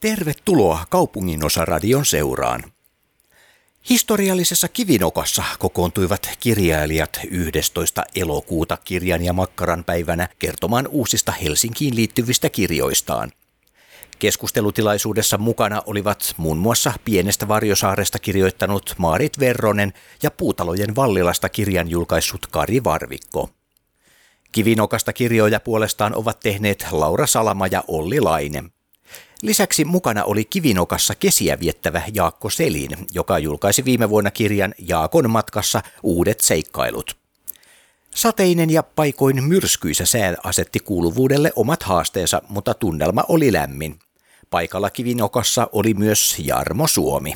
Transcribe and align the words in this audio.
Tervetuloa 0.00 0.86
kaupunginosaradion 0.88 2.06
seuraan. 2.06 2.64
Historiallisessa 3.90 4.68
Kivinokassa 4.68 5.42
kokoontuivat 5.58 6.30
kirjailijat 6.40 7.20
11. 7.30 8.04
elokuuta 8.16 8.76
kirjan 8.84 9.24
ja 9.24 9.32
makkaran 9.32 9.84
päivänä 9.84 10.28
kertomaan 10.38 10.88
uusista 10.88 11.32
Helsinkiin 11.32 11.96
liittyvistä 11.96 12.50
kirjoistaan. 12.50 13.32
Keskustelutilaisuudessa 14.18 15.38
mukana 15.38 15.82
olivat 15.86 16.34
muun 16.36 16.58
muassa 16.58 16.92
Pienestä 17.04 17.48
Varjosaaresta 17.48 18.18
kirjoittanut 18.18 18.94
Maarit 18.98 19.38
Verronen 19.38 19.92
ja 20.22 20.30
Puutalojen 20.30 20.96
Vallilasta 20.96 21.48
kirjan 21.48 21.90
julkaissut 21.90 22.46
Kari 22.46 22.84
Varvikko. 22.84 23.50
Kivinokasta 24.52 25.12
kirjoja 25.12 25.60
puolestaan 25.60 26.14
ovat 26.14 26.40
tehneet 26.40 26.86
Laura 26.90 27.26
Salama 27.26 27.66
ja 27.66 27.84
Olli 27.88 28.20
Laine. 28.20 28.64
Lisäksi 29.42 29.84
mukana 29.84 30.24
oli 30.24 30.44
Kivinokassa 30.44 31.14
kesiä 31.14 31.60
viettävä 31.60 32.02
Jaakko 32.14 32.50
Selin, 32.50 32.90
joka 33.12 33.38
julkaisi 33.38 33.84
viime 33.84 34.10
vuonna 34.10 34.30
kirjan 34.30 34.74
Jaakon 34.78 35.30
matkassa 35.30 35.82
uudet 36.02 36.40
seikkailut. 36.40 37.16
Sateinen 38.14 38.70
ja 38.70 38.82
paikoin 38.82 39.44
myrskyisä 39.44 40.06
sää 40.06 40.34
asetti 40.44 40.80
kuuluvuudelle 40.80 41.52
omat 41.56 41.82
haasteensa, 41.82 42.42
mutta 42.48 42.74
tunnelma 42.74 43.24
oli 43.28 43.52
lämmin. 43.52 43.98
Paikalla 44.50 44.90
Kivinokassa 44.90 45.68
oli 45.72 45.94
myös 45.94 46.36
Jarmo 46.38 46.86
Suomi. 46.86 47.34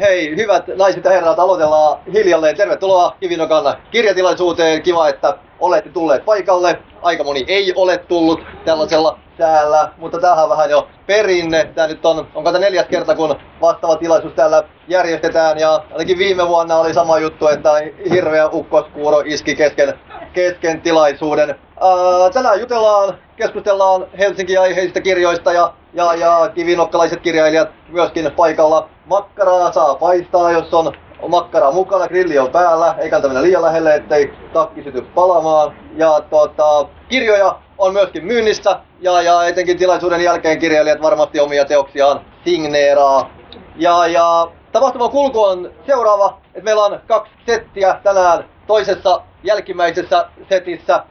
Hei, 0.00 0.36
hyvät 0.36 0.64
naiset 0.76 1.04
ja 1.04 1.10
herrat, 1.10 1.38
aloitellaan 1.38 1.98
hiljalleen. 2.12 2.56
Tervetuloa 2.56 3.16
Kivinokan 3.20 3.76
kirjatilaisuuteen. 3.90 4.82
Kiva, 4.82 5.08
että 5.08 5.38
olette 5.60 5.90
tulleet 5.90 6.24
paikalle. 6.24 6.78
Aika 7.02 7.24
moni 7.24 7.44
ei 7.48 7.72
ole 7.76 7.96
tullut 7.98 8.40
tällaisella 8.64 9.18
täällä, 9.38 9.88
mutta 9.96 10.20
tämähän 10.20 10.44
on 10.44 10.50
vähän 10.50 10.70
jo 10.70 10.88
perinne. 11.06 11.64
Tämä 11.64 11.88
nyt 11.88 12.06
on, 12.06 12.28
onko 12.34 12.52
tämä 12.52 12.64
neljäs 12.64 12.86
kerta, 12.86 13.14
kun 13.14 13.36
vastaava 13.60 13.96
tilaisuus 13.96 14.32
täällä 14.34 14.62
järjestetään. 14.88 15.58
Ja 15.58 15.84
ainakin 15.92 16.18
viime 16.18 16.48
vuonna 16.48 16.76
oli 16.76 16.94
sama 16.94 17.18
juttu, 17.18 17.48
että 17.48 17.70
hirveä 18.10 18.48
ukkoskuuro 18.48 19.22
iski 19.24 19.56
kesken, 19.56 19.94
kesken 20.32 20.80
tilaisuuden. 20.80 21.50
Ää, 21.50 22.30
tänään 22.32 22.60
jutellaan, 22.60 23.18
keskustellaan 23.36 24.06
Helsinki-aiheisista 24.18 25.00
kirjoista 25.00 25.52
ja, 25.52 25.74
ja, 25.94 26.14
ja 26.14 26.50
kivinokkalaiset 26.54 27.20
kirjailijat 27.20 27.68
myöskin 27.88 28.32
paikalla. 28.36 28.88
Makkaraa 29.08 29.72
saa 29.72 29.94
paistaa, 29.94 30.52
jos 30.52 30.74
on 30.74 30.92
makkara 31.28 31.72
mukana, 31.72 32.08
grilli 32.08 32.38
on 32.38 32.50
päällä, 32.50 32.94
eikä 32.98 33.10
kannata 33.10 33.28
mennä 33.28 33.42
liian 33.42 33.62
lähelle, 33.62 33.94
ettei 33.94 34.32
takki 34.52 34.82
syty 34.82 35.02
palamaan. 35.02 35.76
Ja 35.96 36.20
tota, 36.30 36.88
kirjoja 37.08 37.58
on 37.78 37.92
myöskin 37.92 38.24
myynnissä, 38.24 38.80
ja, 39.00 39.22
ja 39.22 39.46
etenkin 39.46 39.78
tilaisuuden 39.78 40.20
jälkeen 40.20 40.58
kirjailijat 40.58 41.02
varmasti 41.02 41.40
omia 41.40 41.64
teoksiaan 41.64 42.20
signeeraa. 42.44 43.30
Ja, 43.76 44.06
ja 44.06 44.48
tapahtuman 44.72 45.10
kulku 45.10 45.44
on 45.44 45.70
seuraava, 45.86 46.38
että 46.46 46.64
meillä 46.64 46.84
on 46.84 47.00
kaksi 47.06 47.32
settiä 47.46 48.00
tänään. 48.02 48.44
Toisessa 48.66 49.22
jälkimmäisessä 49.42 50.28
setissä 50.48 50.94
äh, 50.94 51.04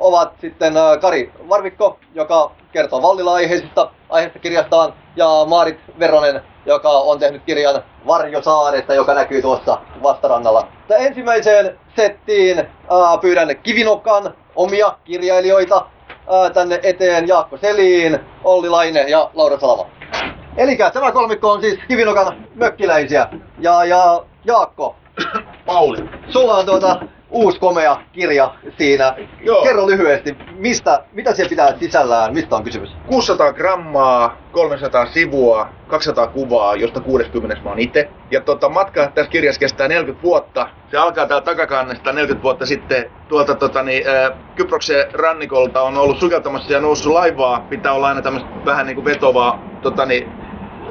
ovat 0.00 0.32
sitten 0.40 0.76
äh, 0.76 1.00
Kari 1.00 1.32
Varvikko, 1.48 1.98
joka 2.14 2.50
kertoo 2.72 3.02
Vallila-aiheisista 3.02 3.90
aiheesta 4.12 4.38
kirjastaan, 4.38 4.94
ja 5.16 5.26
Maarit 5.46 5.78
Veronen, 5.98 6.42
joka 6.66 6.88
on 6.88 7.18
tehnyt 7.18 7.42
kirjan 7.46 7.82
Varjosaaresta, 8.06 8.94
joka 8.94 9.14
näkyy 9.14 9.42
tuossa 9.42 9.78
vastarannalla. 10.02 10.68
Tämä 10.88 11.00
ensimmäiseen 11.00 11.78
settiin 11.96 12.58
äh, 12.58 12.66
pyydän 13.20 13.56
Kivinokkaan 13.62 14.34
omia 14.56 14.96
kirjailijoita 15.04 15.76
äh, 15.76 16.52
tänne 16.52 16.80
eteen 16.82 17.28
Jaakko 17.28 17.56
Seliin, 17.56 18.18
Olli 18.44 18.68
Laine 18.68 19.00
ja 19.00 19.30
Laura 19.34 19.60
Salama. 19.60 19.90
Eli 20.56 20.76
tämä 20.92 21.12
kolmikko 21.12 21.50
on 21.50 21.60
siis 21.60 21.78
Kivinokan 21.88 22.46
mökkiläisiä. 22.54 23.28
Ja, 23.58 23.84
ja 23.84 24.24
Jaakko, 24.44 24.96
Pauli. 25.66 25.98
sulla 26.28 26.56
on 26.56 26.66
tuota 26.66 27.00
uusi 27.32 27.60
komea 27.60 27.96
kirja 28.12 28.54
siinä. 28.78 29.14
Joo. 29.40 29.62
Kerro 29.62 29.86
lyhyesti, 29.86 30.36
mistä, 30.56 31.04
mitä 31.12 31.34
siellä 31.34 31.50
pitää 31.50 31.78
sisällään, 31.78 32.34
mistä 32.34 32.56
on 32.56 32.64
kysymys? 32.64 32.90
600 33.06 33.52
grammaa, 33.52 34.36
300 34.52 35.06
sivua, 35.06 35.68
200 35.88 36.26
kuvaa, 36.26 36.76
josta 36.76 37.00
60 37.00 37.62
mä 37.64 37.70
oon 37.70 37.78
itse. 37.78 38.08
Ja 38.30 38.40
tota, 38.40 38.68
matka 38.68 39.06
tässä 39.14 39.30
kirjassa 39.30 39.60
kestää 39.60 39.88
40 39.88 40.22
vuotta. 40.22 40.68
Se 40.90 40.96
alkaa 40.96 41.26
täällä 41.26 41.44
takakannesta 41.44 42.12
40 42.12 42.42
vuotta 42.42 42.66
sitten 42.66 43.10
tuolta 43.28 43.54
tota, 43.54 43.82
niin, 43.82 44.08
ää, 44.08 44.30
Kyproksen 44.56 45.04
rannikolta 45.12 45.82
on 45.82 45.96
ollut 45.96 46.20
sukeltamassa 46.20 46.72
ja 46.72 46.80
noussut 46.80 47.12
laivaa. 47.12 47.66
Pitää 47.70 47.92
olla 47.92 48.08
aina 48.08 48.22
tämmöistä 48.22 48.50
vähän 48.64 48.86
niin 48.86 48.94
kuin 48.94 49.04
vetovaa 49.04 49.62
tota, 49.82 50.06
niin, 50.06 50.28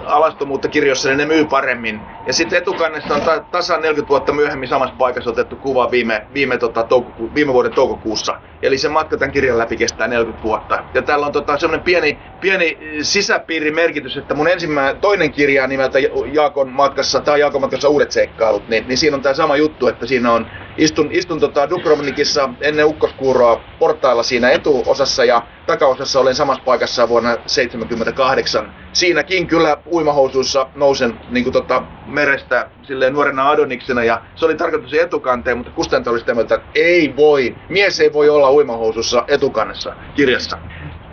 alastomuutta 0.06 0.68
kirjoissa, 0.68 1.10
niin 1.10 1.18
ne 1.18 1.26
myy 1.26 1.46
paremmin. 1.46 2.02
Ja 2.28 2.34
sitten 2.34 2.58
etukannessa 2.58 3.16
on 3.16 3.22
ta- 3.22 3.46
tasan 3.52 3.82
40 3.82 4.10
vuotta 4.10 4.34
myöhemmin 4.34 4.70
samassa 4.70 4.96
paikassa 4.98 5.30
otettu 5.30 5.56
kuva 5.56 5.92
viime, 5.92 6.28
viime, 6.34 6.58
tota, 6.58 6.84
toukoku- 6.84 7.36
viime 7.36 7.54
vuoden 7.54 7.74
toukokuussa. 7.74 8.40
Eli 8.62 8.78
se 8.78 8.90
matka 8.90 9.18
tämän 9.18 9.32
kirjan 9.32 9.58
läpi 9.58 9.78
kestää 9.78 10.08
40 10.08 10.44
vuotta. 10.44 10.86
Ja 10.94 11.02
täällä 11.02 11.26
on 11.26 11.32
tota, 11.32 11.58
semmoinen 11.58 11.84
pieni, 11.84 12.20
pieni 12.40 12.78
sisäpiirimerkitys, 13.02 14.18
että 14.18 14.34
mun 14.34 14.48
ensimmäinen, 14.48 15.02
toinen 15.02 15.32
kirja 15.32 15.68
nimeltä 15.68 16.00
Jaakon 16.34 16.70
matkassa, 16.70 17.22
tai 17.22 17.40
Jaakon 17.40 17.62
matkassa 17.62 17.90
uudet 17.90 18.12
seikkailut, 18.12 18.68
niin, 18.68 18.88
niin 18.88 18.98
siinä 18.98 19.16
on 19.16 19.22
tämä 19.22 19.36
sama 19.36 19.56
juttu, 19.58 19.88
että 19.88 20.06
siinä 20.06 20.34
on, 20.34 20.48
istun, 20.78 21.12
istun 21.12 21.40
tota 21.40 21.70
Dubrovnikissa 21.70 22.50
ennen 22.62 22.86
ukkoskuuroa 22.86 23.64
portailla 23.80 24.24
siinä 24.24 24.50
etuosassa 24.52 25.26
ja 25.26 25.48
takaosassa 25.66 26.20
olen 26.20 26.36
samassa 26.36 26.64
paikassa 26.64 27.10
vuonna 27.10 27.30
1978. 27.30 28.74
Siinäkin 28.94 29.48
kyllä 29.48 29.78
uimahousuissa 29.94 30.68
nousen 30.76 31.20
niin 31.30 31.44
kuin 31.44 31.54
tota, 31.54 31.84
merestä 32.12 32.70
silleen 32.84 33.14
nuorena 33.14 33.50
adoniksena 33.50 34.04
ja 34.04 34.22
se 34.36 34.46
oli 34.46 34.56
tarkoitus 34.56 34.94
etukanteen, 34.94 35.58
mutta 35.58 35.72
kustantaja 35.72 36.12
oli 36.12 36.20
sitä 36.20 36.34
mieltä, 36.34 36.56
että 36.56 36.68
ei 36.76 37.16
voi, 37.16 37.58
mies 37.70 38.00
ei 38.00 38.14
voi 38.14 38.30
olla 38.30 38.52
uimahousussa 38.52 39.24
etukannessa 39.28 39.96
kirjassa. 40.16 40.58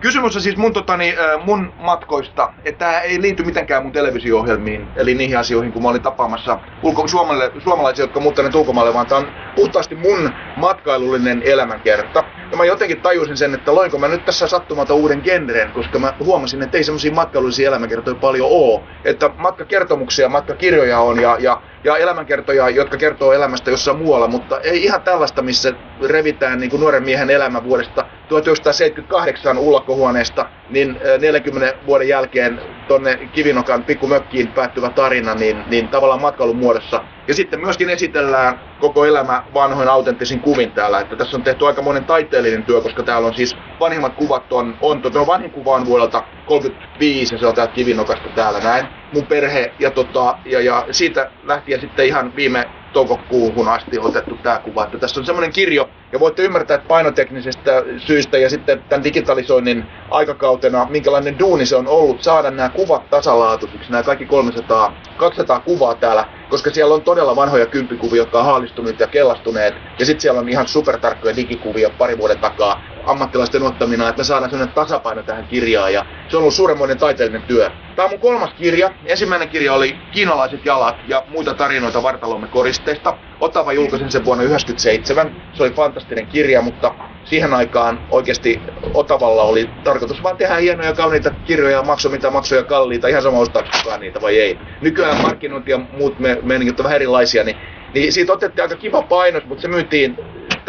Kysymys 0.00 0.36
on 0.36 0.42
siis 0.42 0.56
mun, 0.56 0.72
totani, 0.72 1.14
mun 1.44 1.72
matkoista, 1.76 2.52
että 2.64 2.78
tämä 2.84 3.00
ei 3.00 3.22
liity 3.22 3.44
mitenkään 3.44 3.82
mun 3.82 3.92
televisio-ohjelmiin, 3.92 4.92
eli 4.96 5.14
niihin 5.14 5.38
asioihin, 5.38 5.72
kun 5.72 5.82
mä 5.82 5.88
olin 5.88 6.02
tapaamassa 6.02 6.60
ulko- 6.82 7.08
suomalaisia, 7.08 7.60
suomalaisia, 7.60 8.02
jotka 8.02 8.20
muuttaneet 8.20 8.54
ulkomaille, 8.54 8.94
vaan 8.94 9.06
tämä 9.06 9.18
on 9.20 9.32
puhtaasti 9.54 9.94
mun 9.94 10.30
matkailullinen 10.56 11.42
elämänkerta. 11.44 12.24
Ja 12.50 12.56
mä 12.56 12.64
jotenkin 12.64 13.02
tajusin 13.02 13.36
sen, 13.36 13.54
että 13.54 13.74
loinko 13.74 13.98
mä 13.98 14.08
nyt 14.08 14.24
tässä 14.24 14.46
sattumalta 14.46 14.94
uuden 14.94 15.20
genren, 15.24 15.72
koska 15.72 15.98
mä 15.98 16.14
huomasin, 16.20 16.62
että 16.62 16.78
ei 16.78 16.84
semmoisia 16.84 17.12
matkailullisia 17.12 17.68
elämänkertoja 17.68 18.14
paljon 18.14 18.48
oo. 18.50 18.86
Että 19.04 19.30
matkakertomuksia, 19.36 20.28
matkakirjoja 20.28 21.00
on 21.00 21.20
ja, 21.20 21.36
ja, 21.40 21.62
ja 21.84 21.96
elämänkertoja, 21.96 22.70
jotka 22.70 22.96
kertoo 22.96 23.32
elämästä 23.32 23.70
jossain 23.70 23.98
muualla, 23.98 24.28
mutta 24.28 24.60
ei 24.60 24.84
ihan 24.84 25.02
tällaista, 25.02 25.42
missä 25.42 25.72
revitään 26.06 26.60
niin 26.60 26.70
kuin 26.70 26.80
nuoren 26.80 27.04
miehen 27.04 27.30
elämä 27.30 27.64
vuodesta 27.64 28.08
1978 28.28 29.58
ulkohuoneesta, 29.58 30.46
niin 30.70 30.90
äh, 30.90 31.20
40 31.20 31.78
vuoden 31.86 32.08
jälkeen 32.08 32.60
tonne 32.88 33.16
Kivinokan 33.32 33.84
pikkumökkiin 33.84 34.48
päättyvä 34.48 34.90
tarina, 34.90 35.34
niin, 35.34 35.64
niin 35.70 35.88
tavallaan 35.88 36.20
matkailun 36.20 36.56
muodossa. 36.56 37.04
Ja 37.28 37.34
sitten 37.34 37.60
myöskin 37.60 37.90
esitellään 37.90 38.60
koko 38.80 39.04
elämä 39.04 39.42
vanhoin 39.54 39.88
autenttisin 39.88 40.40
kuvin 40.40 40.70
täällä. 40.72 41.00
Että 41.00 41.16
tässä 41.16 41.36
on 41.36 41.42
tehty 41.42 41.66
aika 41.66 41.82
monen 41.82 42.04
taiteellinen 42.04 42.62
työ, 42.62 42.80
koska 42.80 43.02
täällä 43.02 43.28
on 43.28 43.34
siis 43.34 43.56
vanhimmat 43.80 44.14
kuvat 44.14 44.52
on, 44.52 44.78
on 44.80 45.02
tuo 45.02 45.26
vanhin 45.26 45.50
kuva 45.50 45.74
on 45.74 45.86
vuodelta 45.86 46.22
35 46.46 47.34
ja 47.34 47.38
se 47.38 47.46
on 47.46 47.54
täältä 47.54 47.72
Kivinokasta 47.72 48.28
täällä 48.34 48.60
näin. 48.60 48.86
Mun 49.14 49.26
perhe 49.26 49.72
ja, 49.78 49.90
tota, 49.90 50.38
ja, 50.44 50.60
ja 50.60 50.86
siitä 50.90 51.30
lähtien 51.44 51.80
sitten 51.80 52.06
ihan 52.06 52.36
viime 52.36 52.68
toukokuuhun 52.92 53.68
asti 53.68 53.98
otettu 53.98 54.36
tämä 54.42 54.58
kuva. 54.58 54.84
Että 54.84 54.98
tässä 54.98 55.20
on 55.20 55.26
semmoinen 55.26 55.52
kirjo, 55.52 55.90
ja 56.12 56.20
voitte 56.20 56.42
ymmärtää, 56.42 56.74
että 56.74 56.86
painoteknisistä 56.88 57.82
syistä 57.98 58.38
ja 58.38 58.50
sitten 58.50 58.84
tämän 58.88 59.04
digitalisoinnin 59.04 59.90
aikakautena, 60.08 60.86
minkälainen 60.90 61.38
duuni 61.38 61.66
se 61.66 61.76
on 61.76 61.88
ollut 61.88 62.22
saada 62.22 62.50
nämä 62.50 62.68
kuvat 62.68 63.10
tasalaatuisiksi, 63.10 63.92
nämä 63.92 64.02
kaikki 64.02 64.26
300, 64.26 65.00
200 65.16 65.60
kuvaa 65.60 65.94
täällä, 65.94 66.28
koska 66.48 66.70
siellä 66.70 66.94
on 66.94 67.02
todella 67.02 67.36
vanhoja 67.36 67.66
kymppikuvia, 67.66 68.22
jotka 68.22 68.38
on 68.38 68.44
haalistuneet 68.44 69.00
ja 69.00 69.06
kellastuneet, 69.06 69.74
ja 69.98 70.06
sitten 70.06 70.20
siellä 70.20 70.40
on 70.40 70.48
ihan 70.48 70.68
supertarkkoja 70.68 71.36
digikuvia 71.36 71.90
pari 71.90 72.18
vuoden 72.18 72.40
takaa 72.40 72.84
ammattilaisten 73.04 73.62
ottamina, 73.62 74.08
että 74.08 74.20
me 74.20 74.24
saadaan 74.24 74.50
sellainen 74.50 74.74
tasapaino 74.74 75.22
tähän 75.22 75.46
kirjaan, 75.46 75.92
ja 75.92 76.04
se 76.28 76.36
on 76.36 76.40
ollut 76.40 76.54
suuremmoinen 76.54 76.98
taiteellinen 76.98 77.42
työ. 77.42 77.70
Tämä 77.94 78.04
on 78.04 78.10
mun 78.10 78.20
kolmas 78.20 78.54
kirja. 78.54 78.90
Ensimmäinen 79.04 79.48
kirja 79.48 79.74
oli 79.74 80.00
Kiinalaiset 80.10 80.64
jalat 80.64 80.96
ja 81.04 81.24
muita 81.26 81.54
tarinoita 81.54 82.02
vartalomme 82.02 82.48
koristeista. 82.48 83.18
Otava 83.40 83.72
julkaisin 83.72 84.10
sen 84.10 84.24
vuonna 84.24 84.44
1997. 84.44 85.42
Se 85.52 85.62
oli 85.62 85.70
fantastinen 85.70 86.26
kirja, 86.26 86.62
mutta 86.62 86.94
siihen 87.24 87.54
aikaan 87.54 88.00
oikeasti 88.10 88.62
Otavalla 88.94 89.42
oli 89.42 89.70
tarkoitus 89.84 90.22
vaan 90.22 90.36
tehdä 90.36 90.56
hienoja 90.56 90.92
kauniita 90.92 91.30
kirjoja, 91.30 91.82
makso 91.82 92.08
mitä 92.08 92.30
maksoja 92.30 92.64
kalliita, 92.64 93.08
ihan 93.08 93.22
sama 93.22 93.38
ostaako 93.38 93.68
kukaan 93.78 94.00
niitä 94.00 94.20
vai 94.20 94.38
ei. 94.38 94.58
Nykyään 94.80 95.22
markkinointi 95.22 95.70
ja 95.70 95.78
muut 95.92 96.18
me, 96.18 96.38
meiningit 96.42 96.80
on 96.80 96.84
vähän 96.84 96.96
erilaisia, 96.96 97.44
niin, 97.44 97.56
niin 97.94 98.12
siitä 98.12 98.32
otettiin 98.32 98.62
aika 98.62 98.76
kiva 98.76 99.02
painos, 99.02 99.44
mutta 99.44 99.62
se 99.62 99.68
myytiin 99.68 100.16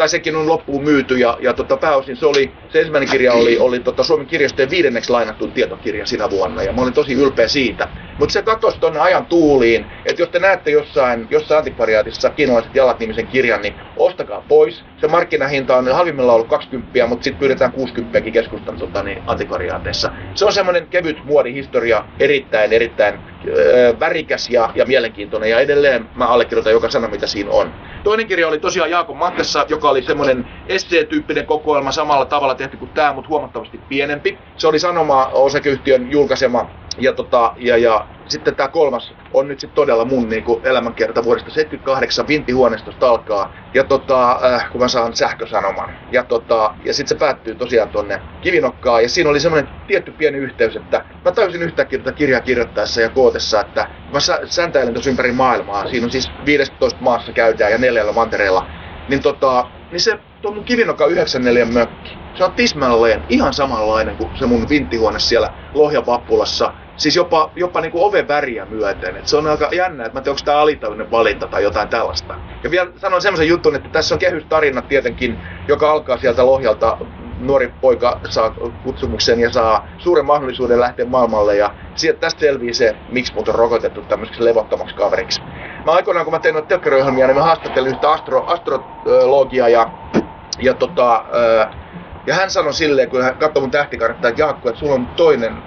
tai 0.00 0.08
sekin 0.08 0.36
on 0.36 0.48
loppuun 0.48 0.84
myyty 0.84 1.16
ja, 1.18 1.38
ja 1.40 1.54
tota, 1.54 1.76
pääosin 1.76 2.16
se 2.16 2.26
oli, 2.26 2.54
se 2.68 2.78
ensimmäinen 2.78 3.08
kirja 3.08 3.32
oli, 3.32 3.58
oli 3.58 3.80
tota, 3.80 4.02
Suomen 4.02 4.26
kirjastojen 4.26 4.70
viidenneksi 4.70 5.10
lainattu 5.10 5.48
tietokirja 5.48 6.06
sinä 6.06 6.30
vuonna 6.30 6.62
ja 6.62 6.72
mä 6.72 6.82
olin 6.82 6.92
tosi 6.92 7.12
ylpeä 7.12 7.48
siitä. 7.48 7.88
Mutta 8.18 8.32
se 8.32 8.42
katosi 8.42 8.80
tuonne 8.80 9.00
ajan 9.00 9.26
tuuliin, 9.26 9.90
että 10.04 10.22
jos 10.22 10.30
te 10.30 10.38
näette 10.38 10.70
jossain, 10.70 11.26
jossain 11.30 11.58
antikvariaatissa 11.58 12.30
kiinalaiset 12.30 12.74
jalat 12.74 12.98
nimisen 12.98 13.26
kirjan, 13.26 13.62
niin 13.62 13.78
ostakaa 13.96 14.44
pois. 14.48 14.89
Se 15.00 15.08
markkinahinta 15.08 15.76
on 15.76 15.88
halvimmillaan 15.88 16.34
ollut 16.34 16.48
20, 16.48 17.06
mutta 17.06 17.24
sitten 17.24 17.38
pyydetään 17.38 17.72
60 17.72 18.20
keskustan 18.20 18.76
tota, 18.76 19.02
niin, 19.02 19.22
antikvariaateissa. 19.26 20.10
Se 20.34 20.44
on 20.44 20.52
semmoinen 20.52 20.86
kevyt 20.86 21.24
muodihistoria, 21.24 22.04
erittäin, 22.18 22.72
erittäin 22.72 23.20
öö, 23.48 23.94
värikäs 24.00 24.50
ja, 24.50 24.70
ja 24.74 24.84
mielenkiintoinen 24.86 25.50
ja 25.50 25.60
edelleen 25.60 26.08
mä 26.14 26.26
allekirjoitan 26.26 26.72
joka 26.72 26.90
sana 26.90 27.08
mitä 27.08 27.26
siinä 27.26 27.50
on. 27.50 27.72
Toinen 28.04 28.26
kirja 28.26 28.48
oli 28.48 28.58
tosiaan 28.58 28.90
Jaakon 28.90 29.16
matkassa, 29.16 29.66
joka 29.68 29.90
oli 29.90 30.02
semmoinen 30.02 30.44
SC-tyyppinen 30.78 31.46
kokoelma 31.46 31.92
samalla 31.92 32.24
tavalla 32.24 32.54
tehty 32.54 32.76
kuin 32.76 32.90
tämä, 32.90 33.12
mutta 33.12 33.28
huomattavasti 33.28 33.80
pienempi. 33.88 34.38
Se 34.56 34.68
oli 34.68 34.78
Sanoma 34.78 35.26
osakeyhtiön 35.26 36.10
julkaisema 36.10 36.70
ja, 36.98 37.12
tota, 37.12 37.52
ja, 37.56 37.76
ja 37.76 38.06
sitten 38.30 38.56
tämä 38.56 38.68
kolmas 38.68 39.12
on 39.34 39.48
nyt 39.48 39.60
sitten 39.60 39.74
todella 39.74 40.04
mun 40.04 40.28
niinku 40.28 40.60
elämänkerta 40.64 41.24
vuodesta 41.24 41.50
78 41.50 42.28
vintihuoneistosta 42.28 43.08
alkaa. 43.08 43.54
Ja 43.74 43.84
tota, 43.84 44.40
äh, 44.54 44.70
kun 44.72 44.80
mä 44.80 44.88
saan 44.88 45.16
sähkösanoman. 45.16 45.90
Ja, 46.12 46.24
tota, 46.24 46.74
ja 46.84 46.94
sitten 46.94 47.08
se 47.08 47.20
päättyy 47.20 47.54
tosiaan 47.54 47.88
tonne 47.88 48.20
kivinokkaan. 48.42 49.02
Ja 49.02 49.08
siinä 49.08 49.30
oli 49.30 49.40
semmoinen 49.40 49.70
tietty 49.86 50.12
pieni 50.12 50.38
yhteys, 50.38 50.76
että 50.76 51.04
mä 51.24 51.32
tajusin 51.32 51.62
yhtäkkiä 51.62 51.98
tätä 51.98 52.12
kirjaa 52.12 52.40
kirjoittaessa 52.40 53.00
ja 53.00 53.08
kootessa, 53.08 53.60
että 53.60 53.88
mä 54.12 54.20
sä, 54.20 54.40
säntäilen 54.44 54.94
tuossa 54.94 55.10
ympäri 55.10 55.32
maailmaa. 55.32 55.88
Siinä 55.88 56.04
on 56.04 56.10
siis 56.10 56.30
15 56.46 57.00
maassa 57.00 57.32
käydään 57.32 57.72
ja 57.72 57.78
neljällä 57.78 58.12
mantereella. 58.12 58.66
Niin, 59.08 59.22
tota, 59.22 59.66
niin 59.90 60.00
se 60.00 60.18
tuo 60.42 60.52
mun 60.52 60.64
kivinokka 60.64 61.06
94 61.06 61.64
mökki. 61.64 62.18
Se 62.34 62.44
on 62.44 62.52
tismalleen 62.52 63.24
ihan 63.28 63.52
samanlainen 63.52 64.16
kuin 64.16 64.30
se 64.38 64.46
mun 64.46 64.68
vinttihuone 64.68 65.18
siellä 65.18 65.48
Lohjapappulassa 65.74 66.72
siis 67.00 67.16
jopa, 67.16 67.50
jopa 67.56 67.80
niin 67.80 67.92
kuin 67.92 68.04
oven 68.04 68.28
väriä 68.28 68.66
myöten. 68.70 69.16
Et 69.16 69.28
se 69.28 69.36
on 69.36 69.46
aika 69.46 69.68
jännä, 69.72 70.04
että 70.04 70.18
mä 70.18 70.22
tiedän, 70.22 70.32
onko 70.32 70.42
tämä 70.44 70.58
alitajuinen 70.58 71.10
valinta 71.10 71.46
tai 71.46 71.62
jotain 71.62 71.88
tällaista. 71.88 72.34
Ja 72.64 72.70
vielä 72.70 72.90
sanon 72.96 73.22
semmoisen 73.22 73.48
jutun, 73.48 73.76
että 73.76 73.88
tässä 73.88 74.14
on 74.14 74.18
kehystarina 74.18 74.82
tietenkin, 74.82 75.38
joka 75.68 75.90
alkaa 75.90 76.18
sieltä 76.18 76.46
Lohjalta 76.46 76.98
nuori 77.38 77.72
poika 77.80 78.20
saa 78.28 78.54
kutsumuksen 78.84 79.40
ja 79.40 79.52
saa 79.52 79.88
suuren 79.98 80.26
mahdollisuuden 80.26 80.80
lähteä 80.80 81.06
maailmalle 81.06 81.56
ja 81.56 81.74
sieltä 81.94 82.20
tästä 82.20 82.40
selviää 82.40 82.72
se, 82.72 82.96
miksi 83.08 83.34
mut 83.34 83.48
on 83.48 83.54
rokotettu 83.54 84.02
tämmöiseksi 84.02 84.44
levottomaksi 84.44 84.94
kaveriksi. 84.94 85.40
Mä 85.84 85.92
aikoinaan, 85.92 86.26
kun 86.26 86.34
mä 86.34 86.38
tein 86.38 86.54
noita 86.54 86.78
niin 87.16 87.36
mä 87.36 87.42
haastattelin 87.42 87.90
yhtä 87.90 88.10
astro, 88.10 88.44
astrologia 88.46 89.68
ja, 89.68 89.90
ja 90.58 90.74
tota, 90.74 91.24
ja 92.30 92.36
hän 92.36 92.50
sanoi 92.50 92.74
silleen, 92.74 93.08
kun 93.08 93.22
hän 93.22 93.38
katsoi 93.38 93.60
mun 93.60 93.70
tähtikarttaa, 93.70 94.28
että 94.30 94.42
Jaakko, 94.42 94.68
että 94.68 94.78
sulla 94.78 94.94
on 94.94 95.06
toinen, 95.06 95.62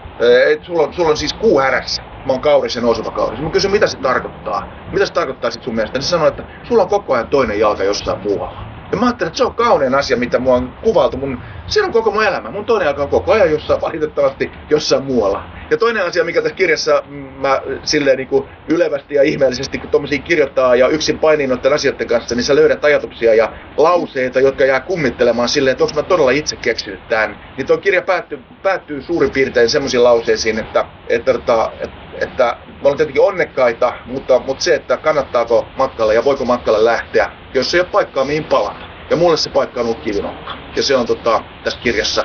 että 0.51 0.65
sulla 0.65 0.83
on, 0.83 0.93
sulla 0.93 1.09
on 1.09 1.17
siis 1.17 1.33
kuu 1.33 1.59
härässä. 1.59 2.03
Mä 2.25 2.33
oon 2.33 2.41
kaurisen 2.41 2.85
osuva 2.85 3.11
kauris. 3.11 3.41
Mä 3.41 3.49
kysyin, 3.49 3.71
mitä 3.71 3.87
se 3.87 3.97
tarkoittaa? 3.97 4.67
Mitä 4.91 5.05
se 5.05 5.13
tarkoittaa 5.13 5.51
sit 5.51 5.63
sun 5.63 5.75
mielestä? 5.75 5.99
Niin 5.99 6.05
sanoi, 6.05 6.27
että 6.27 6.43
sulla 6.67 6.83
on 6.83 6.89
koko 6.89 7.13
ajan 7.13 7.27
toinen 7.27 7.59
jalka 7.59 7.83
jossain 7.83 8.21
muualla. 8.21 8.63
Ja 8.91 8.97
mä 8.97 9.05
ajattelin, 9.05 9.27
että 9.27 9.37
se 9.37 9.43
on 9.43 9.55
kaunein 9.55 9.95
asia, 9.95 10.17
mitä 10.17 10.39
mua 10.39 10.55
on 10.55 10.73
kuvaltu. 10.83 11.17
Mun, 11.17 11.43
se 11.73 11.83
on 11.83 11.91
koko 11.91 12.11
mun 12.11 12.23
elämä. 12.23 12.51
Mun 12.51 12.65
toinen 12.65 12.85
jalka 12.85 13.03
on 13.03 13.09
koko 13.09 13.31
ajan 13.31 13.51
jossain, 13.51 13.81
valitettavasti 13.81 14.51
jossain 14.69 15.03
muualla. 15.03 15.43
Ja 15.69 15.77
toinen 15.77 16.05
asia, 16.05 16.23
mikä 16.23 16.41
tässä 16.41 16.55
kirjassa 16.55 17.03
mä 17.37 17.61
silleen 17.83 18.17
niin 18.17 18.27
kuin 18.27 18.49
ylevästi 18.67 19.15
ja 19.15 19.23
ihmeellisesti, 19.23 19.77
kun 19.79 19.89
tommosia 19.89 20.19
kirjoittaa 20.19 20.75
ja 20.75 20.87
yksin 20.87 21.19
painiin 21.19 21.49
noiden 21.49 21.73
asioiden 21.73 22.07
kanssa, 22.07 22.35
niin 22.35 22.43
sä 22.43 22.55
löydät 22.55 22.85
ajatuksia 22.85 23.33
ja 23.33 23.53
lauseita, 23.77 24.39
jotka 24.39 24.65
jää 24.65 24.79
kummittelemaan 24.79 25.49
silleen, 25.49 25.71
että 25.71 25.83
onko 25.83 25.95
mä 25.95 26.03
todella 26.03 26.31
itse 26.31 26.55
keksinyt 26.55 27.07
tämän. 27.09 27.39
Niin 27.57 27.67
tuo 27.67 27.77
kirja 27.77 28.01
päättyy, 28.01 28.39
päättyy 28.63 29.01
suurin 29.01 29.31
piirtein 29.31 29.69
semmoisiin 29.69 30.03
lauseisiin, 30.03 30.59
että, 30.59 30.85
että, 31.07 31.31
että, 31.31 31.69
että, 31.79 31.97
että 32.21 32.57
me 32.67 32.73
ollaan 32.81 32.97
tietenkin 32.97 33.21
onnekkaita, 33.21 33.93
mutta, 34.05 34.39
mutta 34.39 34.63
se, 34.63 34.75
että 34.75 34.97
kannattaako 34.97 35.67
matkalle 35.77 36.13
ja 36.13 36.25
voiko 36.25 36.45
matkalle 36.45 36.85
lähteä, 36.85 37.31
jos 37.53 37.73
ei 37.73 37.79
ole 37.79 37.89
paikkaa 37.91 38.25
mihin 38.25 38.43
palata. 38.43 38.92
Ja 39.09 39.15
mulle 39.15 39.37
se 39.37 39.49
paikka 39.49 39.79
on 39.79 39.85
ollut 39.85 40.03
kivinokka. 40.03 40.57
Ja 40.75 40.83
se 40.83 40.95
on 40.95 41.05
tota, 41.05 41.43
tässä 41.63 41.79
kirjassa 41.79 42.23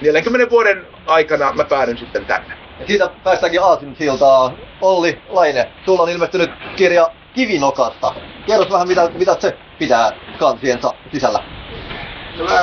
40 0.00 0.50
vuoden 0.50 0.86
aikana 1.06 1.52
mä 1.52 1.64
päädyin 1.64 1.98
sitten 1.98 2.26
tänne. 2.26 2.54
Ja 2.80 2.86
siitä 2.86 3.10
päästäänkin 3.24 3.62
Aasinsiltaa. 3.62 4.52
Olli 4.80 5.22
Laine, 5.28 5.70
sulla 5.84 6.02
on 6.02 6.10
ilmestynyt 6.10 6.50
kirja 6.76 7.10
Kivinokasta. 7.34 8.14
Kerro 8.46 8.66
vähän, 8.70 8.88
mitä, 8.88 9.10
mitä 9.14 9.36
se 9.38 9.56
pitää 9.78 10.12
kansiensa 10.38 10.94
sisällä. 11.12 11.44
No 12.38 12.44
mä, 12.44 12.60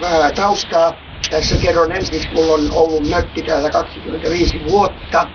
vähän 0.00 0.34
taustaa. 0.34 0.92
Tässä 1.30 1.56
kerron 1.62 1.92
ensiksi, 1.92 2.28
mulla 2.34 2.54
on 2.54 2.70
ollut 2.72 3.08
mökki 3.08 3.42
täällä 3.42 3.70
25 3.70 4.60
vuotta. 4.70 5.26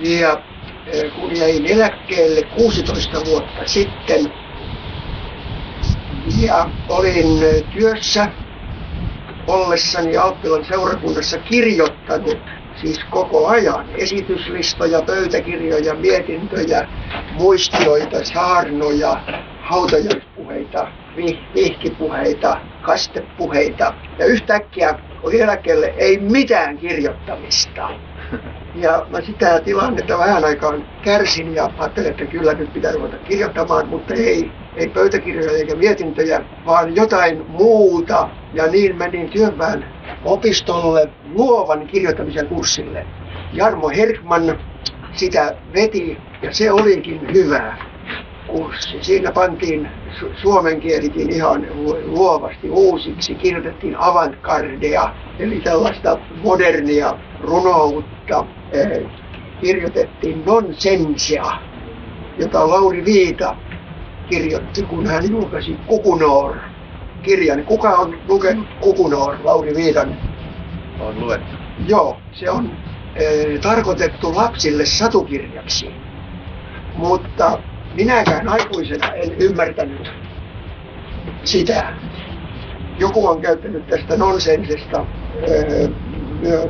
Ja 0.00 0.42
kun 1.20 1.36
jäin 1.36 1.66
eläkkeelle 1.66 2.42
16 2.42 3.24
vuotta 3.24 3.66
sitten, 3.66 4.32
ja 6.40 6.66
olin 6.88 7.26
työssä 7.72 8.28
ollessani 9.46 10.16
Alppilan 10.16 10.64
seurakunnassa 10.64 11.38
kirjoittanut 11.38 12.38
siis 12.80 13.00
koko 13.10 13.46
ajan 13.46 13.88
esityslistoja, 13.94 15.02
pöytäkirjoja, 15.02 15.94
mietintöjä, 15.94 16.88
muistioita, 17.32 18.24
saarnoja, 18.24 19.16
hautajaispuheita, 19.62 20.88
vihkipuheita, 21.54 22.56
kastepuheita. 22.82 23.94
Ja 24.18 24.26
yhtäkkiä 24.26 24.98
oli 25.22 25.40
eläkkeelle 25.40 25.94
ei 25.96 26.18
mitään 26.18 26.78
kirjoittamista. 26.78 27.88
Ja 28.74 29.06
mä 29.10 29.20
sitä 29.20 29.60
tilannetta 29.60 30.18
vähän 30.18 30.44
aikaan 30.44 30.86
kärsin 31.04 31.54
ja 31.54 31.68
ajattelin, 31.78 32.10
että 32.10 32.26
kyllä 32.26 32.52
nyt 32.52 32.72
pitää 32.72 32.92
ruveta 32.92 33.18
kirjoittamaan, 33.18 33.88
mutta 33.88 34.14
ei, 34.14 34.52
ei 34.76 34.88
pöytäkirjoja 34.88 35.52
eikä 35.52 35.74
mietintöjä, 35.74 36.40
vaan 36.66 36.96
jotain 36.96 37.44
muuta. 37.48 38.28
Ja 38.54 38.66
niin 38.66 38.96
menin 38.96 39.30
työväen 39.30 39.84
opistolle 40.24 41.08
luovan 41.34 41.86
kirjoittamisen 41.86 42.46
kurssille. 42.46 43.06
Jarmo 43.52 43.88
Herkman 43.88 44.58
sitä 45.12 45.54
veti 45.74 46.18
ja 46.42 46.54
se 46.54 46.72
olikin 46.72 47.34
hyvä 47.34 47.76
kurssi. 48.46 48.98
Siinä 49.00 49.32
pantiin 49.32 49.88
su- 50.20 50.36
suomen 50.42 50.80
kielikin 50.80 51.32
ihan 51.32 51.66
luovasti 52.04 52.70
uusiksi, 52.70 53.34
kirjoitettiin 53.34 53.96
avantgardea, 53.96 55.14
eli 55.38 55.60
tällaista 55.60 56.18
modernia 56.42 57.14
runoutta, 57.40 58.46
eh, 58.72 59.02
kirjoitettiin 59.60 60.42
nonsensea, 60.46 61.52
jota 62.38 62.68
Lauri 62.68 63.04
Viita 63.04 63.56
kirjoitti, 64.32 64.82
kun 64.82 65.06
hän 65.06 65.30
julkaisi 65.30 65.76
Kukunoor 65.86 66.56
kirjan. 67.22 67.64
Kuka 67.64 67.88
on 67.88 68.18
lukenut 68.28 68.66
Kukunoor, 68.80 69.36
Lauri 69.44 69.74
Viitan? 69.74 70.16
On 71.00 71.20
luettu. 71.20 71.56
Joo, 71.88 72.18
se 72.32 72.50
on 72.50 72.70
e, 73.16 73.58
tarkoitettu 73.58 74.34
lapsille 74.34 74.86
satukirjaksi. 74.86 75.90
Mutta 76.94 77.58
minäkään 77.94 78.48
aikuisena 78.48 79.06
en 79.06 79.32
ymmärtänyt 79.38 80.12
sitä. 81.44 81.92
Joku 82.98 83.26
on 83.26 83.40
käyttänyt 83.40 83.86
tästä 83.86 84.16
nonsensesta 84.16 85.06
e, 85.42 85.88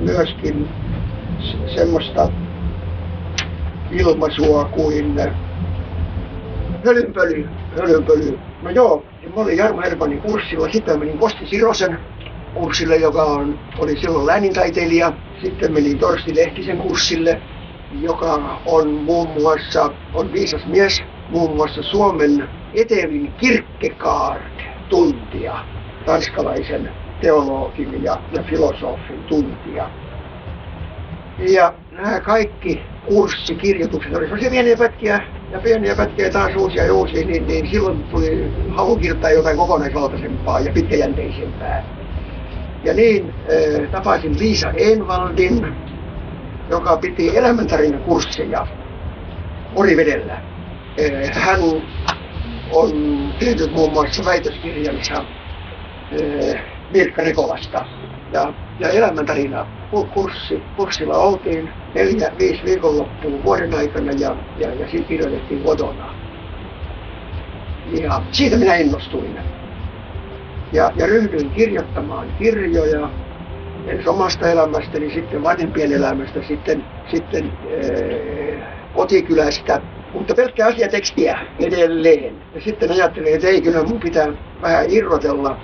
myöskin 0.00 0.68
semmoista 1.74 2.28
ilmaisua 3.90 4.64
kuin 4.64 5.14
hölynpöly, 6.84 7.48
hölynpöly. 7.76 8.38
No 8.62 8.70
joo, 8.70 9.04
mä 9.34 9.42
olin 9.42 9.56
Jarmo 9.56 9.82
Hermanin 9.82 10.20
kurssilla, 10.20 10.68
sitten 10.68 10.98
menin 10.98 11.18
Kosti 11.18 11.46
Sirosen 11.46 11.98
kurssille, 12.54 12.96
joka 12.96 13.22
on, 13.22 13.58
oli 13.78 14.00
silloin 14.00 14.26
läänintaiteilija. 14.26 15.12
Sitten 15.42 15.72
menin 15.72 15.98
Torsti 15.98 16.36
Lehtisen 16.36 16.78
kurssille, 16.78 17.42
joka 18.00 18.58
on 18.66 18.88
muun 18.88 19.28
muassa, 19.28 19.90
on 20.14 20.32
viisas 20.32 20.66
mies, 20.66 21.02
muun 21.28 21.56
muassa 21.56 21.82
Suomen 21.82 22.48
Etelin 22.74 23.32
Kierkegaard-tuntija, 23.32 25.64
tanskalaisen 26.06 26.90
teologin 27.20 28.04
ja, 28.04 28.16
ja 28.32 28.42
filosofin 28.42 29.24
tuntija. 29.28 29.90
Ja 31.38 31.74
nämä 31.90 32.20
kaikki 32.20 32.82
kurssikirjoitukset 33.08 34.16
oli 34.16 34.24
sellaisia 34.24 34.50
pieniä 34.50 34.76
pätkiä 34.76 35.20
ja 35.50 35.60
pieniä 35.60 35.96
pätkiä 35.96 36.30
taas 36.30 36.56
uusia 36.56 36.84
ja 36.84 36.94
uusia, 36.94 37.26
niin, 37.26 37.46
niin 37.46 37.70
silloin 37.70 38.02
tuli 38.02 38.52
halu 38.76 38.96
kirjoittaa 38.96 39.30
jotain 39.30 39.56
kokonaisvaltaisempaa 39.56 40.60
ja 40.60 40.72
pitkäjänteisempää. 40.72 41.84
Ja 42.84 42.94
niin 42.94 43.28
äh, 43.28 43.90
tapasin 43.90 44.38
Liisa 44.38 44.72
Envaldin, 44.76 45.66
joka 46.70 46.96
piti 46.96 47.36
elämäntarinakursseja 47.36 48.66
Orivedellä. 49.74 50.34
Äh, 50.34 51.42
hän 51.42 51.60
on 52.72 53.02
tehnyt 53.38 53.72
muun 53.72 53.92
muassa 53.92 54.24
väitöskirjansa 54.24 55.24
Mirkka 56.92 57.22
Rikolasta. 57.22 57.84
Ja, 58.32 58.52
ja 58.78 58.88
elämäntarina 58.88 59.66
kurssi, 60.14 60.62
kurssilla 60.76 61.16
oltiin 61.16 61.70
neljä, 61.94 62.32
viisi 62.38 62.64
viikonloppua 62.64 63.44
vuoden 63.44 63.74
aikana 63.74 64.12
ja, 64.12 64.36
ja, 64.58 64.74
ja 64.74 64.90
siitä 64.90 65.08
kirjoitettiin 65.08 65.62
kotona. 65.62 66.14
Ja 68.00 68.22
siitä 68.32 68.56
minä 68.56 68.74
innostuin. 68.74 69.38
Ja, 70.72 70.92
ja 70.96 71.06
ryhdyin 71.06 71.50
kirjoittamaan 71.50 72.26
kirjoja 72.38 73.08
ensin 73.86 74.08
omasta 74.08 74.48
elämästäni, 74.48 75.14
sitten 75.14 75.42
vanhempien 75.42 75.92
elämästä, 75.92 76.40
sitten, 76.48 76.84
sitten 77.10 77.52
ee, 77.70 78.62
kotikylästä, 78.94 79.80
mutta 80.14 80.34
pelkkää 80.34 80.66
asiatekstiä 80.68 81.38
edelleen. 81.60 82.34
Ja 82.54 82.60
sitten 82.60 82.90
ajattelin, 82.90 83.34
että 83.34 83.48
ei 83.48 83.62
kyllä 83.62 83.82
mun 83.82 84.00
pitää 84.00 84.28
vähän 84.62 84.86
irrotella. 84.88 85.56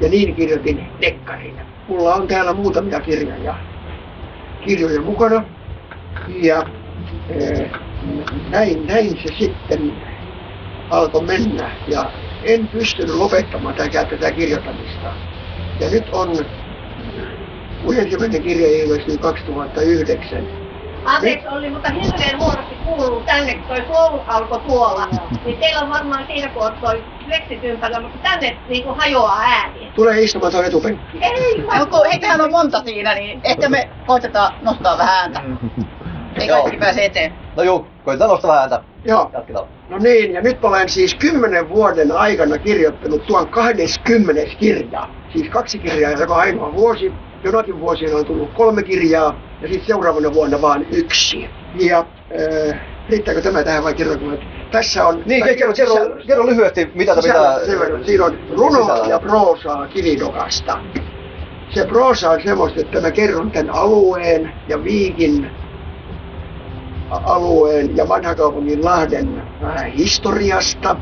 Ja 0.00 0.08
niin 0.08 0.34
kirjoitin 0.34 0.86
dekkarin. 1.00 1.71
Mulla 1.92 2.14
on 2.14 2.26
täällä 2.28 2.52
muutamia 2.52 3.00
kirjoja, 3.00 3.54
kirjoja 4.64 5.00
mukana. 5.00 5.44
Ja 6.28 6.62
ee, 7.30 7.70
näin, 8.50 8.86
näin 8.86 9.08
se 9.08 9.34
sitten 9.38 9.92
alkoi 10.90 11.22
mennä. 11.26 11.70
Ja 11.88 12.12
en 12.44 12.68
pystynyt 12.68 13.14
lopettamaan 13.14 13.74
tätä, 13.74 14.04
tätä 14.04 14.32
kirjoittamista. 14.32 15.12
Ja 15.80 15.90
nyt 15.90 16.04
on, 16.12 16.28
mun 17.82 17.96
ensimmäinen 17.96 18.42
kirja 18.42 18.68
ilmestyi 18.68 19.18
2009 19.18 20.61
Anteeksi 21.04 21.48
oli, 21.48 21.70
mutta 21.70 21.88
hirveän 21.90 22.38
huonosti 22.38 22.74
kuuluu 22.84 23.20
tänne, 23.20 23.54
kun 23.54 23.64
toi 23.68 23.80
koulu 23.80 24.20
alkoi 24.26 24.60
tuolla. 24.60 25.08
Niin 25.44 25.58
teillä 25.58 25.80
on 25.80 25.90
varmaan 25.90 26.26
siinä, 26.26 26.48
kun 26.48 26.62
on 26.66 26.72
toi 26.80 27.04
fleksit 27.24 27.64
ympärillä, 27.64 28.00
mutta 28.00 28.18
tänne 28.22 28.56
niin 28.68 28.84
kuin 28.84 28.96
hajoaa 28.96 29.40
ääni. 29.40 29.92
Tule 29.94 30.20
istumaan 30.20 30.52
tuonne 30.52 30.68
etupenkki. 30.68 31.18
Ei, 31.20 31.64
No, 31.78 31.86
kun 31.86 32.06
eiköhän 32.12 32.40
on 32.40 32.50
monta 32.50 32.82
siinä, 32.84 33.14
niin 33.14 33.40
ehkä 33.44 33.68
me 33.68 33.88
koitetaan 34.06 34.52
nostaa 34.62 34.98
vähän 34.98 35.14
ääntä. 35.18 35.40
Ei 36.40 36.46
Joo. 36.46 36.60
kaikki 36.60 36.78
pääse 36.78 37.04
eteen. 37.04 37.32
No 37.56 37.62
juu, 37.62 37.86
koitetaan 38.04 38.30
nostaa 38.30 38.48
vähän 38.48 38.60
ääntä. 38.60 38.82
Joo. 39.04 39.30
Jatketaan. 39.32 39.66
No 39.88 39.98
niin, 39.98 40.32
ja 40.32 40.40
nyt 40.40 40.64
olen 40.64 40.88
siis 40.88 41.14
kymmenen 41.14 41.68
vuoden 41.68 42.12
aikana 42.12 42.58
kirjoittanut 42.58 43.26
tuon 43.26 43.48
20 43.48 44.56
kirjaa. 44.58 45.10
Siis 45.32 45.48
kaksi 45.48 45.78
kirjaa 45.78 46.12
joka 46.12 46.34
ainoa 46.34 46.72
vuosi. 46.74 47.12
Jonakin 47.44 47.80
vuosina 47.80 48.16
on 48.16 48.24
tullut 48.24 48.52
kolme 48.54 48.82
kirjaa 48.82 49.34
ja 49.62 49.68
sitten 49.68 49.86
seuraavana 49.86 50.32
vuonna 50.32 50.62
vaan 50.62 50.86
yksi. 50.92 51.48
Ja 51.80 51.98
äh, 51.98 52.80
riittääkö 53.08 53.42
tämä 53.42 53.62
tähän 53.62 53.84
vai 53.84 53.94
kerronko, 53.94 54.32
että 54.32 54.46
tässä 54.70 55.06
on... 55.06 55.22
Niin, 55.26 55.44
kerro, 55.58 55.72
kerro, 55.72 55.94
kerro 56.26 56.46
lyhyesti, 56.46 56.90
mitä 56.94 57.14
tämä 57.14 57.22
pitää... 57.22 57.80
Verran. 57.80 58.04
Siinä 58.04 58.24
on 58.24 58.38
runoa 58.50 58.82
sisällä. 58.82 59.06
ja 59.08 59.18
proosaa 59.18 59.86
kivinokasta. 59.86 60.78
Se 61.74 61.86
proosa 61.86 62.30
on 62.30 62.42
semmoista, 62.44 62.80
että 62.80 63.00
mä 63.00 63.10
kerron 63.10 63.50
tämän 63.50 63.74
alueen 63.74 64.52
ja 64.68 64.84
Viikin 64.84 65.50
alueen 67.10 67.96
ja 67.96 68.08
vanhakaupungin 68.08 68.84
Lahden 68.84 69.42
vähän 69.62 69.92
historiasta, 69.92 70.96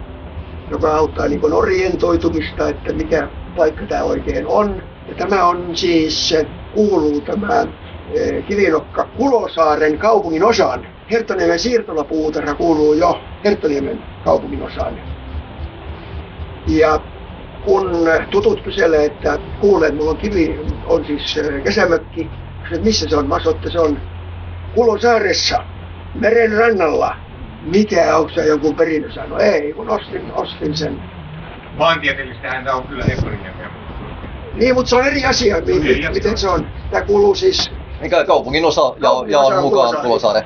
joka 0.71 0.97
auttaa 0.97 1.29
niin 1.29 1.41
kuin 1.41 1.53
orientoitumista, 1.53 2.69
että 2.69 2.93
mikä 2.93 3.29
paikka 3.57 3.87
tämä 3.87 4.03
oikein 4.03 4.47
on. 4.47 4.83
Ja 5.09 5.15
tämä 5.15 5.45
on 5.45 5.77
siis, 5.77 6.35
kuuluu 6.75 7.21
tämä 7.21 7.67
Kivinokka 8.49 9.05
Kulosaaren 9.05 9.99
kaupungin 9.99 10.45
osaan. 10.45 10.87
Herttoniemen 11.11 11.59
siirtolapuutarha 11.59 12.55
kuuluu 12.55 12.95
jo 12.95 13.21
Herttoniemen 13.45 14.03
kaupungin 14.25 14.63
osaan. 14.63 15.01
Ja 16.67 17.01
kun 17.65 17.91
tutut 18.31 18.63
kyselee, 18.63 19.05
että 19.05 19.39
kuulee, 19.61 19.89
että 19.89 19.99
mulla 19.99 20.11
on 20.11 20.17
kivi, 20.17 20.61
on 20.87 21.05
siis 21.05 21.39
äh, 21.39 21.63
kesämökki, 21.65 22.31
kysyn, 22.63 22.85
missä 22.85 23.09
se 23.09 23.17
on? 23.17 23.29
Mä 23.29 23.39
sanoin, 23.39 23.57
että 23.57 23.71
se 23.71 23.81
on 23.81 24.01
Kulosaaressa, 24.75 25.59
meren 26.15 26.53
rannalla. 26.53 27.17
Mitä, 27.63 28.17
onko 28.17 28.31
se 28.35 28.47
jonkun 28.47 28.77
perinnö 28.77 29.13
saanut? 29.13 29.41
Ei, 29.41 29.73
kun 29.73 29.91
ostin, 29.91 30.33
ostin 30.33 30.77
sen. 30.77 31.01
Maantieteellistä 31.77 32.49
häntä 32.49 32.75
on 32.75 32.87
kyllä 32.87 33.05
Espanjassa. 33.05 33.51
Niin, 34.55 34.75
mutta 34.75 34.89
se 34.91 34.97
on 34.97 35.07
eri 35.07 35.25
asia, 35.25 35.57
mi- 35.67 35.91
asia. 35.91 36.11
miten 36.11 36.39
se 36.39 36.49
on. 36.49 36.67
Tämä 36.91 37.03
kuuluu 37.03 37.35
siis, 37.35 37.71
Mikä 38.01 38.25
kaupungin 38.25 38.65
osa 38.65 38.81
ja, 38.81 38.95
Kaupungin 39.01 39.33
ja 39.33 39.41
on 39.41 39.63
mukaan 39.63 39.97
kai. 39.97 40.43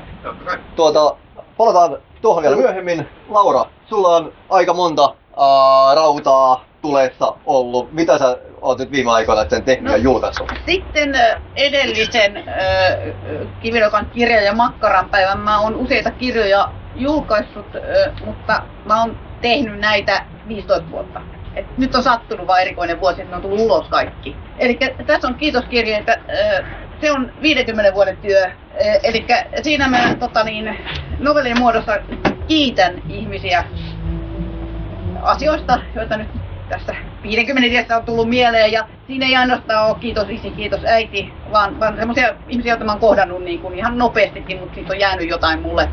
Tuota, 0.77 1.17
palataan 1.57 1.97
tuohon 2.23 2.43
vielä 2.43 2.57
myöhemmin. 2.57 3.09
Laura, 3.29 3.65
sulla 3.89 4.17
on 4.17 4.33
aika 4.51 4.75
monta 4.75 5.15
ää, 5.37 5.95
rautaa 5.95 6.65
tulessa 6.83 7.35
ollut. 7.47 7.93
Mitä 7.93 8.19
sä 8.19 8.39
oot 8.63 8.79
nyt 8.79 8.91
viime 8.91 9.11
aikoina 9.11 9.49
sen 9.51 9.63
tehnyt 9.63 9.93
ja 9.93 9.99
No. 9.99 10.05
julkaissut? 10.05 10.53
Sitten 10.67 11.15
edellisen 11.57 12.37
ö, 12.37 13.43
Kivilokan 13.63 14.07
kirjan 14.15 14.45
ja 14.45 14.53
Makkaran 14.55 15.11
päivän 15.11 15.41
mä 15.41 15.61
oon 15.61 15.75
useita 15.77 16.11
kirjoja 16.11 16.69
julkaissut, 16.95 17.75
ö, 17.75 18.13
mutta 18.25 18.63
mä 18.85 19.01
oon 19.01 19.17
tehnyt 19.41 19.79
näitä 19.81 20.27
15 20.49 20.91
vuotta. 20.91 21.21
Et 21.57 21.79
nyt 21.79 21.95
on 21.95 22.03
sattunut 22.03 22.47
vaan 22.47 22.61
erikoinen 22.61 23.01
vuosi, 23.01 23.21
että 23.21 23.31
ne 23.31 23.37
on 23.37 23.43
tullut 23.43 23.61
ulos 23.61 23.87
kaikki. 23.89 24.37
Eli 24.59 24.79
tässä 25.07 25.29
on 25.29 25.35
kiitoskirjeitä. 25.35 26.17
ö, 26.29 26.65
Se 27.01 27.13
on 27.13 27.33
50 27.43 27.95
vuoden 27.95 28.17
työ. 28.17 28.51
Eli 29.03 29.27
siinä 29.63 29.89
mä 29.89 30.15
tota 30.21 30.45
niin, 30.45 30.79
novellin 31.19 31.59
muodossa 31.59 31.99
kiitän 32.49 33.03
ihmisiä 33.09 33.65
asioista, 35.23 35.79
joita 35.95 36.17
nyt 36.17 36.29
tässä 36.69 36.95
50 37.23 37.75
iässä 37.75 37.97
on 37.97 38.05
tullut 38.05 38.29
mieleen. 38.29 38.73
Ja 38.73 38.89
siinä 39.07 39.27
ei 39.27 39.37
ainoastaan 39.37 39.87
ole 39.89 39.97
kiitos 40.01 40.29
isi, 40.29 40.51
kiitos 40.51 40.85
äiti, 40.85 41.33
vaan, 41.53 41.81
vaan 41.81 41.97
semmoisia 41.97 42.35
ihmisiä, 42.49 42.73
joita 42.73 42.85
mä 42.85 42.93
oon 42.93 43.01
kohdannut 43.01 43.43
niin 43.43 43.61
kuin 43.61 43.79
ihan 43.79 43.99
nopeastikin, 43.99 44.59
mutta 44.59 44.75
siitä 44.75 44.93
on 44.93 45.01
jäänyt 45.01 45.29
jotain 45.29 45.63
mulle, 45.63 45.89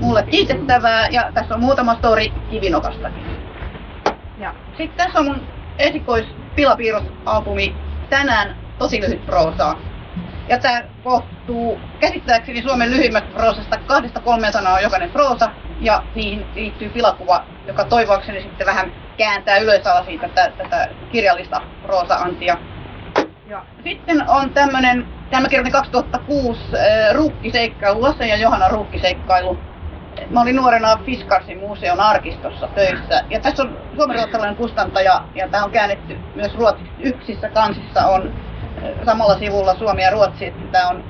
mulle 0.00 0.22
kiitettävää. 0.22 1.08
Ja 1.08 1.30
tässä 1.34 1.54
on 1.54 1.60
muutama 1.60 1.94
story 1.94 2.24
Kivinokastakin. 2.50 3.24
Ja 4.38 4.54
sitten 4.76 5.06
tässä 5.06 5.18
on 5.18 5.24
mun 5.24 5.40
esikoispilapiirrosalbumi 5.78 7.74
tänään 8.10 8.63
tosi 8.78 9.00
lyhyt 9.00 9.26
proosaa. 9.26 9.80
Ja 10.48 10.58
tämä 10.58 10.82
koostuu 11.04 11.80
käsittääkseni 12.00 12.62
Suomen 12.62 12.90
lyhyimmästä 12.90 13.28
proosasta. 13.34 13.78
Kahdesta 13.86 14.20
kolmeen 14.20 14.52
sanaa 14.52 14.74
on 14.74 14.82
jokainen 14.82 15.10
proosa 15.10 15.50
ja 15.80 16.02
niihin 16.14 16.46
liittyy 16.54 16.88
pilakuva, 16.88 17.44
joka 17.66 17.84
toivoakseni 17.84 18.42
sitten 18.42 18.66
vähän 18.66 18.92
kääntää 19.16 19.58
ylösalaisin 19.58 20.20
tätä, 20.20 20.52
tätä 20.58 20.88
kirjallista 21.12 21.60
proosa-antia. 21.82 22.56
Ja 23.48 23.64
sitten 23.84 24.30
on 24.30 24.50
tämmönen, 24.50 25.06
tämä 25.30 25.48
kirjoitin 25.48 25.72
2006, 25.72 26.60
äh, 26.60 27.14
ruukkiseikkailu, 27.14 28.02
Lasse 28.02 28.26
ja 28.26 28.36
Johanna 28.36 28.68
ruukkiseikkailu. 28.68 29.58
Mä 30.30 30.40
olin 30.40 30.56
nuorena 30.56 30.96
Fiskarsin 31.06 31.58
museon 31.58 32.00
arkistossa 32.00 32.68
töissä. 32.74 33.24
Ja 33.30 33.40
tässä 33.40 33.62
on 33.62 33.78
suomenruotsalainen 33.96 34.56
kustantaja, 34.56 35.24
ja 35.34 35.48
tämä 35.48 35.64
on 35.64 35.70
käännetty 35.70 36.18
myös 36.34 36.54
ruotsiksi. 36.54 36.92
Yksissä 37.02 37.48
kansissa 37.48 38.06
on 38.06 38.34
samalla 39.04 39.38
sivulla 39.38 39.74
Suomi 39.74 40.02
ja 40.02 40.10
Ruotsi, 40.10 40.46
että 40.46 40.66
tämä 40.72 40.88
on 40.88 41.04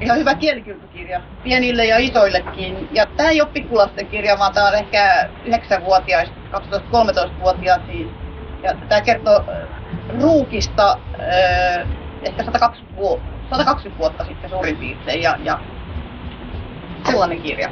ihan 0.00 0.18
hyvä 0.18 0.34
kielikylpykirja 0.34 1.20
pienille 1.42 1.84
ja 1.84 1.98
isoillekin. 1.98 2.88
Ja 2.92 3.06
tämä 3.06 3.28
ei 3.28 3.40
ole 3.40 3.50
pikkulasten 3.52 4.06
kirja, 4.06 4.38
vaan 4.38 4.52
tämä 4.52 4.68
on 4.68 4.74
ehkä 4.74 5.28
9-vuotiaista, 5.46 6.34
12-13-vuotiaisiin. 6.52 8.10
Ja 8.62 8.74
tämä 8.88 9.00
kertoo 9.00 9.44
äh, 9.48 9.68
ruukista 10.20 10.98
äh, 11.20 11.86
ehkä 12.22 12.44
120, 12.44 13.00
vuo- 13.00 13.20
120 13.50 13.98
vuotta 13.98 14.24
sitten 14.24 14.50
suurin 14.50 14.76
piirtein. 14.76 15.22
Ja, 15.22 15.36
ja 15.42 15.60
sellainen 17.06 17.42
kirja. 17.42 17.70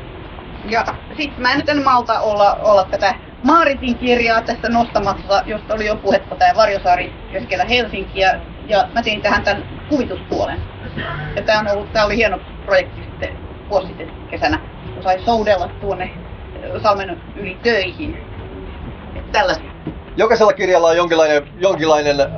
Ja 0.69 0.85
sitten 1.17 1.43
mä 1.43 1.52
en 1.52 1.59
nyt 1.59 1.69
en 1.69 1.85
malta 1.85 2.21
olla, 2.21 2.55
olla 2.55 2.85
tätä 2.85 3.14
Maaritin 3.43 3.99
kirjaa 3.99 4.43
tästä 4.43 4.69
nostamassa, 4.69 5.43
josta 5.47 5.75
oli 5.75 5.87
jo 5.87 5.97
puhetta 5.97 6.35
tämä 6.37 6.55
Varjosaari 6.57 7.12
keskellä 7.33 7.64
Helsinkiä. 7.64 8.40
Ja 8.68 8.88
mä 8.94 9.02
tein 9.02 9.22
tähän 9.22 9.42
tämän 9.42 9.64
kuvituspuolen. 9.88 10.58
Ja 11.37 11.42
tää, 11.42 11.58
on 11.60 11.68
ollut, 11.68 11.92
tää 11.92 12.04
oli 12.06 12.16
hieno 12.16 12.38
projekti 12.64 13.02
sitten 13.02 13.37
vuosi 13.70 13.87
sitten 13.87 14.10
kesänä, 14.30 14.58
kun 14.94 15.02
sai 15.02 15.20
soudella 15.25 15.68
tuonne 15.80 16.10
ö, 16.64 16.80
Salmen 16.80 17.20
yli 17.37 17.58
töihin. 17.62 18.18
Tällaisia. 19.32 19.70
Jokaisella 20.16 20.52
kirjalla 20.52 20.88
on 20.88 20.96
jonkinlainen, 20.96 21.42
jonkinlainen 21.58 22.20
ää, 22.20 22.28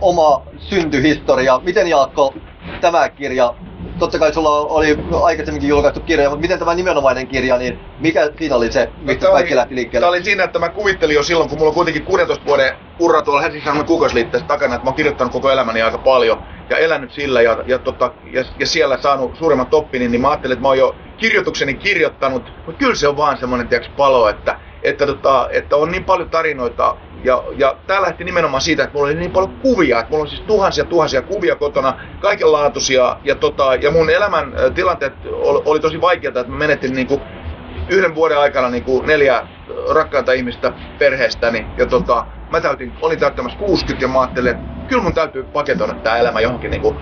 oma 0.00 0.42
syntyhistoria. 0.56 1.60
Miten 1.64 1.86
Jaakko 1.88 2.34
tämä 2.80 3.08
kirja, 3.08 3.54
totta 3.98 4.18
kai 4.18 4.34
sulla 4.34 4.50
oli 4.50 4.98
aikaisemminkin 5.22 5.68
julkaistu 5.68 6.00
kirja, 6.00 6.30
mutta 6.30 6.40
miten 6.40 6.58
tämä 6.58 6.74
nimenomainen 6.74 7.26
kirja, 7.26 7.56
niin 7.56 7.78
mikä 7.98 8.30
siinä 8.38 8.56
oli 8.56 8.72
se, 8.72 8.92
mistä 9.02 9.20
Tää 9.20 9.32
kaikki 9.32 9.52
oli- 9.52 9.56
lähti 9.56 9.74
liikkeelle? 9.74 10.04
Tää 10.04 10.10
oli 10.10 10.24
siinä, 10.24 10.44
että 10.44 10.58
mä 10.58 10.68
kuvittelin 10.68 11.16
jo 11.16 11.22
silloin, 11.22 11.48
kun 11.48 11.58
mulla 11.58 11.68
on 11.68 11.74
kuitenkin 11.74 12.04
16 12.04 12.46
vuoden 12.46 12.74
ura 12.98 13.22
tuolla 13.22 13.40
Helsingin 13.40 13.64
Sanoman 13.64 14.46
takana, 14.46 14.74
että 14.74 14.84
mä 14.84 14.88
oon 14.88 14.96
kirjoittanut 14.96 15.32
koko 15.32 15.50
elämäni 15.50 15.82
aika 15.82 15.98
paljon 15.98 16.42
ja 16.70 16.76
elänyt 16.76 17.12
sillä 17.12 17.42
ja, 17.42 17.64
ja, 17.66 17.78
tota, 17.78 18.12
ja, 18.32 18.44
ja 18.58 18.66
siellä 18.66 18.98
saanut 18.98 19.36
suuremman 19.36 19.66
toppinin, 19.66 20.10
niin 20.10 20.20
mä 20.20 20.30
ajattelin, 20.30 20.52
että 20.52 20.62
mä 20.62 20.68
oon 20.68 20.78
jo 20.78 20.96
kirjoitukseni 21.16 21.74
kirjoittanut, 21.74 22.52
mutta 22.66 22.78
kyllä 22.78 22.94
se 22.94 23.08
on 23.08 23.16
vaan 23.16 23.38
semmoinen 23.38 23.68
tiiäks, 23.68 23.88
palo, 23.96 24.28
että 24.28 24.56
että, 24.82 25.06
tota, 25.06 25.48
että 25.52 25.76
on 25.76 25.90
niin 25.90 26.04
paljon 26.04 26.30
tarinoita 26.30 26.96
ja, 27.24 27.44
ja 27.56 27.76
tämä 27.86 28.02
lähti 28.02 28.24
nimenomaan 28.24 28.60
siitä, 28.60 28.82
että 28.84 28.94
mulla 28.94 29.06
oli 29.06 29.14
niin 29.14 29.30
paljon 29.30 29.52
kuvia, 29.52 30.00
että 30.00 30.10
mulla 30.10 30.22
on 30.22 30.28
siis 30.28 30.40
tuhansia 30.40 30.84
tuhansia 30.84 31.22
kuvia 31.22 31.56
kotona, 31.56 31.94
kaikenlaatuisia. 32.20 33.16
Ja, 33.24 33.34
tota, 33.34 33.74
ja 33.74 33.90
mun 33.90 34.10
elämän 34.10 34.52
tilanteet 34.74 35.12
oli, 35.32 35.62
oli 35.64 35.80
tosi 35.80 36.00
vaikeita, 36.00 36.40
että 36.40 36.52
mä 36.52 36.58
menetin 36.58 36.94
niin 36.94 37.06
kuin 37.06 37.20
yhden 37.88 38.14
vuoden 38.14 38.38
aikana 38.38 38.70
niin 38.70 38.84
kuin 38.84 39.06
neljä 39.06 39.46
rakkaita 39.94 40.32
ihmistä 40.32 40.72
perheestäni. 40.98 41.66
Ja 41.78 41.86
tota, 41.86 42.26
mä 42.50 42.60
täytin, 42.60 42.92
olin 43.02 43.18
täyttämässä 43.18 43.58
60 43.58 44.04
ja 44.04 44.08
mä 44.08 44.20
ajattelin, 44.20 44.50
että 44.50 44.80
kyllä 44.88 45.02
mun 45.02 45.14
täytyy 45.14 45.42
paketoida 45.42 45.94
tämä 45.94 46.16
elämä 46.16 46.40
johonkin 46.40 46.70
niin 46.70 46.82
kuin. 46.82 46.96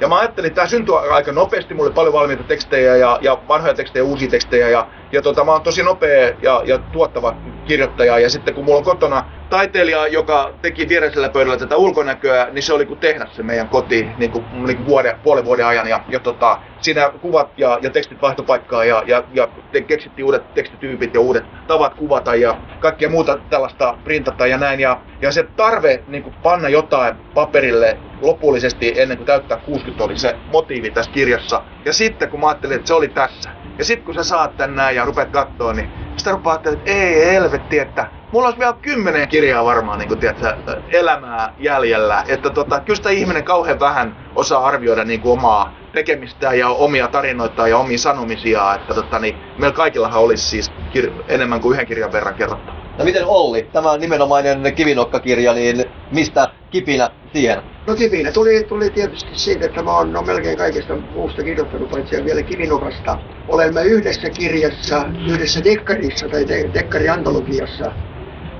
Ja 0.00 0.08
mä 0.08 0.18
ajattelin, 0.18 0.46
että 0.46 0.54
tämä 0.54 0.66
syntyi 0.66 0.94
aika 1.10 1.32
nopeasti, 1.32 1.74
mulla 1.74 1.86
oli 1.86 1.94
paljon 1.94 2.12
valmiita 2.12 2.42
tekstejä 2.42 2.96
ja, 2.96 3.18
ja 3.22 3.38
vanhoja 3.48 3.74
tekstejä, 3.74 4.04
uusia 4.04 4.30
tekstejä 4.30 4.68
ja, 4.68 4.86
ja 5.14 5.22
tota, 5.22 5.44
mä 5.44 5.52
oon 5.52 5.62
tosi 5.62 5.82
nopea 5.82 6.32
ja, 6.42 6.62
ja 6.64 6.78
tuottava 6.78 7.34
kirjoittaja 7.64 8.18
ja 8.18 8.30
sitten 8.30 8.54
kun 8.54 8.64
mulla 8.64 8.78
on 8.78 8.84
kotona 8.84 9.24
taiteilija, 9.50 10.06
joka 10.06 10.54
teki 10.62 10.88
viereisellä 10.88 11.28
pöydällä 11.28 11.58
tätä 11.58 11.76
ulkonäköä, 11.76 12.48
niin 12.52 12.62
se 12.62 12.72
oli 12.72 12.86
kuin 12.86 13.00
tehdas 13.00 13.36
se 13.36 13.42
meidän 13.42 13.68
koti 13.68 14.08
niin 14.18 14.30
kuin, 14.30 14.44
niin 14.52 14.76
kuin 14.76 14.86
vuoden, 14.86 15.16
puolen 15.22 15.44
vuoden 15.44 15.66
ajan 15.66 15.88
ja, 15.88 16.00
ja 16.08 16.20
tota, 16.20 16.58
siinä 16.80 17.10
kuvat 17.20 17.48
ja, 17.56 17.78
ja 17.82 17.90
tekstit 17.90 18.22
vaihtopaikkaa 18.22 18.84
ja, 18.84 19.02
ja, 19.06 19.24
ja 19.32 19.48
te 19.72 19.80
keksittiin 19.80 20.24
uudet 20.24 20.54
tekstityypit 20.54 21.14
ja 21.14 21.20
uudet 21.20 21.44
tavat 21.66 21.94
kuvata 21.94 22.34
ja 22.34 22.56
kaikkea 22.80 23.08
muuta 23.08 23.38
tällaista 23.50 23.98
printata 24.04 24.46
ja 24.46 24.58
näin. 24.58 24.80
Ja, 24.80 25.00
ja 25.20 25.32
se 25.32 25.42
tarve 25.56 26.02
niin 26.08 26.22
kuin 26.22 26.34
panna 26.42 26.68
jotain 26.68 27.16
paperille 27.34 27.98
lopullisesti 28.20 28.92
ennen 28.96 29.16
kuin 29.16 29.26
täyttää 29.26 29.58
60 29.58 30.04
oli 30.04 30.18
se 30.18 30.36
motiivi 30.46 30.90
tässä 30.90 31.10
kirjassa. 31.10 31.62
Ja 31.84 31.92
sitten 31.92 32.30
kun 32.30 32.40
mä 32.40 32.48
ajattelin, 32.48 32.76
että 32.76 32.88
se 32.88 32.94
oli 32.94 33.08
tässä. 33.08 33.50
Ja 33.78 33.84
sitten 33.84 34.04
kun 34.04 34.14
sä 34.14 34.24
saat 34.24 34.56
tän 34.56 34.74
näin 34.74 34.96
ja 34.96 35.04
rupeat 35.04 35.30
kattoo, 35.30 35.72
niin 35.72 35.90
sitä 36.16 36.30
rupeaa 36.30 36.56
että 36.56 36.70
ei 36.84 37.26
helvetti, 37.26 37.78
että 37.78 38.06
mulla 38.32 38.46
olisi 38.46 38.58
vielä 38.58 38.76
kymmenen 38.82 39.28
kirjaa 39.28 39.64
varmaan 39.64 39.98
niin 39.98 40.08
kuin, 40.08 40.20
tiedätkö, 40.20 40.56
elämää 40.92 41.54
jäljellä. 41.58 42.24
Että 42.28 42.50
tota, 42.50 42.80
kyllä 42.80 42.96
sitä 42.96 43.10
ihminen 43.10 43.44
kauhean 43.44 43.80
vähän 43.80 44.16
osaa 44.34 44.66
arvioida 44.66 45.04
niin 45.04 45.20
kuin 45.20 45.38
omaa 45.38 45.74
tekemistään 45.92 46.58
ja 46.58 46.68
omia 46.68 47.08
tarinoitaan 47.08 47.70
ja 47.70 47.78
omia 47.78 47.98
sanomisiaan. 47.98 48.80
Että 48.80 48.94
tota, 48.94 49.18
niin, 49.18 49.36
meillä 49.58 49.76
kaikillahan 49.76 50.20
olisi 50.20 50.44
siis 50.44 50.72
kir- 50.96 51.24
enemmän 51.28 51.60
kuin 51.60 51.72
yhden 51.72 51.86
kirjan 51.86 52.12
verran 52.12 52.34
kerrottavaa. 52.34 52.84
Ja 52.98 53.04
miten 53.04 53.26
Olli, 53.26 53.68
tämä 53.72 53.96
nimenomainen 53.96 54.74
kivinokkakirja, 54.74 55.54
niin 55.54 55.84
mistä 56.10 56.48
kipinä 56.70 57.10
siihen? 57.32 57.73
No 57.86 57.94
kipinä 57.94 58.32
tuli, 58.32 58.64
tuli 58.64 58.90
tietysti 58.90 59.30
siitä, 59.38 59.66
että 59.66 59.82
mä 59.82 59.96
oon 59.96 60.12
no, 60.12 60.22
melkein 60.22 60.58
kaikesta 60.58 60.96
muusta 60.96 61.42
kirjoittanut, 61.42 61.90
paitsi 61.90 62.24
vielä 62.24 62.42
kivinokasta. 62.42 63.18
Olemme 63.48 63.82
yhdessä 63.82 64.30
kirjassa, 64.30 65.04
yhdessä 65.28 65.64
dekkarissa 65.64 66.28
tai 66.28 66.48
de- 66.48 66.70
dekkariantologiassa, 66.74 67.92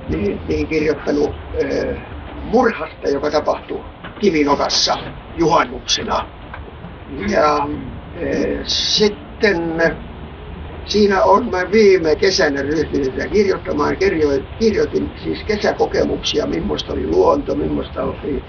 niin, 0.09 0.41
niin 0.47 0.67
kirjoittanut 0.67 1.29
äh, 1.29 2.01
murhasta, 2.43 3.09
joka 3.09 3.31
tapahtui 3.31 3.83
kivinokassa 4.19 4.97
juhannuksena. 5.37 6.27
Ja 7.29 7.55
äh, 7.57 8.63
sitten 8.67 9.81
siinä 10.85 11.23
on 11.23 11.49
mä 11.51 11.71
viime 11.71 12.15
kesänä 12.15 12.61
ryhtynyt 12.61 13.31
kirjoittamaan. 13.33 13.97
Kirjoitin, 13.97 14.47
kirjoitin 14.59 15.11
siis 15.23 15.43
kesäkokemuksia, 15.47 16.45
millaista 16.45 16.93
oli 16.93 17.07
luonto, 17.07 17.55
millaista 17.55 18.03
oli 18.03 18.43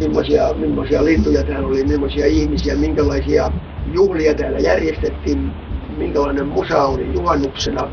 millaisia, 0.00 0.54
millaisia 0.54 1.04
lintuja 1.04 1.42
täällä 1.42 1.68
oli, 1.68 1.84
millaisia 1.84 2.26
ihmisiä, 2.26 2.76
minkälaisia 2.76 3.50
juhlia 3.92 4.34
täällä 4.34 4.58
järjestettiin, 4.58 5.52
minkälainen 5.96 6.46
musa 6.46 6.84
oli 6.84 7.12
juhannuksena 7.14 7.88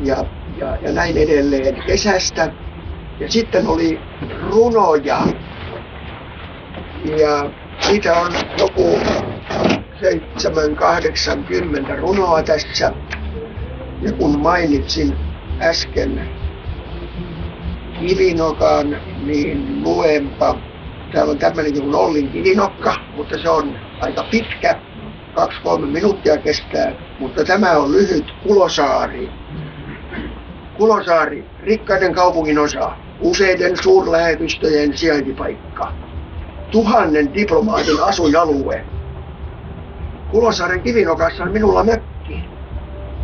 ja, 0.00 0.24
ja, 0.58 0.76
ja 0.82 0.92
näin 0.92 1.16
edelleen 1.16 1.82
kesästä. 1.86 2.52
Ja 3.20 3.30
sitten 3.30 3.66
oli 3.66 4.00
runoja 4.50 5.20
ja 7.18 7.50
niitä 7.88 8.16
on 8.20 8.32
joku 8.58 8.98
7-80 11.94 12.00
runoa 12.00 12.42
tässä. 12.42 12.92
Ja 14.02 14.12
kun 14.12 14.38
mainitsin 14.38 15.16
äsken 15.60 16.28
Kivinokan, 18.00 18.96
niin 19.26 19.82
luenpa. 19.84 20.67
Täällä 21.12 21.30
on 21.30 21.38
tämmöinen 21.38 21.72
kuin 21.72 21.94
Ollin 21.94 22.28
kivinokka, 22.28 22.94
mutta 23.16 23.38
se 23.38 23.50
on 23.50 23.78
aika 24.00 24.22
pitkä, 24.30 24.80
2-3 25.78 25.86
minuuttia 25.86 26.36
kestää. 26.36 26.92
Mutta 27.18 27.44
tämä 27.44 27.72
on 27.72 27.92
lyhyt 27.92 28.26
Kulosaari. 28.42 29.30
Kulosaari, 30.76 31.44
rikkaiden 31.62 32.14
kaupungin 32.14 32.58
osa, 32.58 32.92
useiden 33.20 33.76
suurlähetystöjen 33.82 34.98
sijaintipaikka, 34.98 35.92
tuhannen 36.70 37.34
diplomaatin 37.34 38.02
asuinalue, 38.02 38.84
Kulosaaren 40.30 40.82
kivinokassa 40.82 41.42
on 41.42 41.52
minulla 41.52 41.84
mökki. 41.84 42.44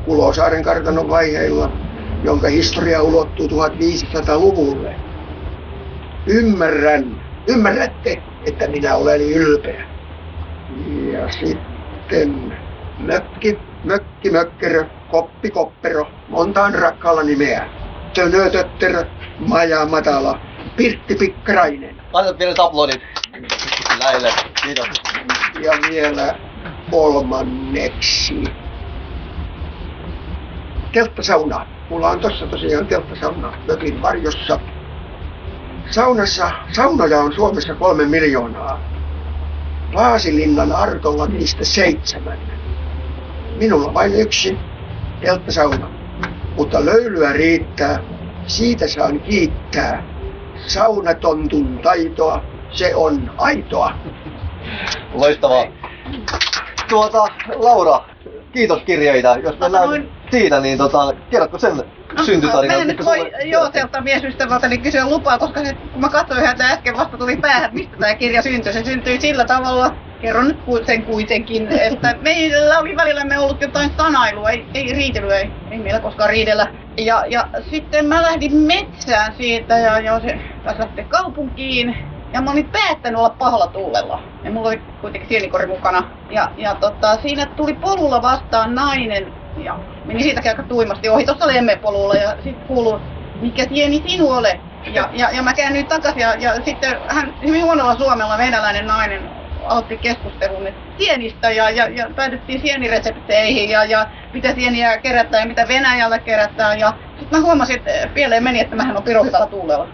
Kulosaaren 0.04 0.62
kartanon 0.62 1.08
vaiheilla, 1.08 1.72
jonka 2.24 2.48
historia 2.48 3.02
ulottuu 3.02 3.46
1500-luvulle. 3.46 4.94
Ymmärrän, 6.26 7.23
ymmärrätte, 7.46 8.22
että 8.46 8.68
minä 8.68 8.94
olen 8.94 9.20
ylpeä. 9.20 9.84
Ja 11.12 11.32
sitten 11.32 12.52
mökki, 12.98 13.58
mökki, 13.84 14.30
mökkerö, 14.30 14.84
koppi, 15.10 15.50
koppero, 15.50 16.06
montaan 16.28 16.74
rakkaalla 16.74 17.22
nimeä. 17.22 17.68
Tönötötterö, 18.14 19.04
maja 19.38 19.86
matala, 19.86 20.38
Pirtti 20.76 21.14
Pikkarainen. 21.14 22.00
Annetaan 22.12 22.38
pienet 22.38 22.58
aplodit 22.58 23.02
näille. 24.04 24.32
Kiitos. 24.62 24.88
Ja 25.62 25.72
vielä 25.90 26.34
kolmanneksi. 26.90 28.44
Telttasauna. 30.92 31.66
Mulla 31.90 32.10
on 32.10 32.20
tossa 32.20 32.46
tosiaan 32.46 32.86
telttasauna 32.86 33.52
mökin 33.68 34.02
varjossa. 34.02 34.60
Saunassa, 35.90 36.50
saunoja 36.72 37.20
on 37.20 37.34
Suomessa 37.34 37.74
kolme 37.74 38.04
miljoonaa. 38.04 38.80
Laasilinnan 39.92 40.72
Artolla 40.72 41.26
niistä 41.26 41.64
seitsemän. 41.64 42.38
Minulla 43.56 43.94
vain 43.94 44.14
yksi 44.14 44.58
telttasauna. 45.20 45.90
Mutta 46.56 46.84
löylyä 46.84 47.32
riittää. 47.32 47.98
Siitä 48.46 48.88
saan 48.88 49.20
kiittää. 49.20 50.04
Saunatontun 50.66 51.78
taitoa. 51.82 52.44
Se 52.70 52.94
on 52.94 53.30
aitoa. 53.38 53.92
Loistavaa. 55.14 55.64
Tuota, 56.88 57.26
Laura, 57.56 58.00
kiitos 58.52 58.82
kirjeitä. 58.82 59.36
Jos 59.42 59.58
mennään 59.58 59.88
Noin. 59.88 60.10
Siinä, 60.34 60.60
niin 60.60 60.78
tota, 60.78 61.12
kerrotko 61.30 61.58
sen 61.58 61.82
syntytarinan? 62.24 62.76
Mä 62.76 62.82
en 62.82 62.88
nyt 62.88 63.04
voi 63.04 63.32
Jooselta 63.44 64.00
miesystävältäni 64.00 64.78
kysyä 64.78 65.08
lupaa, 65.08 65.38
koska 65.38 65.64
se, 65.64 65.74
kun 65.92 66.00
mä 66.00 66.08
katsoin 66.08 66.46
häntä 66.46 66.68
äsken, 66.68 66.96
vasta 66.96 67.18
tuli 67.18 67.36
päähän, 67.36 67.70
mistä 67.74 67.96
tämä 67.96 68.14
kirja 68.14 68.42
syntyi. 68.42 68.72
Se 68.72 68.84
syntyi 68.84 69.20
sillä 69.20 69.44
tavalla, 69.44 69.90
kerron 70.20 70.48
nyt 70.48 70.86
sen 70.86 71.02
kuitenkin, 71.02 71.68
että 71.72 72.14
meillä 72.20 72.78
oli 72.78 72.96
välillämme 72.96 73.38
ollut 73.38 73.60
jotain 73.60 73.90
sanailua, 73.96 74.50
ei, 74.50 74.66
ei 74.74 74.92
riitelyä, 74.92 75.36
ei, 75.36 75.50
ei 75.70 75.78
meillä 75.78 76.00
koskaan 76.00 76.30
riidellä. 76.30 76.66
Ja, 76.96 77.24
ja 77.28 77.48
sitten 77.70 78.06
mä 78.06 78.22
lähdin 78.22 78.56
metsään 78.56 79.34
siitä 79.38 79.78
ja, 79.78 80.00
ja 80.00 80.20
se 80.20 80.38
lähteä 80.64 81.04
kaupunkiin. 81.08 81.96
Ja 82.32 82.42
mä 82.42 82.50
olin 82.50 82.70
päättänyt 82.72 83.18
olla 83.18 83.34
pahalla 83.38 83.66
tuulella. 83.66 84.22
Ja 84.44 84.50
mulla 84.50 84.68
oli 84.68 84.80
kuitenkin 85.00 85.28
sienikori 85.28 85.66
mukana. 85.66 86.10
Ja, 86.30 86.50
ja 86.56 86.74
tota, 86.74 87.16
siinä 87.22 87.46
tuli 87.46 87.74
polulla 87.74 88.22
vastaan 88.22 88.74
nainen. 88.74 89.32
Ja 89.64 89.78
meni 90.04 90.22
siitäkin 90.22 90.50
aika 90.50 90.62
tuimasti 90.62 91.08
ohi 91.08 91.24
tuossa 91.24 91.46
lemmepolulla. 91.46 92.14
Ja 92.14 92.30
sitten 92.30 92.66
kuului, 92.66 93.00
mikä 93.40 93.66
tieni 93.66 94.02
sinu 94.06 94.30
ole? 94.30 94.60
Ja, 94.94 95.08
ja, 95.12 95.30
ja 95.30 95.42
mä 95.42 95.54
käännyin 95.54 95.86
takaisin 95.86 96.20
ja, 96.20 96.34
ja 96.34 96.54
sitten 96.64 96.96
hän 97.08 97.34
hyvin 97.46 97.64
huonolla 97.64 97.96
suomella 97.96 98.38
venäläinen 98.38 98.86
nainen 98.86 99.30
aloitti 99.66 99.96
keskustelun 99.96 100.68
sienistä 100.98 101.50
ja, 101.50 101.70
ja, 101.70 101.88
ja 101.88 102.10
päädyttiin 102.16 102.60
sieniresepteihin 102.60 103.70
ja, 103.70 103.84
ja 103.84 104.06
mitä 104.32 104.54
sieniä 104.54 104.98
kerätään 104.98 105.42
ja 105.42 105.48
mitä 105.48 105.68
Venäjältä 105.68 106.18
kerätään. 106.18 106.78
Ja 106.78 106.92
sitten 107.18 107.38
mä 107.38 107.46
huomasin, 107.46 107.76
että 107.76 108.08
pieleen 108.14 108.44
meni, 108.44 108.60
että 108.60 108.76
mähän 108.76 108.96
on 108.96 109.02
pirun 109.02 109.26
hyvällä 109.26 109.46
tuulella. 109.46 109.88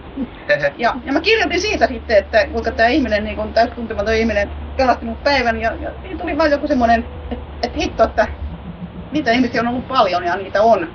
Ja, 0.79 0.95
ja 1.05 1.13
mä 1.13 1.21
kirjoitin 1.21 1.61
siitä 1.61 1.87
sitten, 1.87 2.17
että 2.17 2.47
kuinka 2.47 2.71
tämä 2.71 2.89
ihminen, 2.89 3.25
niin 3.25 3.37
kun 3.37 3.53
täysin 3.53 3.75
tuntematon 3.75 4.15
ihminen, 4.15 4.51
pelasti 4.77 5.05
mun 5.05 5.17
päivän 5.17 5.61
ja, 5.61 5.73
ja 5.81 5.91
siinä 6.03 6.21
tuli 6.21 6.39
vaan 6.39 6.51
joku 6.51 6.67
semmoinen, 6.67 7.05
että, 7.31 7.45
että 7.63 7.79
hitto, 7.79 8.05
että 8.05 8.27
niitä 9.11 9.31
ihmisiä 9.31 9.61
on 9.61 9.69
ollut 9.69 9.89
paljon 9.89 10.25
ja 10.25 10.37
niitä 10.37 10.63
on 10.63 10.89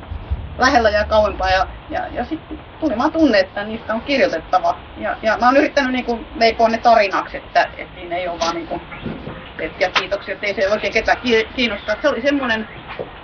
lähellä 0.58 0.90
ja 0.90 1.04
kauempaa 1.04 1.50
ja, 1.50 1.68
ja, 1.90 2.08
ja 2.08 2.26
sitten 2.26 2.60
tuli 2.80 2.98
vaan 2.98 3.12
tunne, 3.12 3.40
että 3.40 3.64
niistä 3.64 3.94
on 3.94 4.02
kirjoitettava. 4.02 4.78
Ja, 4.98 5.16
ja 5.22 5.38
mä 5.40 5.46
oon 5.46 5.58
yrittänyt 5.58 5.92
niin 5.92 6.06
kuin 6.06 6.28
leipoa 6.36 6.70
ne 6.70 6.78
tarinaksi, 6.78 7.38
että, 7.38 7.70
että 7.78 7.96
siinä 8.00 8.16
ei 8.16 8.28
ole 8.28 8.40
vaan 8.40 8.56
niin 8.56 8.68
kuin 8.68 8.82
pelkkiä 9.58 9.90
kiitoksia, 9.90 10.34
että 10.34 10.48
ei 10.48 10.54
se 10.56 10.70
oikein 10.70 10.94
ketään 10.94 11.18
ki- 11.18 11.48
kiinnostaa. 11.56 11.96
Se 12.02 12.08
oli 12.10 12.22
semmoinen, 12.22 12.68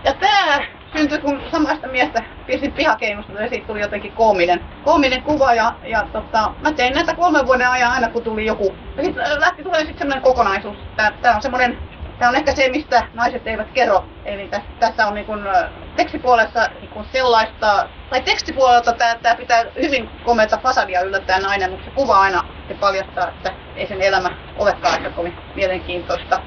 ja 0.03 0.13
tää 0.13 0.59
syntyi, 0.95 1.19
kun 1.19 1.41
samasta 1.51 1.87
miestä 1.87 2.23
piirsin 2.47 2.71
pihakeinusta 2.71 3.41
ja 3.41 3.49
siitä 3.49 3.67
tuli 3.67 3.81
jotenkin 3.81 4.11
koominen, 4.11 4.61
koominen 4.83 5.23
kuva 5.23 5.53
ja, 5.53 5.73
ja 5.83 6.07
tota, 6.13 6.51
mä 6.61 6.71
tein 6.71 6.93
näitä 6.93 7.15
kolmen 7.15 7.45
vuoden 7.45 7.69
ajan 7.69 7.91
aina 7.91 8.09
kun 8.09 8.23
tuli 8.23 8.45
joku. 8.45 8.75
Ja 8.97 9.03
sitten 9.03 9.39
lähti 9.39 9.63
tulee 9.63 9.79
sitten 9.79 9.97
semmoinen 9.97 10.23
kokonaisuus. 10.23 10.77
Tää, 10.95 11.11
tää 11.21 11.35
on 11.35 11.41
semmoinen 11.41 11.79
Tämä 12.21 12.29
on 12.29 12.35
ehkä 12.35 12.55
se, 12.55 12.69
mistä 12.69 13.07
naiset 13.13 13.47
eivät 13.47 13.67
kerro. 13.73 14.05
Eli 14.25 14.47
tässä, 14.47 14.67
tässä 14.79 15.07
on 15.07 15.13
niin 15.13 15.25
kun, 15.25 15.47
tekstipuolessa 15.95 16.69
niin 16.79 16.89
kun 16.89 17.05
sellaista, 17.11 17.89
tai 18.09 18.21
tekstipuolelta 18.21 18.93
tämä, 18.93 19.15
tämä 19.15 19.35
pitää 19.35 19.65
hyvin 19.81 20.09
komeata 20.25 20.57
fasadia 20.57 21.01
yllättää 21.01 21.39
nainen, 21.39 21.71
mutta 21.71 21.85
se 21.85 21.91
kuva 21.91 22.19
aina 22.19 22.43
se 22.67 22.73
paljastaa, 22.73 23.27
että 23.27 23.53
ei 23.75 23.87
sen 23.87 24.01
elämä 24.01 24.29
olekaan 24.57 24.95
ehkä 24.95 25.09
kovin 25.09 25.37
mielenkiintoista. 25.55 26.39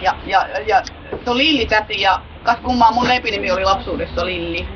Ja, 0.00 0.14
ja, 0.26 0.46
ja 0.66 0.82
se 1.24 1.30
on 1.30 1.38
Lilli-täti 1.38 2.00
ja 2.00 2.20
kas 2.44 2.58
kummaa 2.62 2.92
mun 2.92 3.08
lepinimi 3.08 3.50
oli 3.50 3.64
lapsuudessa 3.64 4.26
Lilli. 4.26 4.68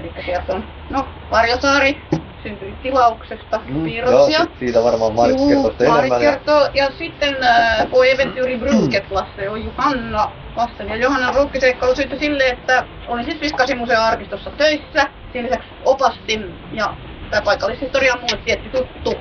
Eli 0.00 0.12
sieltä 0.24 0.52
on, 0.52 0.64
no, 0.90 1.08
Varjosaari, 1.30 2.02
syntyi 2.44 2.76
tilauksesta 2.82 3.60
Mm, 3.66 3.84
piirroksia. 3.84 4.38
joo, 4.38 4.48
siitä 4.58 4.82
varmaan 4.84 5.14
Marit 5.14 5.36
kertoo 5.48 5.98
enemmän. 5.98 6.20
Kertoo. 6.20 6.68
Ja 6.74 6.90
sitten 6.98 7.36
äh, 7.44 7.90
På 7.90 7.96
Äventyr 8.14 8.58
Bruket 8.58 9.10
Lasse 9.10 9.50
on 9.50 9.64
Johanna 9.64 10.24
Lassen. 10.56 10.88
Ja 10.88 10.96
Johanna 10.96 11.32
ruukkiseikkailu 11.32 11.94
syntyi 11.94 12.18
silleen, 12.18 12.58
että 12.58 12.86
olin 13.06 13.24
siis 13.24 13.40
Viskasimuseon 13.40 14.02
arkistossa 14.04 14.50
töissä. 14.50 15.06
Sen 15.32 15.44
lisäksi 15.44 15.68
opastin 15.84 16.58
ja 16.72 16.94
tämä 17.30 17.42
paikallishistoria 17.42 18.12
on 18.14 18.20
mulle 18.20 18.42
tietty 18.44 18.70
tuttu. 18.70 19.14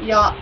Ja 0.00 0.32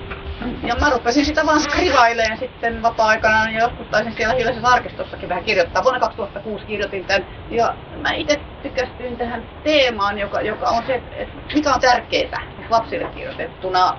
ja 0.62 0.76
mä 0.80 0.90
rupesin 0.90 1.26
sitä 1.26 1.46
vaan 1.46 1.60
skrivaileen 1.60 2.38
sitten 2.38 2.82
vapaa-aikana 2.82 3.50
ja 3.50 3.60
joskus 3.60 3.86
taisin 3.86 4.14
siellä 4.16 4.34
hiljaisessa 4.34 4.68
arkistossakin 4.68 5.28
vähän 5.28 5.44
kirjoittaa. 5.44 5.82
Vuonna 5.82 6.00
2006 6.00 6.64
kirjoitin 6.66 7.04
tämän 7.04 7.26
ja 7.50 7.74
mä 8.02 8.12
itse 8.12 8.40
tykästyin 8.62 9.16
tähän 9.16 9.42
teemaan, 9.64 10.18
joka, 10.18 10.40
joka 10.40 10.68
on 10.68 10.82
se, 10.86 10.94
että 10.94 11.54
mikä 11.54 11.74
on 11.74 11.80
tärkeää 11.80 12.42
lapsille 12.70 13.04
kirjoitettuna. 13.04 13.98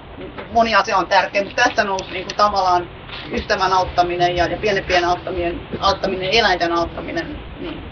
Moni 0.52 0.76
asia 0.76 0.97
on 0.97 1.08
tärkeä, 1.08 1.43
mutta 1.43 1.63
tässä 1.63 1.84
nousi 1.84 2.12
niin 2.12 2.26
kuin 2.26 2.36
tavallaan 2.36 2.89
ystävän 3.32 3.73
auttaminen 3.73 4.36
ja, 4.36 4.45
ja 4.45 4.58
pienempien 4.58 5.06
auttaminen, 5.06 5.62
auttaminen, 5.80 6.30
eläinten 6.32 6.71
auttaminen. 6.71 7.39
Niin. 7.60 7.84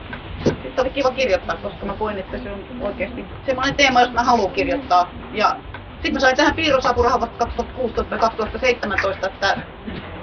Sitten 0.44 0.80
oli 0.80 0.90
kiva 0.90 1.12
kirjoittaa, 1.12 1.58
koska 1.58 1.86
mä 1.86 1.94
koin, 1.94 2.20
että 2.20 2.38
se 2.38 2.52
on 2.52 2.82
oikeasti 2.82 3.26
semmoinen 3.46 3.76
teema, 3.76 4.00
josta 4.00 4.16
mä 4.16 4.24
haluan 4.24 4.52
kirjoittaa. 4.52 5.12
Ja 5.34 5.56
sitten 6.06 6.13
mä 6.13 6.20
sain 6.20 6.38
tähän 6.38 6.56
piirrosapurahan 6.56 7.22
vasta 7.22 7.38
2016 7.38 8.10
tai 8.10 8.20
2017, 8.20 9.28
että 9.28 9.58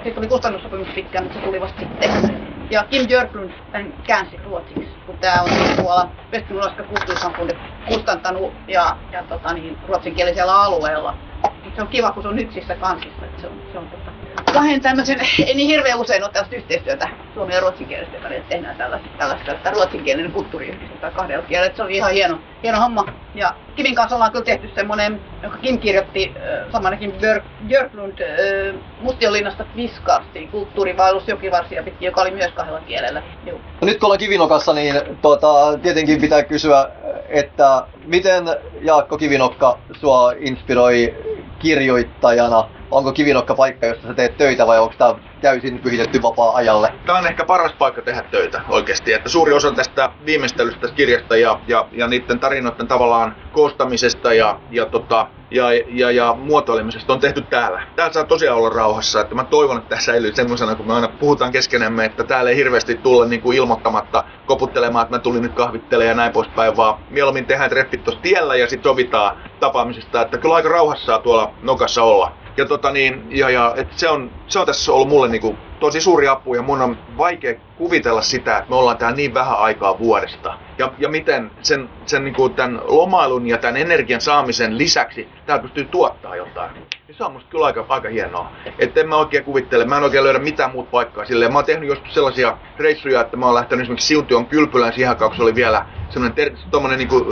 siitä 0.03 0.19
oli 0.19 0.27
kustannussopimus 0.27 0.87
pitkään, 0.95 1.23
mutta 1.23 1.39
se 1.39 1.45
tuli 1.45 1.61
vasta 1.61 1.79
sitten. 1.79 2.43
Ja 2.69 2.83
Kim 2.83 3.07
Björklund 3.07 3.51
tämän 3.71 3.93
käänsi 4.03 4.37
ruotsiksi, 4.37 4.95
kun 5.05 5.17
tämä 5.17 5.41
on 5.41 5.49
siis 5.49 5.69
tuolla 5.69 6.09
Västmanländska 6.31 6.83
kulttuursamfundet 6.83 7.57
kustantanut 7.87 8.53
ja, 8.67 8.97
ja 9.11 9.23
tota 9.23 9.53
niin, 9.53 9.77
ruotsinkielisellä 9.87 10.61
alueella. 10.61 11.17
Mut 11.63 11.75
se 11.75 11.81
on 11.81 11.87
kiva, 11.87 12.11
kun 12.11 12.23
se 12.23 12.29
on 12.29 12.39
yksissä 12.39 12.75
kansissa. 12.75 13.25
Että 13.25 13.41
se 13.41 13.47
on, 13.47 13.61
se 13.71 13.77
on 13.77 13.87
tota, 13.89 14.11
kahden 14.53 14.81
tämmöisen, 14.81 15.19
ei 15.47 15.55
niin 15.55 15.69
hirveän 15.69 15.99
usein 15.99 16.23
ole 16.23 16.31
tällaista 16.31 16.55
yhteistyötä 16.55 17.09
suomen 17.33 17.55
ja 17.55 17.61
ruotsinkielisten 17.61 18.23
välillä, 18.23 18.41
että 18.41 18.49
tehdään 18.49 18.77
tällaista, 18.77 19.09
tällaista 19.17 19.51
että 19.51 19.71
ruotsinkielinen 19.71 20.31
kulttuuri 20.31 20.67
yhdistetään 20.67 21.13
kahdella 21.13 21.45
kielellä. 21.47 21.75
Se 21.75 21.83
oli 21.83 21.95
ihan 21.95 22.11
hieno, 22.11 22.39
hieno 22.63 22.79
homma. 22.79 23.05
Ja 23.35 23.55
Kimin 23.75 23.95
kanssa 23.95 24.15
ollaan 24.15 24.31
kyllä 24.31 24.45
tehty 24.45 24.69
semmoinen, 24.75 25.21
joka 25.43 25.57
Kim 25.57 25.79
kirjoitti, 25.79 26.33
äh, 26.35 26.71
samana 26.71 26.97
Kim 26.97 27.11
Björk, 27.11 27.43
Björklund, 27.67 28.19
äh, 28.19 28.75
Mustionlinnasta 29.01 29.65
Viskarsiin, 29.75 30.47
kulttuurivaellus 30.47 31.27
jokivarsia 31.27 31.83
pitkin, 31.83 32.05
joka 32.05 32.21
oli 32.21 32.31
myös 32.31 32.51
kahdella 32.51 32.79
kielellä. 32.79 33.23
Juu. 33.47 33.61
No 33.81 33.85
nyt 33.85 33.99
kun 33.99 34.05
ollaan 34.07 34.19
Kivinokassa, 34.19 34.73
niin 34.73 34.95
tota, 35.21 35.79
tietenkin 35.81 36.21
pitää 36.21 36.43
kysyä, 36.43 36.89
että 37.29 37.83
miten 38.05 38.43
Jaakko 38.81 39.17
Kivinokka 39.17 39.79
sua 40.01 40.33
inspiroi 40.39 41.15
kirjoittajana? 41.63 42.69
Onko 42.91 43.11
Kivinokka 43.11 43.55
paikka, 43.55 43.85
jossa 43.85 44.07
sä 44.07 44.13
teet 44.13 44.37
töitä 44.37 44.67
vai 44.67 44.79
onko 44.79 44.93
tämä 44.97 45.15
täysin 45.41 45.79
pyhitetty 45.79 46.21
vapaa-ajalle? 46.21 46.93
Tämä 47.05 47.17
on 47.17 47.27
ehkä 47.27 47.45
paras 47.45 47.73
paikka 47.73 48.01
tehdä 48.01 48.21
töitä 48.31 48.61
oikeasti. 48.69 49.13
Että 49.13 49.29
suuri 49.29 49.53
osa 49.53 49.71
tästä 49.71 50.09
viimeistelystä 50.25 50.87
kirjasta 50.87 51.37
ja, 51.37 51.59
ja, 51.67 51.87
ja 51.91 52.07
niiden 52.07 52.39
tarinoiden 52.39 52.87
tavallaan 52.87 53.35
koostamisesta 53.53 54.33
ja, 54.33 54.59
ja, 54.71 54.85
tota, 54.85 55.27
ja, 55.51 55.65
ja, 55.87 56.11
ja 56.11 56.33
muotoilemisesta 56.33 57.13
on 57.13 57.19
tehty 57.19 57.41
täällä. 57.41 57.81
Täällä 57.95 58.13
saa 58.13 58.23
tosiaan 58.23 58.57
olla 58.57 58.69
rauhassa. 58.69 59.21
Että 59.21 59.35
mä 59.35 59.43
toivon, 59.43 59.77
että 59.77 59.89
tämä 59.89 60.01
säilyy 60.01 60.35
semmoisena, 60.35 60.75
kun 60.75 60.87
me 60.87 60.93
aina 60.93 61.07
puhutaan 61.07 61.51
keskenämme, 61.51 62.05
että 62.05 62.23
täällä 62.23 62.49
ei 62.49 62.55
hirveästi 62.55 62.95
tulla 62.95 63.25
niin 63.25 63.41
kuin 63.41 63.57
ilmoittamatta 63.57 64.23
koputtelemaan, 64.45 65.03
että 65.03 65.15
mä 65.15 65.19
tulin 65.19 65.41
nyt 65.41 65.53
kahvittelemaan 65.53 66.09
ja 66.09 66.15
näin 66.15 66.31
poispäin, 66.31 66.77
vaan 66.77 66.99
mieluummin 67.09 67.45
tehdään 67.45 67.69
treffit 67.69 68.03
tuossa 68.03 68.21
tiellä 68.21 68.55
ja 68.55 68.69
sitten 68.69 68.89
sovitaan 68.89 69.37
tapaamisesta. 69.63 70.21
Että 70.21 70.37
kyllä 70.37 70.55
aika 70.55 70.69
rauhassa 70.69 71.19
tuolla 71.19 71.53
nokassa 71.61 72.03
olla. 72.03 72.42
Ja, 72.57 72.65
tota 72.65 72.91
niin, 72.91 73.27
ja, 73.29 73.49
ja 73.49 73.73
et 73.77 73.87
se, 73.91 74.09
on, 74.09 74.31
se 74.47 74.59
on 74.59 74.65
tässä 74.65 74.91
ollut 74.91 75.09
mulle 75.09 75.27
niinku 75.27 75.57
tosi 75.79 76.01
suuri 76.01 76.27
apu 76.27 76.55
ja 76.55 76.61
mun 76.61 76.81
on 76.81 76.97
vaikea 77.17 77.53
kuvitella 77.77 78.21
sitä, 78.21 78.57
että 78.57 78.69
me 78.69 78.75
ollaan 78.75 78.97
täällä 78.97 79.15
niin 79.15 79.33
vähän 79.33 79.57
aikaa 79.57 79.99
vuodesta. 79.99 80.57
Ja, 80.77 80.91
ja 80.97 81.09
miten 81.09 81.51
sen, 81.61 81.89
sen 82.05 82.23
niinku 82.23 82.49
tämän 82.49 82.81
lomailun 82.87 83.47
ja 83.47 83.57
tämän 83.57 83.77
energian 83.77 84.21
saamisen 84.21 84.77
lisäksi 84.77 85.27
täällä 85.45 85.61
pystyy 85.61 85.85
tuottaa 85.85 86.35
jotain. 86.35 86.71
Ja 87.07 87.13
se 87.17 87.23
on 87.23 87.31
musta 87.31 87.49
kyllä 87.49 87.65
aika, 87.65 87.85
aika 87.89 88.09
hienoa. 88.09 88.51
Että 88.79 88.99
en 88.99 89.09
mä 89.09 89.15
oikein 89.15 89.43
kuvittele, 89.43 89.85
mä 89.85 89.97
en 89.97 90.03
oikein 90.03 90.23
löydä 90.23 90.39
mitään 90.39 90.71
muuta 90.71 90.91
paikkaa 90.91 91.25
silleen. 91.25 91.51
Mä 91.51 91.57
oon 91.57 91.65
tehnyt 91.65 91.89
joskus 91.89 92.13
sellaisia 92.13 92.57
reissuja, 92.77 93.21
että 93.21 93.37
mä 93.37 93.45
oon 93.45 93.55
lähtenyt 93.55 93.83
esimerkiksi 93.83 94.07
Siution 94.07 94.45
kylpylään 94.45 94.93
siihen 94.93 95.09
aikaan, 95.09 95.31
kun 95.31 95.37
se 95.37 95.43
oli 95.43 95.55
vielä 95.55 95.85
semmoinen 96.09 96.35
ter- 96.35 96.53
niinku, 96.97 97.25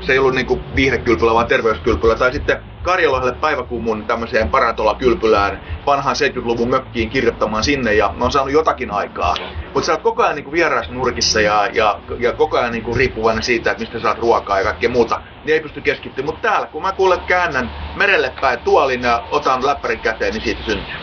se 0.00 0.12
ei 0.12 0.18
ollut 0.18 0.34
niinku 0.34 0.60
viihdekylpylä, 0.76 1.34
vaan 1.34 1.46
terveyskylpylä. 1.46 2.14
Tai 2.14 2.32
sitten 2.32 2.75
Karjalohdelle 2.86 3.36
päiväkumun 3.40 4.04
tämmöiseen 4.04 4.48
parantola-kylpylään 4.48 5.60
vanhaan 5.86 6.16
70-luvun 6.16 6.70
mökkiin 6.70 7.10
kirjoittamaan 7.10 7.64
sinne 7.64 7.94
ja 7.94 8.14
mä 8.16 8.24
oon 8.24 8.32
saanut 8.32 8.52
jotakin 8.52 8.90
aikaa. 8.90 9.34
Mutta 9.74 9.86
sä 9.86 9.92
oot 9.92 10.02
koko 10.02 10.22
ajan 10.22 10.34
niinku 10.34 10.52
vieraassa 10.52 10.92
nurkissa 10.92 11.40
ja, 11.40 11.68
ja, 11.72 12.00
ja 12.18 12.32
koko 12.32 12.58
ajan 12.58 12.72
niinku 12.72 12.94
riippuvainen 12.94 13.42
siitä, 13.42 13.70
että 13.70 13.80
mistä 13.80 14.00
saat 14.00 14.18
ruokaa 14.18 14.58
ja 14.58 14.64
kaikkea 14.64 14.90
muuta, 14.90 15.20
niin 15.44 15.54
ei 15.54 15.60
pysty 15.60 15.80
keskittymään. 15.80 16.34
Mutta 16.34 16.48
täällä, 16.48 16.66
kun 16.66 16.82
mä 16.82 16.92
kuulen 16.92 17.20
käännän 17.20 17.70
merelle 17.96 18.32
päin 18.40 18.58
tuolin 18.58 19.02
ja 19.02 19.24
otan 19.30 19.66
läppärin 19.66 20.00
käteen, 20.00 20.32
niin 20.32 20.44
siitä 20.44 20.62
syntyy. 20.66 20.94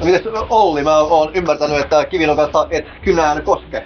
No 0.00 0.06
mites 0.06 0.22
Olli, 0.50 0.82
mä 0.82 0.98
oon 0.98 1.30
ymmärtänyt, 1.34 1.80
että 1.80 2.04
Kivinokasta 2.04 2.66
et 2.70 2.86
kynään 3.04 3.42
koske. 3.42 3.84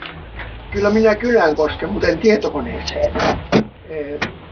Kyllä 0.71 0.91
minä 0.91 1.15
kylään 1.15 1.57
kosken, 1.57 1.91
mutta 1.91 2.09
en 2.09 2.19
tietokoneeseen. 2.19 3.13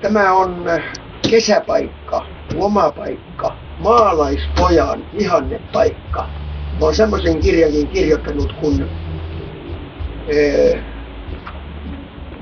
Tämä 0.03 0.33
on 0.33 0.69
eh, 0.69 0.83
kesäpaikka, 1.31 2.34
lomapaikka, 2.59 3.57
maalaispojan 3.79 5.07
ihannepaikka. 5.12 6.29
Mä 6.73 6.79
oon 6.81 6.95
semmoisen 6.95 7.40
kirjankin 7.40 7.88
kirjoittanut 7.88 8.53
kun 8.53 8.88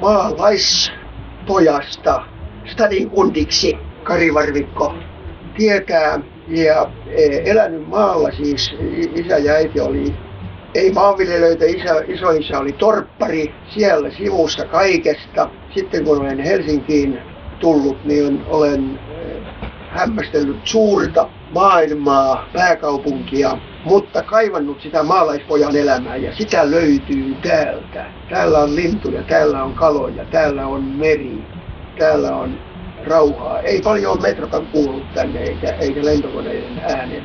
maalaispojasta 0.00 2.22
stadikundiksi 2.72 3.78
Kari 4.02 4.34
Varvikko 4.34 4.94
tietää 5.56 6.20
ja 6.48 6.90
eh, 7.06 7.42
elänyt 7.44 7.88
maalla 7.88 8.30
siis 8.30 8.74
isä 9.14 9.38
ja 9.38 9.52
äiti 9.52 9.80
oli 9.80 10.14
ei 10.74 10.92
maanviljelijöitä, 10.92 11.64
isä, 11.64 12.02
isoisä 12.08 12.58
oli 12.58 12.72
torppari 12.72 13.54
siellä 13.74 14.10
sivussa 14.10 14.64
kaikesta. 14.64 15.50
Sitten 15.74 16.04
kun 16.04 16.20
olen 16.20 16.38
Helsinkiin 16.38 17.18
tullut, 17.60 18.04
niin 18.04 18.44
olen 18.46 18.98
hämmästellyt 19.92 20.66
suurta 20.66 21.28
maailmaa, 21.54 22.48
pääkaupunkia, 22.52 23.58
mutta 23.84 24.22
kaivannut 24.22 24.82
sitä 24.82 25.02
maalaispojan 25.02 25.76
elämää 25.76 26.16
ja 26.16 26.36
sitä 26.36 26.70
löytyy 26.70 27.36
täältä. 27.42 28.06
Täällä 28.30 28.58
on 28.58 28.76
lintuja, 28.76 29.22
täällä 29.22 29.64
on 29.64 29.74
kaloja, 29.74 30.24
täällä 30.24 30.66
on 30.66 30.84
meri, 30.84 31.44
täällä 31.98 32.36
on 32.36 32.58
rauhaa. 33.06 33.60
Ei 33.60 33.82
paljon 33.82 34.22
metrokan 34.22 34.66
kuullut 34.66 35.14
tänne 35.14 35.40
eikä, 35.40 35.70
eikä 35.70 36.04
lentokoneiden 36.04 36.78
äänet. 36.78 37.24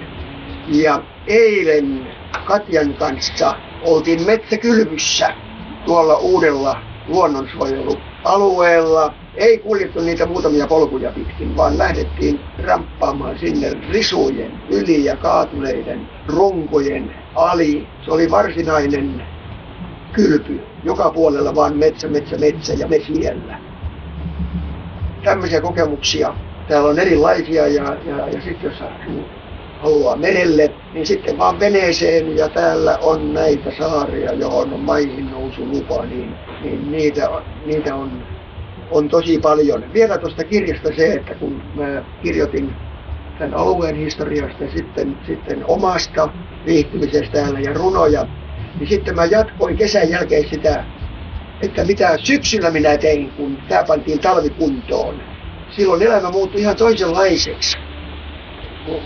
Ja 0.68 1.02
eilen 1.28 2.08
Katjan 2.46 2.94
kanssa 2.94 3.54
oltiin 3.86 4.26
metsäkylvyssä 4.26 5.34
tuolla 5.86 6.18
uudella 6.18 6.82
luonnonsuojelualueella. 7.08 9.14
Ei 9.38 9.58
kuljettu 9.58 10.02
niitä 10.02 10.26
muutamia 10.26 10.68
polkuja 10.68 11.12
pitkin, 11.12 11.58
vaan 11.58 11.78
lähdettiin 11.78 12.40
ramppaamaan 12.64 13.40
sinne 13.40 13.72
risujen 13.92 14.52
yli 14.70 15.06
ja 15.06 15.16
kaatuneiden 15.16 16.10
runkojen 16.28 17.16
ali. 17.36 17.88
Se 18.06 18.12
oli 18.12 18.32
varsinainen 18.32 19.24
kylpy. 20.14 20.62
Joka 20.84 21.10
puolella 21.10 21.56
vaan 21.56 21.78
metsä, 21.78 22.08
metsä, 22.08 22.38
metsä 22.38 22.74
ja 22.74 22.88
me 22.88 23.00
siellä. 23.00 23.60
Tämmöisiä 25.24 25.62
kokemuksia 25.62 26.34
täällä 26.68 26.90
on 26.90 27.00
erilaisia 27.00 27.68
ja, 27.68 27.98
ja, 28.06 28.28
ja 28.28 28.42
sitten 28.42 28.72
jos 28.72 28.84
haluaa 29.82 30.16
merelle, 30.16 30.72
niin 30.94 31.06
sitten 31.06 31.38
vaan 31.38 31.60
veneeseen 31.60 32.38
ja 32.38 32.50
täällä 32.50 32.98
on 33.02 33.34
näitä 33.34 33.72
saaria, 33.78 34.34
johon 34.34 34.74
on 34.74 34.80
maihin 34.80 35.32
nousu 35.32 35.66
lupa, 35.66 36.06
niin, 36.06 36.36
niin 36.64 36.92
niitä, 36.92 37.30
niitä 37.66 37.96
on, 37.96 38.37
on 38.92 39.10
tosi 39.10 39.40
paljon. 39.40 39.94
Vielä 39.94 40.18
tuosta 40.18 40.44
kirjasta 40.44 40.90
se, 40.96 41.14
että 41.14 41.36
kun 41.36 41.62
mä 41.76 42.04
kirjoitin 42.24 42.76
tämän 43.40 43.54
alueen 43.54 43.96
historiasta 43.96 44.64
ja 44.64 44.72
sitten, 44.72 45.18
sitten 45.28 45.66
omasta 45.68 46.30
viihtymisestä 46.66 47.32
täällä 47.32 47.60
ja 47.60 47.74
runoja, 47.74 48.26
niin 48.80 48.90
sitten 48.90 49.16
mä 49.16 49.26
jatkoin 49.26 49.78
kesän 49.78 50.10
jälkeen 50.10 50.50
sitä, 50.50 50.84
että 51.62 51.86
mitä 51.86 52.18
syksyllä 52.24 52.72
minä 52.72 52.98
tein, 52.98 53.32
kun 53.32 53.58
tämä 53.70 53.84
pantiin 53.84 54.20
talvikuntoon. 54.20 55.22
Silloin 55.76 56.02
elämä 56.02 56.32
muuttui 56.32 56.62
ihan 56.62 56.76
toisenlaiseksi. 56.76 57.78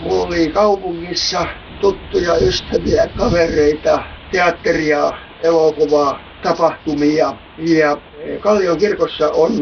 Mulla 0.02 0.26
oli 0.26 0.48
kaupungissa 0.48 1.46
tuttuja 1.80 2.36
ystäviä, 2.36 3.06
kavereita, 3.16 3.98
teatteria, 4.32 5.12
elokuvaa, 5.42 6.20
tapahtumia. 6.42 7.32
Ja 7.58 7.96
Kallion 8.40 8.78
kirkossa 8.78 9.30
on 9.30 9.52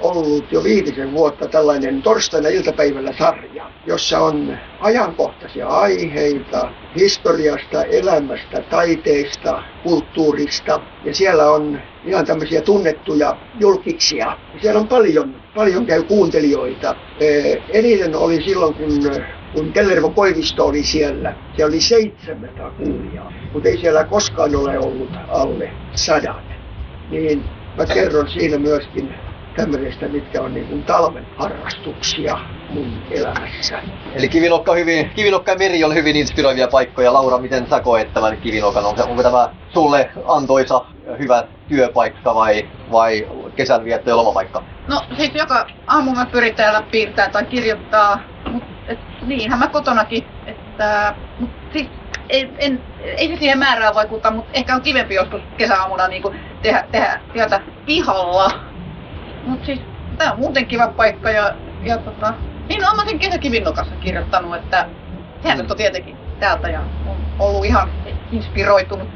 ollut 0.00 0.52
jo 0.52 0.64
viitisen 0.64 1.12
vuotta 1.12 1.48
tällainen 1.48 2.02
torstaina 2.02 2.48
iltapäivällä 2.48 3.12
sarja, 3.18 3.70
jossa 3.86 4.18
on 4.18 4.58
ajankohtaisia 4.80 5.66
aiheita 5.66 6.68
historiasta, 6.98 7.84
elämästä, 7.84 8.62
taiteesta, 8.70 9.62
kulttuurista. 9.82 10.80
Ja 11.04 11.14
siellä 11.14 11.50
on 11.50 11.80
ihan 12.04 12.26
tämmöisiä 12.26 12.60
tunnettuja 12.60 13.36
julkiksia. 13.60 14.36
Siellä 14.60 14.80
on 14.80 14.88
paljon, 14.88 15.34
paljon 15.54 15.86
käy 15.86 16.02
kuuntelijoita. 16.02 16.96
Eniten 17.72 18.16
oli 18.16 18.42
silloin, 18.42 18.74
kun 18.74 19.12
kun 19.54 19.72
Tellervon 19.72 20.14
Koivisto 20.14 20.66
oli 20.66 20.82
siellä, 20.82 21.34
siellä 21.56 21.72
oli 21.72 21.80
700 21.80 22.70
kuulijaa, 22.70 23.32
mutta 23.52 23.68
ei 23.68 23.78
siellä 23.78 24.04
koskaan 24.04 24.56
ole 24.56 24.78
ollut 24.78 25.10
alle 25.28 25.70
sadan. 25.94 26.42
Niin 27.10 27.44
mä 27.76 27.86
kerron 27.86 28.28
siinä 28.28 28.58
myöskin 28.58 29.14
tämmöistä, 29.56 30.08
mitkä 30.08 30.42
on 30.42 30.54
niin 30.54 30.66
kuin 30.66 30.82
talven 30.82 31.26
harrastuksia 31.36 32.38
mun 32.70 33.02
elämässä. 33.10 33.82
Eli 34.14 34.28
Kivinokka, 34.28 34.74
hyvin, 34.74 35.10
Kivinokka 35.16 35.52
ja 35.52 35.58
Meri 35.58 35.84
on 35.84 35.94
hyvin 35.94 36.16
inspiroivia 36.16 36.68
paikkoja. 36.68 37.12
Laura, 37.12 37.38
miten 37.38 37.66
sä 37.70 37.80
koet 37.80 38.14
tämän 38.14 38.36
Kivinokan? 38.36 38.84
Onko, 38.84 39.02
onko 39.02 39.22
tämä 39.22 39.48
sulle 39.74 40.10
antoisa 40.28 40.84
hyvä 41.18 41.44
työpaikka 41.68 42.34
vai, 42.34 42.68
vai 42.92 43.28
kesänvietto 43.56 44.10
ja 44.10 44.16
lomapaikka? 44.16 44.62
No 44.88 45.00
siis 45.16 45.30
joka 45.34 45.66
aamu 45.86 46.12
mä 46.12 46.26
pyrin 46.26 46.54
täällä 46.54 46.82
piirtää 46.90 47.28
tai 47.28 47.44
kirjoittaa, 47.44 48.20
mutta 48.52 48.92
niinhän 49.26 49.58
mä 49.58 49.68
kotonakin, 49.68 50.24
että 50.46 51.14
mut 51.38 51.50
siis 51.72 51.86
ei, 52.28 52.50
en, 52.58 52.82
ei 53.00 53.28
se 53.28 53.36
siihen 53.36 53.58
määrään 53.58 53.94
vaikuta, 53.94 54.30
mutta 54.30 54.50
ehkä 54.54 54.74
on 54.74 54.82
kivempi 54.82 55.14
joskus 55.14 55.40
kesäaamuna 55.56 56.08
niin 56.08 56.22
tehdä, 56.62 56.84
tehdä 56.92 57.20
työtä 57.32 57.60
pihalla. 57.86 58.50
Mutta 59.46 59.66
siis 59.66 59.80
tää 60.18 60.32
on 60.32 60.38
muuten 60.38 60.66
kiva 60.66 60.88
paikka 60.88 61.30
ja, 61.30 61.54
ja 61.82 61.98
tota, 61.98 62.34
niin 62.68 62.80
mä 62.80 63.04
sen 63.06 63.18
kesäkivinnokassa 63.18 63.94
kirjoittanut, 63.94 64.56
että 64.56 64.88
sehän 65.42 65.58
nyt 65.58 65.70
on 65.70 65.76
tietenkin 65.76 66.16
täältä 66.40 66.68
ja 66.68 66.80
on 66.80 67.16
ollut 67.38 67.64
ihan 67.64 67.90
inspiroitunut. 68.32 69.08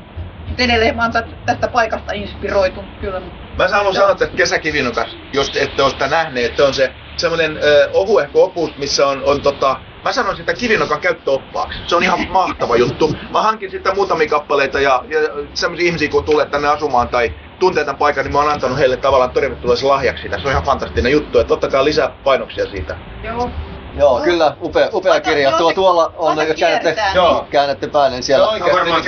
Mutta 0.46 0.62
edelleen 0.62 0.96
mä 0.96 1.02
oon 1.02 1.12
tästä 1.46 1.68
paikasta 1.68 2.12
inspiroitunut 2.12 2.90
kyllä. 3.00 3.20
Mä 3.58 3.68
haluan 3.68 3.94
sanoa 3.94 4.10
että 4.10 4.26
kesäkivinnokas, 4.26 5.16
jos 5.32 5.56
ette 5.56 5.82
ole 5.82 5.90
sitä 5.90 6.06
nähneet, 6.06 6.50
että 6.50 6.64
on 6.64 6.74
se 6.74 6.92
semmoinen 7.16 7.58
ohuehko 7.92 8.44
opus, 8.44 8.76
missä 8.76 9.06
on, 9.06 9.22
on 9.24 9.40
tota, 9.40 9.80
mä 10.06 10.12
sanon 10.12 10.36
sitä 10.36 10.54
kivinokan 10.54 11.00
käyttöoppaaksi. 11.00 11.78
Se 11.86 11.96
on 11.96 12.02
ihan 12.02 12.30
mahtava 12.30 12.76
juttu. 12.76 13.16
Mä 13.30 13.42
hankin 13.42 13.70
sitä 13.70 13.94
muutamia 13.94 14.28
kappaleita 14.28 14.80
ja, 14.80 15.04
ja 15.08 15.20
semmoisia 15.54 15.86
ihmisiä, 15.86 16.08
kun 16.08 16.24
tulee 16.24 16.46
tänne 16.46 16.68
asumaan 16.68 17.08
tai 17.08 17.32
tuntee 17.58 17.84
tämän 17.84 17.98
paikan, 17.98 18.24
niin 18.24 18.32
mä 18.32 18.38
oon 18.38 18.52
antanut 18.52 18.78
heille 18.78 18.96
tavallaan 18.96 19.30
tervetulleeksi 19.30 19.84
lahjaksi 19.84 20.22
sitä. 20.22 20.38
Se 20.38 20.46
on 20.46 20.50
ihan 20.50 20.64
fantastinen 20.64 21.12
juttu, 21.12 21.38
että 21.38 21.54
ottakaa 21.54 21.84
lisää 21.84 22.10
painoksia 22.24 22.66
siitä. 22.66 22.96
Joo. 23.22 23.50
Joo, 23.98 24.20
kyllä, 24.20 24.56
upea, 24.62 24.88
upea 24.92 25.20
kirja. 25.20 25.52
Tuo, 25.52 25.72
tuolla 25.72 26.12
on, 26.16 26.48
jos 26.48 26.56
käännätte, 26.58 27.02
joo. 27.14 27.46
käännätte 27.50 27.88
päälle, 27.88 28.16
niin 28.16 28.22
siellä... 28.22 28.48
on 28.48 28.60
varmaan 28.60 29.02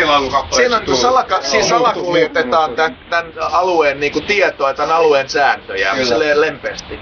Siinä 0.50 0.76
on 0.76 0.96
salaka, 0.96 1.42
siis 1.42 1.68
salakuljetetaan 1.68 2.76
tämän, 2.76 2.98
tämän 3.10 3.32
alueen 3.52 4.00
niin 4.00 4.12
kuin 4.12 4.24
tietoa, 4.24 4.74
tämän 4.74 4.96
alueen 4.96 5.28
sääntöjä, 5.28 5.94
kyllä. 5.94 6.40
lempeästi. 6.40 7.00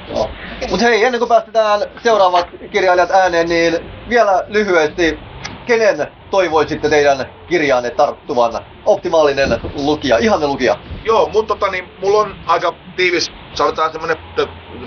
Mutta 0.71 0.87
hei, 0.87 1.05
ennen 1.05 1.19
kuin 1.19 1.29
päästetään 1.29 1.81
seuraavat 2.03 2.47
kirjailijat 2.73 3.11
ääneen, 3.11 3.49
niin 3.49 3.91
vielä 4.09 4.45
lyhyesti, 4.49 5.19
kenen 5.67 6.07
toivoisitte 6.31 6.89
teidän 6.89 7.27
kirjaanne 7.49 7.91
tarttuvan? 7.91 8.53
Optimaalinen 8.85 9.61
lukija, 9.75 10.19
ihanne 10.19 10.47
lukija. 10.47 10.77
Joo, 11.05 11.29
mun 11.33 11.47
tota, 11.47 11.69
niin, 11.71 11.89
mulla 12.01 12.19
on 12.19 12.37
aika 12.47 12.75
tiivis, 12.97 13.33
sanotaan 13.55 13.93
semmonen 13.93 14.17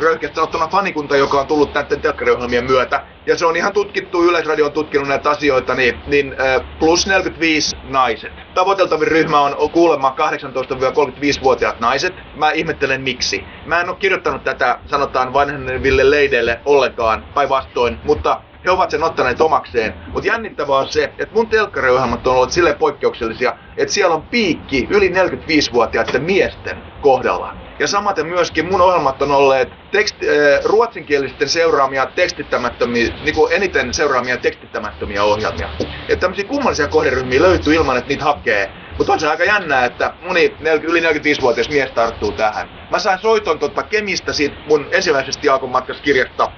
röyhkeästi 0.02 0.36
sanottuna 0.36 0.68
fanikunta, 0.68 1.18
joka 1.18 1.40
on 1.40 1.48
tullut 1.48 1.74
näiden 1.74 2.02
telkkariohjelmien 2.02 2.66
myötä. 2.66 3.04
Ja 3.26 3.38
se 3.38 3.46
on 3.46 3.56
ihan 3.56 3.74
tutkittu, 3.74 4.24
Yleisradio 4.24 4.66
on 4.66 4.72
tutkinut 4.72 5.08
näitä 5.08 5.30
asioita, 5.30 5.76
niin, 5.76 6.00
niin 6.08 6.36
plus 6.80 7.08
45 7.08 7.76
naiset. 7.84 8.32
Tavoiteltavin 8.54 9.08
ryhmä 9.08 9.42
on 9.42 9.70
kuulemma 9.72 10.16
18-35-vuotiaat 10.18 11.80
naiset. 11.80 12.14
Mä 12.36 12.52
ihmettelen 12.52 13.02
miksi. 13.02 13.44
Mä 13.66 13.82
en 13.82 13.90
ole 13.90 13.98
kirjoittanut 13.98 14.44
tätä, 14.44 14.80
sanotaan 14.86 15.34
vanheneville 15.34 16.10
leideille 16.10 16.60
ollenkaan, 16.66 17.26
päinvastoin, 17.36 18.00
mutta 18.04 18.42
he 18.66 18.72
ovat 18.72 18.92
sen 18.92 19.04
ottaneet 19.04 19.42
omakseen. 19.42 19.94
Mutta 20.14 20.28
jännittävää 20.28 20.78
on 20.78 20.88
se, 20.88 21.04
että 21.04 21.34
mun 21.36 21.50
telkkariohjelmat 21.50 22.28
on 22.28 22.36
ollut 22.36 22.52
silleen 22.52 22.76
poikkeuksellisia, 22.78 23.54
että 23.78 23.94
siellä 23.94 24.16
on 24.16 24.28
piikki 24.28 24.88
yli 24.90 25.10
45-vuotiaiden 25.10 26.24
miesten 26.24 26.84
kohdalla. 27.02 27.56
Ja 27.80 27.88
samaten 27.88 28.28
myöskin 28.28 28.66
mun 28.66 28.82
ohjelmat 28.82 29.22
on 29.22 29.32
olleet 29.32 29.70
teksti, 29.92 30.30
äh, 30.30 30.36
ruotsinkielisten 30.64 31.50
seuraamia 31.50 32.06
tekstittämättömiä, 32.16 33.10
niin 33.22 33.36
kuin 33.36 33.54
eniten 33.54 33.94
seuraamia 33.94 34.38
tekstittämättömiä 34.38 35.24
ohjelmia. 35.24 35.70
Että 36.10 36.22
tämmöisiä 36.22 36.46
kummallisia 36.46 36.88
kohderyhmiä 36.88 37.42
löytyy 37.42 37.76
ilman, 37.76 37.98
että 37.98 38.10
niitä 38.10 38.24
hakee. 38.24 38.74
Mutta 38.98 39.14
on 39.14 39.20
se 39.20 39.28
aika 39.28 39.44
jännää, 39.44 39.86
että 39.86 40.14
moni 40.22 40.58
yli 40.84 41.00
45-vuotias 41.02 41.70
mies 41.70 41.92
tarttuu 41.92 42.32
tähän. 42.32 42.70
Mä 42.90 43.00
sain 43.00 43.20
soiton 43.20 43.60
totta 43.60 43.84
Kemistä 43.84 44.34
siitä 44.34 44.58
mun 44.66 44.88
ensimmäisestä 44.92 45.48
Jaakon 45.48 45.70
matkasta 45.70 46.02
kirjasta 46.02 46.52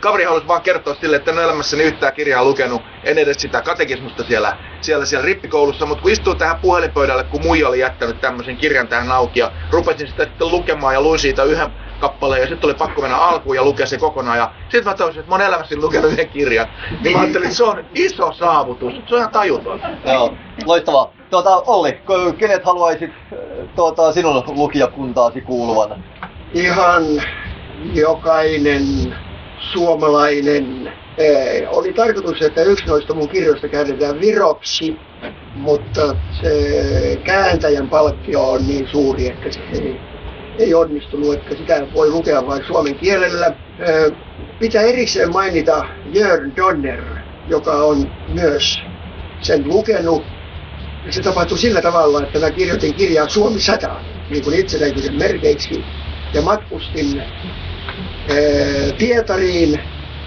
kaveri 0.00 0.24
halusi 0.24 0.48
vaan 0.48 0.62
kertoa 0.62 0.94
sille, 0.94 1.16
että 1.16 1.30
en 1.30 1.38
elämässäni 1.38 1.82
yhtään 1.82 2.12
kirjaa 2.12 2.44
lukenut, 2.44 2.82
en 3.04 3.18
edes 3.18 3.36
sitä 3.40 3.62
katekismusta 3.62 4.24
siellä, 4.24 4.56
siellä, 4.80 5.06
siellä 5.06 5.26
rippikoulussa, 5.26 5.86
mutta 5.86 6.02
kun 6.02 6.10
istuin 6.10 6.38
tähän 6.38 6.58
puhelinpöydälle, 6.62 7.24
kun 7.24 7.42
muija 7.42 7.68
oli 7.68 7.80
jättänyt 7.80 8.20
tämmöisen 8.20 8.56
kirjan 8.56 8.88
tähän 8.88 9.12
auki 9.12 9.40
ja 9.40 9.52
rupesin 9.70 10.08
sitä 10.08 10.24
sitten 10.24 10.50
lukemaan 10.50 10.94
ja 10.94 11.00
luin 11.00 11.18
siitä 11.18 11.44
yhden 11.44 11.70
kappaleen 12.00 12.42
ja 12.42 12.48
sitten 12.48 12.68
oli 12.68 12.74
pakko 12.74 13.00
mennä 13.00 13.16
alkuun 13.16 13.56
ja 13.56 13.64
lukea 13.64 13.86
se 13.86 13.98
kokonaan. 13.98 14.38
Ja 14.38 14.52
sitten 14.62 14.84
mä 14.84 14.94
tajusin, 14.94 15.20
että 15.20 15.30
mä 15.30 15.34
oon 15.34 15.46
elämässäni 15.46 15.80
lukenut 15.80 16.12
yhden 16.12 16.28
kirjan. 16.28 16.66
Niin 17.02 17.16
mä 17.16 17.20
ajattelin, 17.20 17.46
että 17.46 17.56
se 17.56 17.64
on 17.64 17.84
iso 17.94 18.32
saavutus. 18.32 18.92
Se 19.08 19.14
on 19.14 19.20
ihan 19.20 19.32
tajuton. 19.32 19.80
Joo, 20.04 20.34
loistavaa. 20.64 21.12
Tuota, 21.30 21.56
Olli, 21.56 22.00
kenet 22.38 22.64
haluaisit 22.64 23.10
tuota, 23.76 24.12
sinun 24.12 24.44
lukijakuntaasi 24.46 25.40
kuuluvan? 25.40 26.04
Ihan 26.54 27.04
jokainen 27.94 28.82
suomalainen. 29.72 30.92
Ee, 31.18 31.68
oli 31.68 31.92
tarkoitus, 31.92 32.42
että 32.42 32.62
yksi 32.62 32.86
noista 32.86 33.14
mun 33.14 33.28
kirjoista 33.28 33.68
käännetään 33.68 34.20
viroksi, 34.20 34.96
mutta 35.54 36.16
se 36.42 36.50
kääntäjän 37.24 37.88
palkkio 37.88 38.50
on 38.50 38.66
niin 38.66 38.88
suuri, 38.88 39.28
että 39.28 39.50
se 39.50 39.60
ei, 39.72 40.00
ei 40.58 40.74
onnistunut, 40.74 41.34
että 41.34 41.54
sitä 41.56 41.86
voi 41.94 42.10
lukea 42.10 42.46
vain 42.46 42.64
suomen 42.66 42.94
kielellä. 42.94 43.46
Ee, 43.78 44.12
pitää 44.58 44.82
erikseen 44.82 45.32
mainita 45.32 45.84
Jörn 46.12 46.56
Donner, 46.56 47.02
joka 47.48 47.72
on 47.72 48.10
myös 48.28 48.78
sen 49.40 49.68
lukenut. 49.68 50.24
Se 51.10 51.22
tapahtui 51.22 51.58
sillä 51.58 51.82
tavalla, 51.82 52.22
että 52.22 52.38
mä 52.38 52.50
kirjoitin 52.50 52.94
kirjaa 52.94 53.28
Suomi 53.28 53.60
100, 53.60 54.00
niin 54.30 54.44
kuin 54.44 54.60
itsenäisyyden 54.60 55.14
merkeiksi, 55.14 55.84
ja 56.34 56.42
matkustin 56.42 57.22
Pietariin 58.98 59.80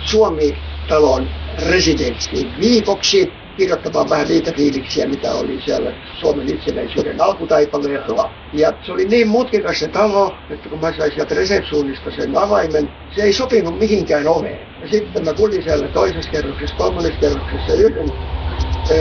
Suomi-talon 0.06 1.30
residenssiin 1.70 2.54
viikoksi 2.60 3.34
kirjoittamaan 3.58 4.10
vähän 4.10 4.28
niitä 4.28 4.52
fiiliksiä, 4.52 5.08
mitä 5.08 5.32
oli 5.32 5.62
siellä 5.66 5.92
Suomen 6.20 6.50
itsenäisyyden 6.50 7.22
alkutaipaleella. 7.22 8.34
Ja 8.54 8.74
se 8.86 8.92
oli 8.92 9.06
niin 9.06 9.28
mutkikas 9.28 9.80
se 9.80 9.88
talo, 9.88 10.36
että 10.50 10.70
kun 10.70 10.80
mä 10.80 10.94
sain 10.98 11.12
sieltä 11.12 11.36
resepsuunnista 11.36 12.12
sen 12.12 12.38
avaimen, 12.38 12.90
se 13.16 13.24
ei 13.24 13.34
sopinut 13.34 13.80
mihinkään 13.80 14.28
oveen. 14.28 14.68
Ja 14.82 14.88
sitten 14.88 15.26
mä 15.26 15.34
kuljin 15.34 15.64
siellä 15.64 15.88
toisessa 15.88 16.32
kerroksessa, 16.32 16.76
kolmannessa 16.76 17.20
kerroksessa 17.20 17.74
yhden 17.74 18.10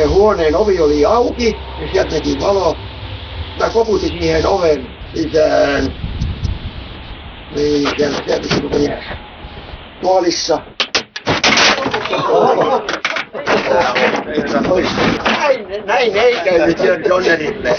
huoneen 0.09 0.57
ovi 0.57 0.81
oli 0.81 1.05
auki 1.05 1.61
ja 1.81 1.89
sieltä 1.93 2.15
näki 2.15 2.39
valo. 2.41 2.79
Mä 3.59 3.71
koputin 3.71 4.09
siihen 4.09 4.47
oven 4.47 4.89
sisään 5.15 6.08
niin, 7.57 7.89
siellä, 7.97 8.19
tuolissa. 10.01 10.59
Näin, 15.39 15.87
näin 15.87 16.17
ei 16.17 16.41
käynyt. 16.45 16.79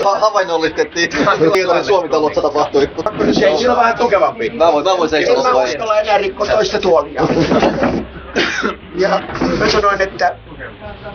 Ha- 0.03 0.19
havainnollistettiin, 0.19 1.10
mitä 1.39 1.84
Suomi-talossa 1.84 2.41
tapahtui. 2.41 2.89
Se 3.32 3.45
ei 3.45 3.58
siinä 3.58 3.75
vähän 3.75 3.97
tukevampi. 3.97 4.49
Mä 4.49 4.73
voin, 4.73 4.86
mä 4.86 4.97
voin 4.97 5.10
En 5.15 5.43
mä 5.43 5.63
uskalla 5.63 5.99
enää 5.99 6.17
rikkoa 6.17 6.47
toista 6.47 6.79
tuolia. 6.79 7.27
Ja 8.97 9.21
mä 9.60 9.69
sanoin, 9.69 10.01
että 10.01 10.36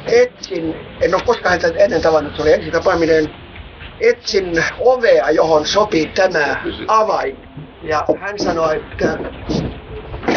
etsin, 0.06 0.74
en 1.00 1.14
ole 1.14 1.22
koskaan 1.26 1.50
häntä 1.50 1.78
ennen 1.84 2.02
tavannut, 2.02 2.36
se 2.36 2.42
oli 2.42 2.52
ensi 2.52 2.70
tapaaminen, 2.70 3.34
etsin 4.00 4.64
ovea, 4.78 5.30
johon 5.30 5.66
sopii 5.66 6.06
tämä 6.06 6.62
avain. 6.88 7.43
Ja 7.84 8.04
hän 8.20 8.38
sanoi, 8.38 8.76
että 8.76 9.18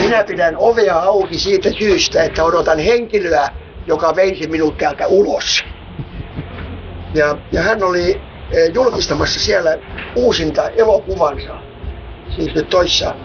minä 0.01 0.23
pidän 0.23 0.55
ovea 0.57 0.99
auki 0.99 1.39
siitä 1.39 1.69
syystä, 1.79 2.23
että 2.23 2.43
odotan 2.43 2.79
henkilöä, 2.79 3.47
joka 3.87 4.15
veisi 4.15 4.47
minut 4.47 4.77
täältä 4.77 5.07
ulos. 5.07 5.63
Ja, 7.13 7.37
ja 7.51 7.61
hän 7.61 7.83
oli 7.83 8.21
eh, 8.51 8.73
julkistamassa 8.73 9.39
siellä 9.39 9.77
uusinta 10.15 10.69
elokuvansa, 10.69 11.55
siis 12.35 12.55
nyt 12.55 12.69
toissa 12.69 13.15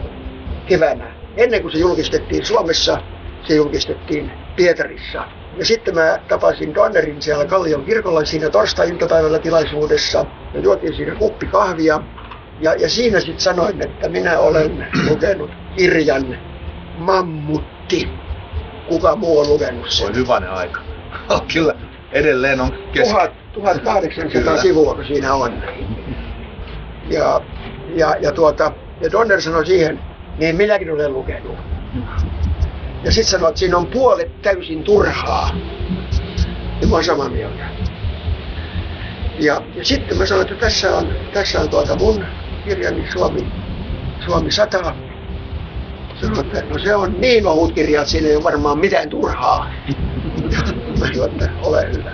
keväänä. 0.66 1.12
Ennen 1.36 1.62
kuin 1.62 1.72
se 1.72 1.78
julkistettiin 1.78 2.46
Suomessa, 2.46 2.98
se 3.48 3.54
julkistettiin 3.54 4.32
Pietarissa. 4.56 5.24
Ja 5.58 5.64
sitten 5.64 5.94
mä 5.94 6.18
tapasin 6.28 6.74
Donnerin 6.74 7.22
siellä 7.22 7.44
Kallion 7.44 7.84
kirkolla 7.84 8.24
siinä 8.24 8.50
torstai-iltapäivällä 8.50 9.38
tilaisuudessa 9.38 10.26
ja 10.54 10.60
juotiin 10.60 10.96
siinä 10.96 11.14
kuppi 11.14 11.46
kahvia. 11.46 12.00
Ja, 12.62 12.74
ja 12.74 12.88
siinä 12.88 13.20
sitten 13.20 13.40
sanoin, 13.40 13.82
että 13.82 14.08
minä 14.08 14.38
olen 14.38 14.86
lukenut 15.10 15.50
kirjan 15.76 16.38
Mammutti. 16.98 18.08
Kuka 18.88 19.16
muu 19.16 19.38
on 19.38 19.48
lukenut 19.48 19.90
Se 19.90 19.96
sen? 19.96 20.06
on 20.06 20.14
hyvänen 20.14 20.50
aika. 20.50 20.80
Kyllä, 21.52 21.74
edelleen 22.12 22.60
on 22.60 22.72
kesken. 22.92 23.14
Tuhat, 23.14 23.32
1800 23.52 24.42
Kyllä. 24.42 24.62
sivua 24.62 24.94
kun 24.94 25.04
siinä 25.04 25.34
on. 25.34 25.62
Ja, 27.10 27.40
ja, 27.94 28.16
ja, 28.20 28.32
tuota, 28.32 28.72
ja 29.00 29.12
Donner 29.12 29.40
sanoi 29.40 29.66
siihen, 29.66 30.00
niin 30.38 30.56
minäkin 30.56 30.90
olen 30.90 31.12
lukenut. 31.12 31.56
Ja 33.04 33.12
sitten 33.12 33.30
sanoi, 33.30 33.48
että 33.48 33.58
siinä 33.58 33.76
on 33.76 33.86
puolet 33.86 34.42
täysin 34.42 34.82
turhaa. 34.84 35.50
Ja 36.80 36.86
mä 36.86 36.94
oon 36.94 37.04
samaa 37.04 37.28
mieltä. 37.28 37.64
Ja, 39.38 39.62
ja 39.74 39.84
sitten 39.84 40.18
mä 40.18 40.26
sanoin, 40.26 40.46
että 40.50 40.66
tässä 40.66 40.96
on, 40.96 41.08
tässä 41.32 41.60
on 41.60 41.68
tuota 41.68 41.96
mun 41.96 42.24
kirjani 42.64 43.08
Suomi, 43.12 43.46
Suomi 44.24 44.50
100. 44.50 44.94
Sanoin, 46.20 46.46
että 46.46 46.64
no 46.68 46.78
se 46.78 46.96
on 46.96 47.20
niin 47.20 47.46
ohut 47.46 47.72
kirja, 47.72 48.00
että 48.00 48.10
siinä 48.10 48.28
ei 48.28 48.36
ole 48.36 48.44
varmaan 48.44 48.78
mitään 48.78 49.08
turhaa. 49.10 49.66
Sanoin, 50.94 51.30
että 51.30 51.48
ole 51.62 51.88
hyvä. 51.92 52.10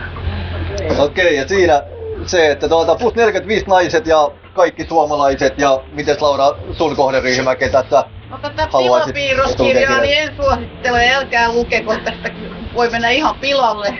Okei, 0.99 1.37
ja 1.37 1.49
siinä 1.49 1.83
se, 2.27 2.51
että 2.51 2.69
tuota, 2.69 2.95
plus 2.95 3.15
45 3.15 3.67
naiset 3.67 4.07
ja 4.07 4.31
kaikki 4.55 4.85
suomalaiset 4.85 5.59
ja 5.59 5.83
mites 5.93 6.23
Laura 6.23 6.55
sun 6.73 6.97
kohderyhmä, 6.97 7.57
ketä 7.57 7.85
sä 7.91 8.05
No 8.31 8.39
tätä 8.39 8.69
Haluaisit 8.71 9.15
pilapiirroskirjaa 9.15 10.01
niin 10.01 10.19
en 10.19 10.37
suosittele, 10.37 11.15
älkää 11.15 11.53
lukeko 11.53 11.95
tästä, 11.95 12.31
voi 12.75 12.91
mennä 12.91 13.11
ihan 13.11 13.37
pilalle. 13.37 13.99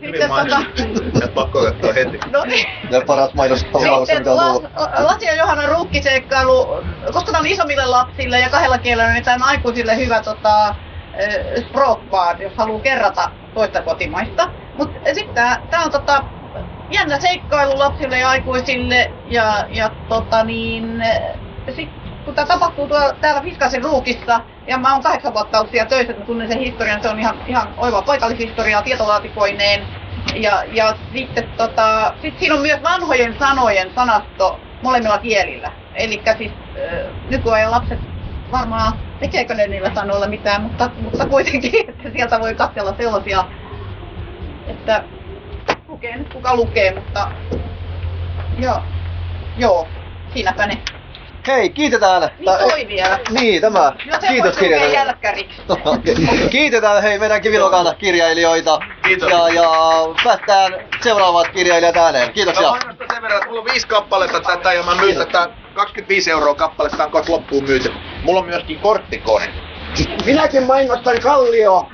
Sitten 0.00 0.28
tota, 0.28 0.60
Ja 1.20 1.28
pakko 1.34 1.62
katsoa 1.62 1.92
heti. 1.92 2.18
no 2.32 2.44
niin. 2.44 2.66
paras 3.06 3.34
mainostapauksessa, 3.34 3.98
Sitten 3.98 4.18
mitä 4.18 4.32
on 4.32 4.52
tullut. 4.52 4.70
Lasi 4.98 5.26
ja 5.26 5.34
Johanna 5.34 5.66
ruukkiseikkailu, 5.66 6.84
koska 7.12 7.32
tämä 7.32 7.38
on 7.38 7.46
isommille 7.46 7.86
lapsille 7.86 8.40
ja 8.40 8.48
kahdella 8.48 8.78
kielellä, 8.78 9.12
niin 9.12 9.24
tämä 9.24 9.34
on 9.34 9.42
aikuisille 9.42 9.96
hyvä 9.96 10.22
tota, 10.22 10.74
språkbad, 11.68 12.40
jos 12.40 12.52
haluaa 12.56 12.80
kerrata 12.80 13.30
toista 13.54 13.82
kotimaista. 13.82 14.50
Mutta 14.78 15.14
sitten 15.14 15.44
tämä 15.70 15.84
on 15.84 15.90
tota, 15.90 16.24
jännä 16.90 17.20
seikkailu 17.20 17.78
lapsille 17.78 18.18
ja 18.18 18.30
aikuisille 18.30 19.12
ja, 19.30 19.64
ja 19.70 19.90
tota 20.08 20.44
niin, 20.44 21.02
sit, 21.76 21.90
kun 22.28 22.34
tämä 22.34 22.46
tapahtuu 22.46 22.88
tuolla, 22.88 23.12
täällä 23.12 23.40
Fiskasen 23.40 23.84
ruukissa, 23.84 24.40
ja 24.66 24.78
mä 24.78 24.92
oon 24.92 25.02
kahdeksan 25.02 25.34
vuotta 25.34 25.58
ollut 25.58 25.70
siellä 25.70 25.88
töissä, 25.88 26.10
että 26.10 26.22
mä 26.22 26.26
tunnen 26.26 26.48
sen 26.48 26.58
historian, 26.58 27.02
se 27.02 27.08
on 27.08 27.20
ihan, 27.20 27.40
ihan 27.46 27.74
oiva 27.76 28.02
paikallishistoria 28.02 28.82
tietolaatikoineen. 28.82 29.86
Ja, 30.34 30.64
ja 30.72 30.96
sitten 31.12 31.48
tota, 31.56 32.14
sit 32.22 32.38
siinä 32.38 32.54
on 32.54 32.60
myös 32.60 32.82
vanhojen 32.82 33.36
sanojen 33.38 33.92
sanasto 33.94 34.60
molemmilla 34.82 35.18
kielillä. 35.18 35.72
Eli 35.94 36.22
siis 36.38 36.52
äh, 36.52 37.14
nykyajan 37.30 37.70
lapset 37.70 37.98
varmaan, 38.52 38.92
tekeekö 39.20 39.54
ne 39.54 39.66
niillä 39.66 39.94
sanoilla 39.94 40.26
mitään, 40.26 40.62
mutta, 40.62 40.90
mutta 41.02 41.26
kuitenkin, 41.26 41.72
että 41.90 42.10
sieltä 42.10 42.40
voi 42.40 42.54
katsella 42.54 42.94
sellaisia, 42.96 43.44
että 44.66 45.04
lukee 45.88 46.16
nyt 46.16 46.32
kuka 46.32 46.56
lukee, 46.56 46.94
mutta 46.94 47.30
joo, 48.58 48.82
joo, 49.56 49.88
siinäpä 50.34 50.66
ne. 50.66 50.97
Hei, 51.48 51.70
kiitetään. 51.70 52.22
Niin 52.22 52.44
toi 52.44 52.88
vielä. 52.88 53.18
Niin, 53.30 53.60
tämä. 53.60 53.92
No 54.10 54.18
Kiitos 54.28 54.56
jälkkäriksi. 54.92 55.62
Okei. 55.84 56.14
Kiitetään 56.50 57.02
hei 57.02 57.18
meidän 57.18 57.42
Kivilokan 57.42 57.96
kirjailijoita. 57.98 58.78
Kiitos. 59.02 59.30
Ja, 59.30 59.48
ja 59.48 59.70
päästään 60.24 60.72
seuraavat 61.02 61.48
kirjailijat 61.48 61.96
ääneen. 61.96 62.32
Kiitoksia. 62.32 62.70
nostaa 62.70 63.06
sen 63.12 63.22
verran, 63.22 63.38
että 63.38 63.48
mulla 63.48 63.60
on 63.60 63.66
viisi 63.72 63.88
kappaletta 63.88 64.40
tätä 64.40 64.72
ja 64.72 64.82
mä 64.82 64.94
myyn 64.94 65.16
tätä 65.16 65.48
25 65.74 66.30
euroa 66.30 66.54
kappale, 66.54 66.90
tää 66.90 67.06
on 67.06 67.12
kohta 67.12 67.32
loppuun 67.32 67.64
myyty. 67.64 67.92
Mulla 68.22 68.40
on 68.40 68.46
myöskin 68.46 68.78
korttikone. 68.78 69.48
Minäkin 70.24 70.62
mainostan 70.62 71.20
Kallio 71.20 71.88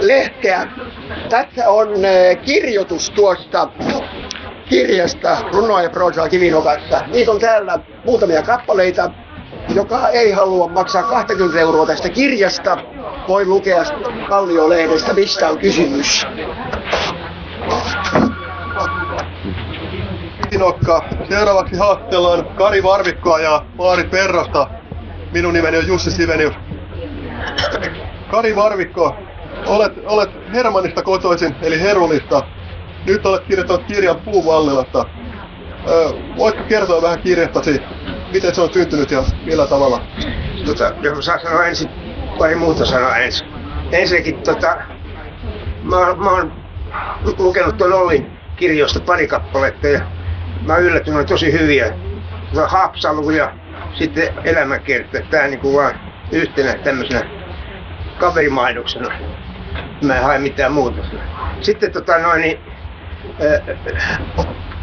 lehteä. 0.00 0.68
Tässä 1.28 1.70
on 1.70 2.04
eh, 2.04 2.38
kirjoitus 2.44 3.10
tuosta 3.10 3.68
kirjasta 4.70 5.36
Runoa 5.52 5.82
ja 5.82 5.90
proosaa 5.90 6.28
Kivinokassa. 6.28 7.00
Niitä 7.06 7.30
on 7.30 7.40
täällä 7.40 7.78
muutamia 8.04 8.42
kappaleita. 8.42 9.10
Joka 9.74 10.08
ei 10.08 10.32
halua 10.32 10.68
maksaa 10.68 11.02
20 11.02 11.60
euroa 11.60 11.86
tästä 11.86 12.08
kirjasta, 12.08 12.76
voi 13.28 13.46
lukea 13.46 13.82
Kallio-lehdestä, 14.28 15.12
mistä 15.12 15.48
on 15.48 15.58
kysymys. 15.58 16.26
Kinokka. 20.50 21.04
Seuraavaksi 21.28 21.76
haastellaan 21.76 22.44
Kari 22.44 22.82
Varvikkoa 22.82 23.40
ja 23.40 23.62
Maarit 23.78 24.12
Verrosta. 24.12 24.66
Minun 25.32 25.54
nimeni 25.54 25.76
on 25.76 25.86
Jussi 25.86 26.10
Sivenius. 26.10 26.54
Kari 28.30 28.56
Varvikko, 28.56 29.16
olet, 29.66 29.92
olet 30.06 30.30
Hermannista 30.52 31.02
kotoisin, 31.02 31.56
eli 31.62 31.80
Herulista. 31.80 32.42
Nyt 33.06 33.26
olet 33.26 33.44
kirjoittanut 33.44 33.84
kirjan 33.84 34.20
Puuvallilasta. 34.20 35.06
Öö, 35.88 36.08
voitko 36.36 36.62
kertoa 36.68 37.02
vähän 37.02 37.22
kirjastasi, 37.22 37.82
miten 38.32 38.54
se 38.54 38.60
on 38.60 38.72
syntynyt 38.72 39.10
ja 39.10 39.22
millä 39.44 39.66
tavalla? 39.66 40.00
tota, 40.66 40.92
jos 41.02 41.14
mä 41.14 41.22
saan 41.22 41.40
sanoa 41.40 41.66
ensin 41.66 41.90
pari 42.38 42.54
muuta 42.54 42.86
sanoa 42.86 43.16
ensin. 43.16 43.48
Ensinnäkin 43.92 44.42
tota, 44.42 44.76
mä, 45.82 45.96
mä 45.96 46.30
oon 46.30 46.52
lu- 47.24 47.34
lukenut 47.38 47.76
tuon 47.76 47.92
Ollin 47.92 48.38
kirjoista 48.56 49.00
pari 49.00 49.26
kappaletta 49.26 49.88
ja 49.88 50.00
mä 50.66 50.74
ne 51.06 51.18
on 51.18 51.26
tosi 51.26 51.52
hyviä. 51.52 51.92
On 52.56 52.70
Haapsalu 52.70 53.30
ja 53.30 53.52
sitten 53.98 54.28
elämänkerta. 54.44 55.18
Tää 55.30 55.48
niinku 55.48 55.76
vaan 55.76 56.00
yhtenä 56.32 56.74
tämmöisenä 56.74 57.22
kaverimainoksena. 58.18 59.08
Mä 60.02 60.16
en 60.16 60.22
hae 60.22 60.38
mitään 60.38 60.72
muuta. 60.72 61.02
Sitten 61.60 61.92
tota 61.92 62.18
noin, 62.18 62.40
niin, 62.40 62.58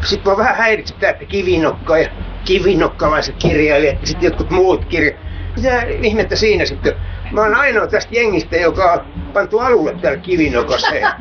sitten 0.06 0.32
mä 0.32 0.38
vähän 0.38 0.56
häiritsi 0.56 0.96
tää, 1.00 1.10
että 1.10 1.26
kivinokka 1.26 1.98
ja 1.98 2.10
kivinokkalaiset 2.46 3.36
kirjailijat 3.39 4.02
ja 4.02 4.08
sitten 4.08 4.28
jotkut 4.28 4.50
muut 4.50 4.86
kirjailijat. 4.86 5.28
Mitä 5.56 5.82
ihmettä 6.02 6.36
siinä 6.36 6.65
sitten? 6.65 6.93
Mä 7.32 7.41
oon 7.41 7.56
ainoa 7.56 7.88
tästä 7.88 8.15
jengistä, 8.15 8.56
joka 8.56 8.91
on 8.93 9.02
pantu 9.34 9.60
alulle 9.60 9.96
täällä 10.02 10.20
kivinokassa. 10.20 10.96
Ja 10.96 11.15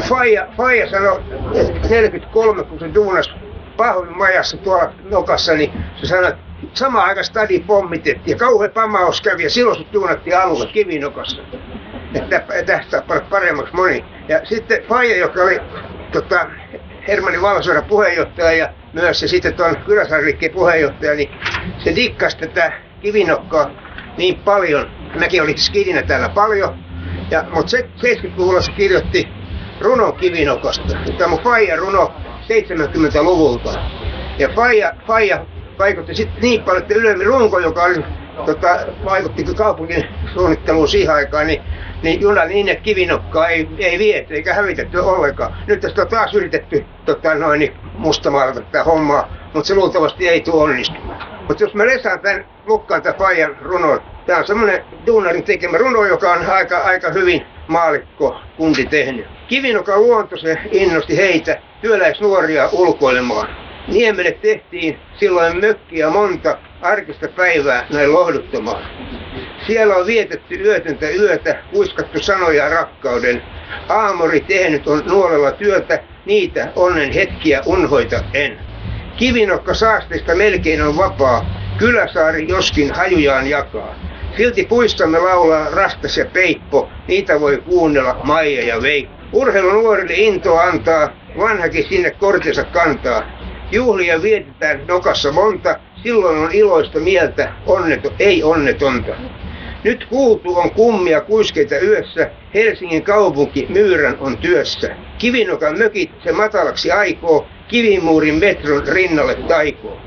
Faija, 0.00 0.46
Faija 0.56 0.90
sanoi, 0.90 1.22
että 1.54 1.88
43, 1.88 2.64
kun 2.64 2.78
se 2.78 2.94
duunas 2.94 3.30
pahvin 3.76 4.16
majassa 4.16 4.56
tuolla 4.56 4.92
nokassa, 5.10 5.52
niin 5.52 5.72
se 6.00 6.06
sanoi, 6.06 6.28
että 6.28 6.42
samaan 6.74 7.08
aikaan 7.08 7.24
stadi 7.24 7.60
pommitettiin 7.60 8.34
ja 8.34 8.38
kauhean 8.38 8.70
pamaus 8.70 9.20
kävi 9.20 9.42
ja 9.42 9.50
silloin 9.50 9.78
se 9.78 9.84
duunattiin 9.92 10.38
alulle 10.38 10.66
kivinokassa. 10.66 11.42
Että 12.14 12.42
tästä 12.66 13.02
paremmaksi 13.30 13.74
moni. 13.74 14.04
Ja 14.28 14.40
sitten 14.44 14.82
Faija, 14.88 15.16
joka 15.16 15.42
oli 15.42 15.60
tota, 16.14 16.46
Hermanni 17.08 17.42
Valsoiden 17.42 17.84
puheenjohtaja 17.84 18.52
ja 18.52 18.68
myös 18.92 19.22
ja 19.22 19.28
sitten 19.28 19.54
tuon 19.54 19.76
Kyläsaariliikkeen 19.76 20.52
puheenjohtaja, 20.52 21.14
niin 21.14 21.30
se 21.78 21.96
dikkasi 21.96 22.38
tätä 22.38 22.72
kivinokkaa 23.02 23.70
niin 24.18 24.38
paljon. 24.38 24.90
Mäkin 25.18 25.42
olin 25.42 25.58
skidinä 25.58 26.02
täällä 26.02 26.28
paljon, 26.28 26.78
ja, 27.30 27.44
mutta 27.54 27.70
se 27.70 27.88
70-luvulla 28.02 28.60
se 28.60 28.72
kirjoitti 28.72 29.28
runon 29.80 30.12
kivinokosta. 30.12 30.88
Tämä 30.88 31.24
on 31.24 31.30
mun 31.30 31.40
Faija 31.40 31.76
runo 31.76 32.12
70-luvulta. 32.42 33.80
Ja 34.38 34.48
Faija, 34.48 34.92
Faija 35.06 35.46
vaikutti 35.78 36.14
sitten 36.14 36.42
niin 36.42 36.62
paljon, 36.62 36.82
että 36.82 36.94
Ylemi 36.94 37.24
Runko, 37.24 37.58
joka 37.58 37.82
oli, 37.82 38.04
tota, 38.46 38.68
vaikutti 39.04 39.44
kaupungin 39.44 40.04
suunnitteluun 40.34 40.88
siihen 40.88 41.14
aikaan, 41.14 41.46
niin 41.46 41.62
niin 42.02 42.20
junalinjat 42.20 42.80
kivinokkaa 42.80 43.48
ei, 43.48 43.68
ei 43.78 43.98
viety 43.98 44.34
eikä 44.34 44.54
hävitetty 44.54 44.98
ollenkaan. 44.98 45.56
Nyt 45.66 45.80
tästä 45.80 46.02
on 46.02 46.08
taas 46.08 46.34
yritetty 46.34 46.84
tota, 47.04 47.34
noin, 47.34 47.58
niin 47.58 47.76
mustamaalata 47.98 48.60
tätä 48.60 48.84
hommaa, 48.84 49.28
mutta 49.54 49.68
se 49.68 49.74
luultavasti 49.74 50.28
ei 50.28 50.40
tule 50.40 50.62
onnistumaan. 50.62 51.44
Mutta 51.48 51.62
jos 51.64 51.74
mä 51.74 51.86
lesään 51.86 52.20
tämän 52.20 52.44
lukkaan 52.66 53.02
tämän 53.02 53.18
Fajan 53.18 53.56
runon, 53.62 54.00
tämä 54.26 54.38
on 54.38 54.46
semmoinen 54.46 54.84
duunarin 55.06 55.44
tekemä 55.44 55.78
runo, 55.78 56.04
joka 56.04 56.32
on 56.32 56.46
aika, 56.50 56.78
aika 56.78 57.10
hyvin 57.10 57.46
maalikko 57.68 58.40
kundi 58.56 58.86
tehnyt. 58.86 59.26
Kivinokan 59.48 60.02
luonto 60.02 60.36
se 60.36 60.58
innosti 60.72 61.16
heitä 61.16 61.60
työläisnuoria 61.80 62.68
ulkoilemaan. 62.72 63.63
Niemelle 63.88 64.32
tehtiin 64.32 64.98
silloin 65.20 65.60
mökkiä 65.60 66.10
monta 66.10 66.58
arkista 66.82 67.28
päivää 67.28 67.86
näin 67.92 68.12
lohduttamaan. 68.12 68.84
Siellä 69.66 69.96
on 69.96 70.06
vietetty 70.06 70.54
yötöntä 70.54 71.10
yötä, 71.10 71.62
kuiskattu 71.72 72.22
sanoja 72.22 72.68
rakkauden. 72.68 73.42
Aamori 73.88 74.40
tehnyt 74.40 74.86
on 74.86 75.02
nuolella 75.06 75.52
työtä, 75.52 75.98
niitä 76.26 76.72
onnen 76.76 77.12
hetkiä 77.12 77.60
unhoita 77.66 78.24
en. 78.34 78.58
Kivinokka 79.16 79.74
saasteista 79.74 80.34
melkein 80.34 80.82
on 80.82 80.96
vapaa, 80.96 81.46
Kyläsaari 81.78 82.48
joskin 82.48 82.94
hajujaan 82.94 83.50
jakaa. 83.50 83.94
Silti 84.36 84.66
puissamme 84.66 85.18
laulaa 85.18 85.70
rastas 85.70 86.18
ja 86.18 86.24
peippo, 86.24 86.88
niitä 87.08 87.40
voi 87.40 87.62
kuunnella 87.66 88.20
Maija 88.24 88.64
ja 88.64 88.82
Veikko. 88.82 89.14
Urheilu 89.32 89.72
nuorille 89.72 90.14
into 90.14 90.56
antaa, 90.56 91.08
vanhakin 91.38 91.88
sinne 91.88 92.10
kortensa 92.10 92.64
kantaa. 92.64 93.22
Juhlia 93.74 94.22
vietetään 94.22 94.86
nokassa 94.88 95.32
monta, 95.32 95.78
silloin 96.02 96.38
on 96.38 96.52
iloista 96.52 97.00
mieltä, 97.00 97.52
onneto, 97.66 98.14
ei 98.18 98.42
onnetonta. 98.42 99.12
Nyt 99.84 100.06
kuultu 100.08 100.56
on 100.56 100.70
kummia 100.70 101.20
kuiskeita 101.20 101.78
yössä, 101.78 102.30
Helsingin 102.54 103.02
kaupunki 103.02 103.66
myyrän 103.68 104.16
on 104.20 104.38
työssä. 104.38 104.96
Kivinokan 105.18 105.78
mökit 105.78 106.10
se 106.24 106.32
matalaksi 106.32 106.90
aikoo, 106.90 107.46
kivimuurin 107.68 108.34
metron 108.34 108.88
rinnalle 108.88 109.34
taikoo. 109.34 109.98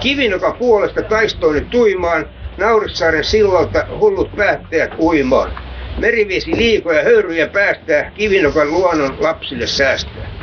Kivinokan 0.00 0.56
puolesta 0.56 1.02
taistoo 1.02 1.52
nyt 1.52 1.70
tuimaan, 1.70 2.28
Naurissaaren 2.56 3.24
sillalta 3.24 3.86
hullut 4.00 4.36
päättäjät 4.36 4.90
uimaan. 4.98 5.50
Merivesi 5.98 6.56
liikoja 6.56 7.02
höyryjä 7.02 7.46
päästää, 7.46 8.10
Kivinokan 8.10 8.70
luonnon 8.70 9.16
lapsille 9.20 9.66
säästää. 9.66 10.35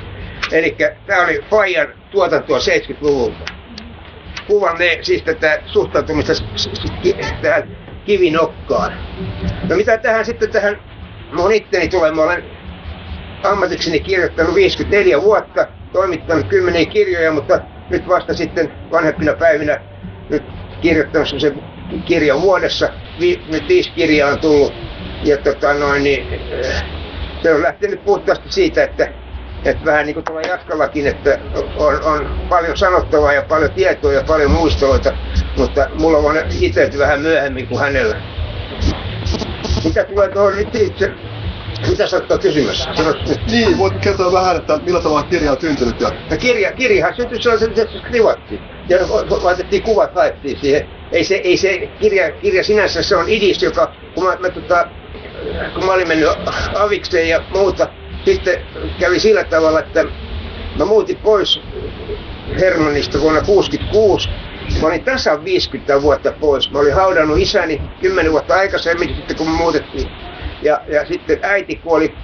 Eli 0.54 0.76
tämä 1.08 1.24
oli 1.24 1.44
Fajan 1.50 1.88
tuotantoa 2.12 2.58
70-luvulta. 2.58 3.54
Kuvanne 4.48 5.00
siis 5.02 5.24
tätä 5.24 5.62
suhtautumista 5.66 6.34
tähän 7.42 7.78
kivinokkaan. 8.06 8.94
No 9.70 9.76
mitä 9.76 9.98
tähän 9.98 10.26
sitten 10.26 10.52
tähän 10.52 10.80
mun 11.34 11.52
itteni 11.52 11.88
tulee, 11.88 12.12
mä 12.12 12.22
olen 12.22 12.44
ammatikseni 13.44 14.00
kirjoittanut 14.00 14.56
54 14.56 15.22
vuotta, 15.22 15.68
toimittanut 15.94 16.48
kymmeniä 16.48 16.86
kirjoja, 16.86 17.32
mutta 17.32 17.60
nyt 17.90 18.08
vasta 18.08 18.34
sitten 18.34 18.72
vanhempina 18.92 19.34
päivinä 19.34 19.82
nyt 20.30 20.44
kirjoittanut 20.82 21.28
semmoisen 21.28 21.64
kirjan 22.06 22.42
vuodessa. 22.42 22.90
Vi, 23.20 23.42
nyt 23.52 23.68
viisi 23.68 23.92
kirjaa 23.92 24.32
on 24.32 24.40
tullut. 24.40 24.74
Ja 25.24 25.38
tota 25.38 25.74
noin, 25.74 26.04
niin, 26.04 26.40
äh, 26.66 26.86
se 27.44 27.54
on 27.54 27.64
lähtenyt 27.64 28.06
puhtaasti 28.06 28.52
siitä, 28.52 28.84
että, 28.84 29.23
että 29.66 29.86
vähän 29.86 30.06
niin 30.06 30.14
kuin 30.14 30.24
tuolla 30.24 30.48
Jaskallakin, 30.48 31.08
että 31.08 31.40
on, 31.78 32.04
on 32.04 32.48
paljon 32.50 32.78
sanottavaa 32.78 33.34
ja 33.34 33.42
paljon 33.42 33.72
tietoa 33.72 34.14
ja 34.14 34.24
paljon 34.28 34.52
muisteluita, 34.52 35.14
mutta 35.58 35.88
mulla 36.00 36.18
on 36.18 36.36
itse 36.62 36.90
vähän 36.98 37.22
myöhemmin 37.22 37.68
kuin 37.68 37.80
hänellä. 37.80 38.16
Mitä 39.84 40.04
tulee 40.04 40.30
tuohon 40.30 40.56
nyt 40.56 40.76
itse 40.76 41.12
mitä 41.90 42.08
sä 42.08 42.22
oot 42.30 42.42
kysymys? 42.42 42.88
Niin, 43.52 43.78
voit 43.78 43.94
kertoa 44.02 44.32
vähän, 44.32 44.58
että 44.58 44.80
millä 44.86 45.02
tavalla 45.02 45.24
kirja 45.24 45.52
on 45.52 45.58
syntynyt? 45.62 46.02
Ja... 46.02 46.10
No 46.10 46.38
kirja, 46.38 46.72
kirjahan 46.72 47.16
syntyi 47.16 47.42
sellaisen, 47.42 47.70
että 47.70 47.94
se 47.94 48.00
skrivattiin. 48.00 48.62
Ja 48.90 48.98
laitettiin 49.44 49.84
kuvat, 49.84 50.16
laitettiin 50.16 50.60
siihen. 50.62 50.90
Ei 51.12 51.24
se, 51.24 51.36
ei 51.36 51.58
se 51.58 51.90
kirja, 52.02 52.32
kirja 52.32 52.64
sinänsä, 52.64 53.04
se 53.04 53.16
on 53.16 53.30
idis, 53.30 53.64
joka, 53.64 53.94
kun 54.16 54.24
mä, 54.24 54.36
mä, 54.40 54.50
tota, 54.50 54.88
kun 55.74 55.86
mä 55.86 55.94
olin 55.94 56.08
mennyt 56.08 56.30
avikseen 56.76 57.30
ja 57.30 57.44
muuta, 57.54 57.88
sitten 58.26 58.62
kävi 59.00 59.20
sillä 59.20 59.44
tavalla, 59.44 59.80
että 59.80 60.06
mä 60.78 60.86
muutin 60.86 61.18
pois 61.18 61.62
Hermannista 62.60 63.20
vuonna 63.22 63.42
1966. 63.42 64.30
Mä 64.82 64.88
olin 64.88 65.04
tasan 65.04 65.46
50 65.46 66.02
vuotta 66.02 66.32
pois. 66.32 66.72
Mä 66.72 66.80
olin 66.80 66.94
haudannut 66.94 67.38
isäni 67.38 67.82
10 68.02 68.32
vuotta 68.32 68.56
aikaisemmin, 68.56 69.16
sitten 69.16 69.38
kun 69.38 69.50
me 69.50 69.58
muutettiin 69.58 70.10
ja, 70.64 70.82
ja 70.88 71.06
sitten 71.06 71.40
äiti 71.42 71.76
kuoli 71.76 72.16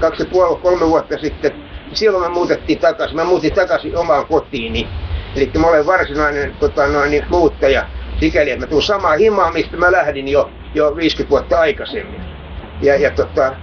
kaksi 0.00 0.22
ja 0.22 0.28
puoli, 0.32 0.60
kolme 0.62 0.86
vuotta 0.86 1.18
sitten. 1.18 1.52
Silloin 1.92 2.24
me 2.24 2.28
muutettiin 2.28 2.78
takaisin. 2.78 3.16
Mä 3.16 3.24
muutin 3.24 3.52
takaisin 3.52 3.96
omaan 3.96 4.26
kotiini. 4.26 4.88
Eli 5.36 5.50
mä 5.58 5.66
olen 5.66 5.86
varsinainen 5.86 6.56
tota, 6.60 6.86
noin, 6.86 7.10
niin, 7.10 7.24
muuttaja 7.28 7.86
sikäli, 8.20 8.50
että 8.50 8.66
mä 8.66 8.70
tuun 8.70 8.82
samaan 8.82 9.18
himaan, 9.18 9.52
mistä 9.52 9.76
mä 9.76 9.92
lähdin 9.92 10.28
jo, 10.28 10.50
jo 10.74 10.96
50 10.96 11.30
vuotta 11.30 11.60
aikaisemmin. 11.60 12.20
Ja, 12.82 12.96
ja 12.96 13.10
tota, 13.10 13.54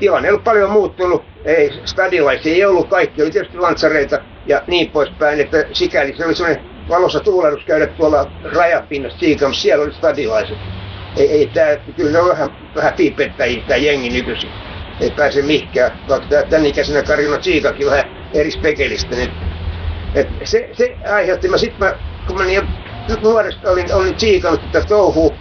tilanne 0.00 0.28
ollut 0.28 0.44
paljon 0.44 0.70
muuttunut. 0.70 1.33
Ei, 1.44 1.80
stadilaisia 1.84 2.54
ei 2.54 2.64
ollut, 2.64 2.88
kaikki 2.88 3.22
oli 3.22 3.30
tietysti 3.30 3.58
lantsareita 3.58 4.18
ja 4.46 4.62
niin 4.66 4.90
poispäin, 4.90 5.40
että 5.40 5.64
sikäli 5.72 6.14
se 6.16 6.26
oli 6.26 6.34
sellainen 6.34 6.64
valossa 6.88 7.20
tuulehdus 7.20 7.64
käydä 7.64 7.86
tuolla 7.86 8.30
rajapinnassa 8.54 9.18
Siikamassa, 9.18 9.62
siellä 9.62 9.84
oli 9.84 9.92
stadilaiset 9.92 10.58
ei, 11.16 11.30
ei 11.30 11.46
tää, 11.46 11.76
kyllä 11.96 12.10
ne 12.12 12.18
on 12.18 12.28
vähän, 12.28 12.50
vähän 12.74 12.94
piipettäjiä 12.94 13.62
tää 13.68 13.76
jengi 13.76 14.10
nykyisin. 14.10 14.50
Ei 15.00 15.10
pääse 15.10 15.42
mihinkään, 15.42 15.98
vaikka 16.08 16.42
tän 16.50 16.66
ikäisenä 16.66 17.02
Karina 17.02 17.38
Tsiikakin 17.38 17.86
vähän 17.86 18.04
eri 18.34 18.50
spekelistä. 18.50 19.16
Niin, 19.16 19.30
et 20.14 20.28
se, 20.44 20.68
se 20.72 20.96
aiheutti, 21.12 21.48
mä 21.48 21.58
sit 21.58 21.78
mä, 21.78 21.94
kun 22.26 22.38
mä 22.38 22.44
niin 22.44 22.68
nuoresta 23.22 23.70
olin, 23.70 23.94
olin 23.94 24.14
tsiikannut 24.14 24.72
tätä 24.72 24.86
touhua, 24.86 25.34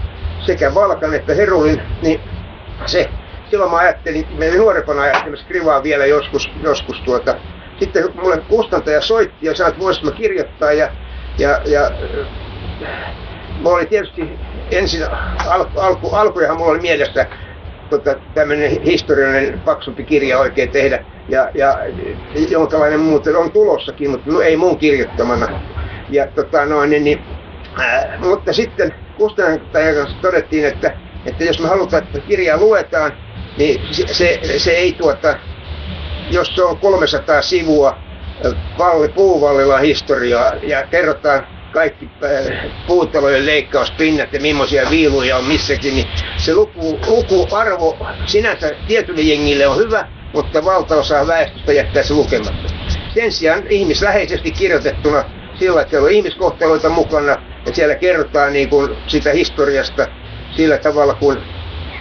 sekä 0.45 0.74
Valkan 0.76 1.14
että 1.14 1.34
Herulin, 1.34 1.82
niin 2.01 2.22
se, 2.86 3.10
silloin 3.54 3.72
mä 3.72 3.78
ajattelin, 3.78 4.28
mä 4.38 4.58
nuorempana 4.58 5.01
ajattelin, 5.01 5.38
skrivaa 5.38 5.84
vielä 5.84 6.06
joskus, 6.06 6.51
joskus 6.64 7.01
tuota. 7.01 7.36
Sitten 7.80 8.04
mulle 8.16 8.38
kustantaja 8.38 9.01
soitti 9.01 9.45
ja 9.45 9.56
sanoi, 9.56 9.70
että 9.70 9.82
voisin 9.82 10.06
mä 10.06 10.12
kirjoittaa 10.12 10.72
ja, 10.72 10.89
ja, 11.38 11.62
ja 11.66 11.91
mä 13.62 13.70
olin 13.70 13.88
tietysti 13.88 14.30
ensin 14.72 15.04
al, 15.47 15.66
alku, 15.76 16.10
alkujahan 16.10 16.58
mulla 16.58 16.72
oli 16.72 16.80
mielessä 16.80 17.26
tota, 17.89 18.16
tämmöinen 18.34 18.82
historiallinen 18.82 19.60
paksumpi 19.60 20.04
kirja 20.04 20.39
oikein 20.39 20.70
tehdä. 20.70 21.06
Ja, 21.30 21.49
ja 21.54 21.78
jonkinlainen 22.49 22.99
muuten 22.99 23.36
on 23.36 23.51
tulossakin, 23.51 24.10
mutta 24.10 24.32
no, 24.32 24.41
ei 24.41 24.58
mun 24.58 24.78
kirjoittamana. 24.78 25.62
Ja, 26.10 26.28
tota, 26.28 26.66
noin, 26.66 26.89
niin, 26.89 27.04
niin, 27.04 27.22
ää, 27.78 28.18
mutta 28.20 28.54
sitten 28.54 28.93
kustantajan 29.18 29.95
kanssa 29.95 30.18
todettiin, 30.22 30.66
että, 30.66 30.93
että 31.26 31.43
jos 31.43 31.60
me 31.60 31.68
halutaan, 31.68 32.04
että 32.04 32.20
kirjaa 32.20 32.58
luetaan, 32.58 33.14
niin 33.58 33.82
se, 33.91 34.14
se, 34.14 34.39
se 34.58 34.72
ei 34.72 34.93
tuota, 34.93 35.36
jos 36.30 36.56
se 36.56 36.64
on 36.64 36.78
300 36.78 37.41
sivua 37.41 38.04
Valli, 38.78 39.10
puuvallilla 39.10 39.78
historiaa 39.78 40.54
ja 40.56 40.88
kerrotaan 40.88 41.47
kaikki 41.74 42.10
puutalojen 42.88 43.45
leikkauspinnat 43.45 44.34
ja 44.34 44.39
millaisia 44.39 44.89
viiluja 44.89 45.38
on 45.38 45.45
missäkin, 45.45 45.95
niin 45.95 46.08
se 46.38 46.54
luku, 46.54 46.99
lukuarvo 47.08 48.08
sinänsä 48.26 48.72
tietylle 48.88 49.22
jengille 49.22 49.68
on 49.68 49.78
hyvä, 49.78 50.08
mutta 50.34 50.66
valtaosa 50.66 51.28
väestöstä 51.28 51.74
jättää 51.74 52.04
se 52.04 52.14
lukematta. 52.14 52.74
Sen 53.14 53.32
sijaan 53.32 53.64
ihmisläheisesti 53.70 54.51
kirjoitettuna 54.51 55.24
sillä, 55.60 55.82
että 55.82 55.89
siellä 55.89 56.06
on 56.06 56.12
ihmiskohtaloita 56.12 56.89
mukana 56.89 57.38
ja 57.66 57.74
siellä 57.74 57.95
kerrotaan 57.95 58.54
niin 58.54 58.70
kuin 58.70 58.97
sitä 59.08 59.32
historiasta 59.32 60.08
sillä 60.56 60.78
tavalla, 60.78 61.14
kun 61.14 61.38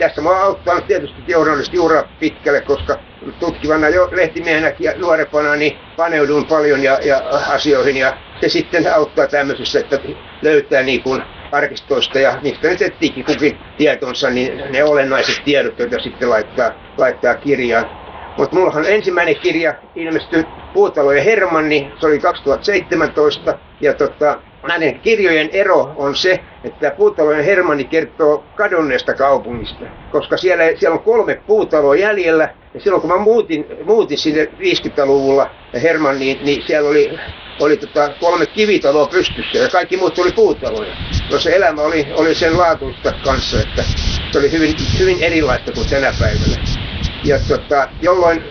tässä 0.02 0.20
mä 0.20 0.30
oon 0.30 0.40
auttanut 0.40 0.86
tietysti 0.86 1.22
journalisti 1.28 1.78
ura 1.78 2.04
pitkälle, 2.20 2.60
koska 2.60 2.98
tutkivana 3.40 3.88
jo 3.88 4.08
lehtimiehenä 4.12 4.72
ja 4.78 4.92
nuorempana 4.96 5.56
niin 5.56 5.78
paneudun 5.96 6.46
paljon 6.46 6.82
ja, 6.82 6.98
ja 7.04 7.22
asioihin 7.48 7.96
ja 7.96 8.16
se 8.40 8.48
sitten 8.48 8.94
auttaa 8.94 9.26
tämmöisessä, 9.26 9.80
että 9.80 9.98
löytää 10.42 10.82
niin 10.82 11.02
kuin 11.02 11.22
arkistoista 11.52 12.18
ja 12.18 12.38
niistä 12.42 12.68
nyt 12.68 12.82
etsiikin 12.82 13.24
kukin 13.24 13.58
tietonsa, 13.76 14.30
niin 14.30 14.62
ne 14.70 14.84
olennaiset 14.84 15.44
tiedot, 15.44 15.78
joita 15.78 16.00
sitten 16.00 16.30
laittaa, 16.30 16.70
laittaa 16.96 17.34
kirjaan. 17.34 17.90
Mutta 18.38 18.56
mullahan 18.56 18.84
ensimmäinen 18.86 19.36
kirja 19.36 19.74
ilmestyi 19.96 20.46
Puutalo 20.74 21.12
ja 21.12 21.22
Hermanni, 21.22 21.92
se 22.00 22.06
oli 22.06 22.18
2017, 22.18 23.58
ja 23.80 23.94
tota, 23.94 24.38
näiden 24.68 25.00
kirjojen 25.00 25.50
ero 25.52 25.92
on 25.96 26.16
se, 26.16 26.40
että 26.64 26.90
puutalojen 26.90 27.44
Hermanni 27.44 27.84
kertoo 27.84 28.44
kadonneesta 28.54 29.14
kaupungista, 29.14 29.84
koska 30.12 30.36
siellä, 30.36 30.64
siellä 30.76 30.94
on 30.94 31.04
kolme 31.04 31.34
puutaloa 31.46 31.96
jäljellä. 31.96 32.54
Ja 32.74 32.80
silloin 32.80 33.00
kun 33.00 33.10
mä 33.10 33.18
muutin, 33.18 33.66
muutin 33.84 34.18
sinne 34.18 34.44
50-luvulla 34.44 35.50
Hermanniin, 35.82 36.44
niin 36.44 36.62
siellä 36.66 36.90
oli, 36.90 37.18
oli 37.60 37.76
tota 37.76 38.10
kolme 38.20 38.46
kivitaloa 38.46 39.06
pystyssä 39.06 39.58
ja 39.58 39.68
kaikki 39.68 39.96
muut 39.96 40.18
oli 40.18 40.32
puutaloja. 40.32 40.96
No 41.32 41.38
se 41.38 41.56
elämä 41.56 41.82
oli, 41.82 42.06
oli 42.14 42.34
sen 42.34 42.58
laatuista 42.58 43.12
kanssa, 43.24 43.60
että 43.60 43.82
se 44.32 44.38
oli 44.38 44.52
hyvin, 44.52 44.74
hyvin 44.98 45.22
erilaista 45.22 45.72
kuin 45.72 45.88
tänä 45.90 46.12
päivänä. 46.20 46.56
Ja 47.24 47.38
tota, 47.48 47.88
jolloin 48.02 48.44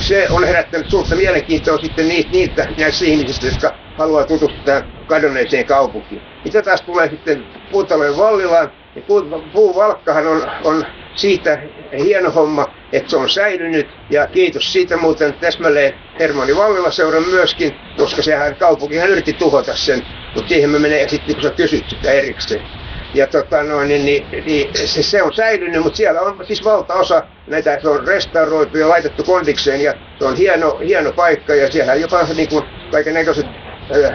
se 0.00 0.26
on 0.30 0.44
herättänyt 0.44 0.90
suurta 0.90 1.14
mielenkiintoa 1.14 1.78
sitten 1.78 2.08
niitä, 2.08 2.30
niiltä 2.30 2.68
näistä 2.78 3.04
ihmisistä, 3.04 3.46
jotka 3.46 3.74
haluaa 3.98 4.24
tutustua 4.24 4.82
kadonneeseen 5.10 5.66
kaupunkiin. 5.66 6.22
Mitä 6.44 6.62
taas 6.62 6.82
tulee 6.82 7.10
sitten 7.10 7.44
puutalojen 7.70 8.16
Vallilaan, 8.16 8.72
niin 8.94 9.04
puu, 9.04 9.22
puuvalkkahan 9.52 10.26
on, 10.26 10.50
on 10.64 10.84
siitä 11.14 11.58
hieno 11.98 12.30
homma, 12.30 12.74
että 12.92 13.10
se 13.10 13.16
on 13.16 13.30
säilynyt. 13.30 13.88
Ja 14.10 14.26
kiitos 14.26 14.72
siitä 14.72 14.96
muuten 14.96 15.32
täsmälleen 15.32 15.94
Hermanni 16.20 16.56
Vallila 16.56 16.90
seuran 16.90 17.28
myöskin, 17.28 17.74
koska 17.96 18.22
sehän 18.22 18.56
kaupunkihan 18.56 19.08
yritti 19.08 19.32
tuhota 19.32 19.76
sen, 19.76 20.02
mutta 20.34 20.48
siihen 20.48 20.70
me 20.70 20.78
menee 20.78 21.08
sitten, 21.08 21.34
kun 21.34 21.42
sä 21.44 21.50
kysyt 21.50 21.84
sitä 21.90 22.12
erikseen. 22.12 22.62
Ja 23.14 23.26
tota 23.26 23.62
noin, 23.62 23.88
niin, 23.88 24.04
niin, 24.04 24.44
niin 24.46 24.70
se, 24.74 25.02
se, 25.02 25.22
on 25.22 25.34
säilynyt, 25.34 25.82
mutta 25.82 25.96
siellä 25.96 26.20
on 26.20 26.46
siis 26.46 26.64
valtaosa 26.64 27.22
näitä, 27.46 27.78
se 27.82 27.88
on 27.88 28.06
restauroitu 28.06 28.78
ja 28.78 28.88
laitettu 28.88 29.24
kondikseen 29.24 29.80
ja 29.80 29.94
se 30.18 30.24
on 30.24 30.36
hieno, 30.36 30.78
hieno 30.78 31.12
paikka 31.12 31.54
ja 31.54 31.72
siellä 31.72 31.94
jopa 31.94 32.26
niin 32.36 32.48
kaiken 32.90 33.14
näköiset 33.14 33.46
äh, 34.04 34.12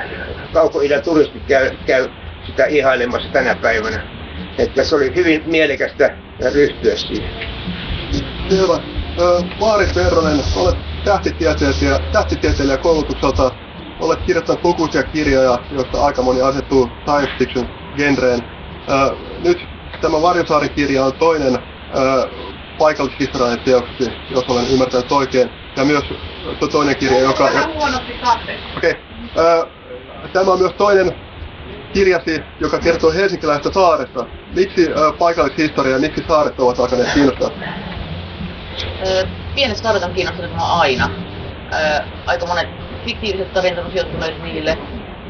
kaukoidän 0.56 1.01
turistit 1.01 1.43
käy, 1.47 1.70
käy 1.86 2.10
sitä 2.45 2.66
ihailemassa 2.66 3.30
tänä 3.30 3.56
päivänä. 3.56 4.03
Että 4.58 4.84
se 4.84 4.95
oli 4.95 5.16
hyvin 5.16 5.43
mielekästä 5.45 6.18
ryhtyä 6.53 6.95
siihen. 6.95 7.30
Hyvä. 8.51 8.80
Maarit 9.60 9.95
Verronen, 9.95 10.39
olet 10.56 10.76
tähtitieteilijä, 11.06 11.99
tähtitieteilijä 12.12 12.78
koulutukselta. 12.78 13.51
Olet 13.99 14.20
kirjoittanut 14.26 14.64
lukuisia 14.64 15.03
kirjoja, 15.03 15.60
joista 15.72 16.06
aika 16.06 16.22
moni 16.22 16.41
asettuu 16.41 16.89
science 17.03 17.32
fiction 17.39 17.68
genreen. 17.97 18.39
Nyt 19.43 19.58
tämä 20.01 20.22
Varjosaari-kirja 20.22 21.06
on 21.06 21.14
toinen 21.14 21.60
paikallishistoriallinen 22.78 23.66
teoksesi, 23.66 24.12
jos 24.30 24.45
olen 24.47 24.68
ymmärtänyt 24.72 25.12
oikein. 25.12 25.49
Ja 25.76 25.86
myös 25.86 26.03
toinen 26.72 26.95
kirja, 26.95 27.20
joka... 27.20 27.49
Okei. 28.78 28.95
Okay. 29.34 29.76
Tämä 30.34 30.51
on 30.51 30.59
myös 30.59 30.73
toinen 30.73 31.15
kirjasi, 31.93 32.43
joka 32.59 32.80
kertoo 32.80 33.11
helsinkiläistä 33.11 33.73
saaresta. 33.73 34.26
Miksi 34.55 34.91
äh, 34.91 35.17
paikallishistoria 35.19 35.93
ja 35.93 35.99
miksi 35.99 36.23
saaret 36.28 36.59
ovat 36.59 36.80
alkaneet 36.80 37.13
kiinnostaa? 37.13 37.49
pienet 39.55 39.78
saaret 39.78 40.03
on 40.03 40.13
kiinnostanut 40.13 40.51
minua 40.51 40.67
aina. 40.67 41.09
Ö, 41.73 42.03
aika 42.26 42.45
monet 42.45 42.67
fiktiiviset 43.05 43.53
tarinat 43.53 43.86
on 43.86 43.91
sijoittuneet 43.91 44.43
niille 44.43 44.78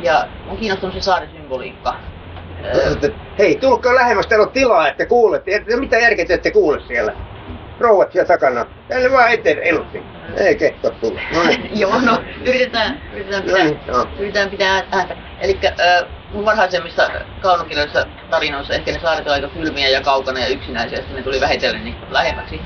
ja 0.04 0.28
on 0.50 0.58
kiinnostunut 0.58 0.96
se 0.96 1.02
saaren 1.02 1.30
symboliikka. 1.32 1.96
Hei, 3.40 3.56
tulkaa 3.56 3.96
lähemmäs, 3.96 4.28
täällä 4.28 4.46
on 4.46 4.52
tilaa, 4.52 4.88
että 4.88 5.06
kuulette. 5.06 5.64
Mitä 5.80 5.98
järkeä 5.98 6.26
te 6.26 6.34
ette 6.34 6.52
kuule 6.52 6.82
siellä? 6.88 7.14
rouvat 7.80 8.12
siellä 8.12 8.28
takana. 8.28 8.66
Tänne 8.88 9.12
vaan 9.12 9.32
eteen 9.32 9.64
elutti. 9.64 10.04
Ei 10.38 10.56
kehtaa 10.56 10.92
tulla. 10.92 11.22
No 11.34 11.44
niin. 11.44 11.70
Joo, 11.80 12.02
no 12.02 12.24
yritetään, 12.46 13.02
yritetään 13.14 13.44
pitää, 13.44 13.58
no 13.58 13.64
niin, 13.64 13.80
no. 13.88 14.08
yritetään 14.18 14.50
pitää 14.50 14.84
ääntä. 14.92 15.18
Eli 15.40 15.60
äh, 15.66 16.10
mun 16.34 16.46
varhaisemmissa 16.46 17.10
kaunokirjoissa 17.42 18.06
tarinoissa 18.30 18.74
ehkä 18.74 18.92
ne 18.92 19.00
saaret 19.00 19.28
aika 19.28 19.48
kylmiä 19.48 19.90
ja 19.90 20.02
kaukana 20.02 20.40
ja 20.40 20.48
yksinäisiä, 20.48 20.98
sitten 20.98 21.16
ne 21.16 21.24
tuli 21.24 21.42
vähitellen 21.42 21.86
niin 21.86 21.96
lähemmäksi, 22.10 22.62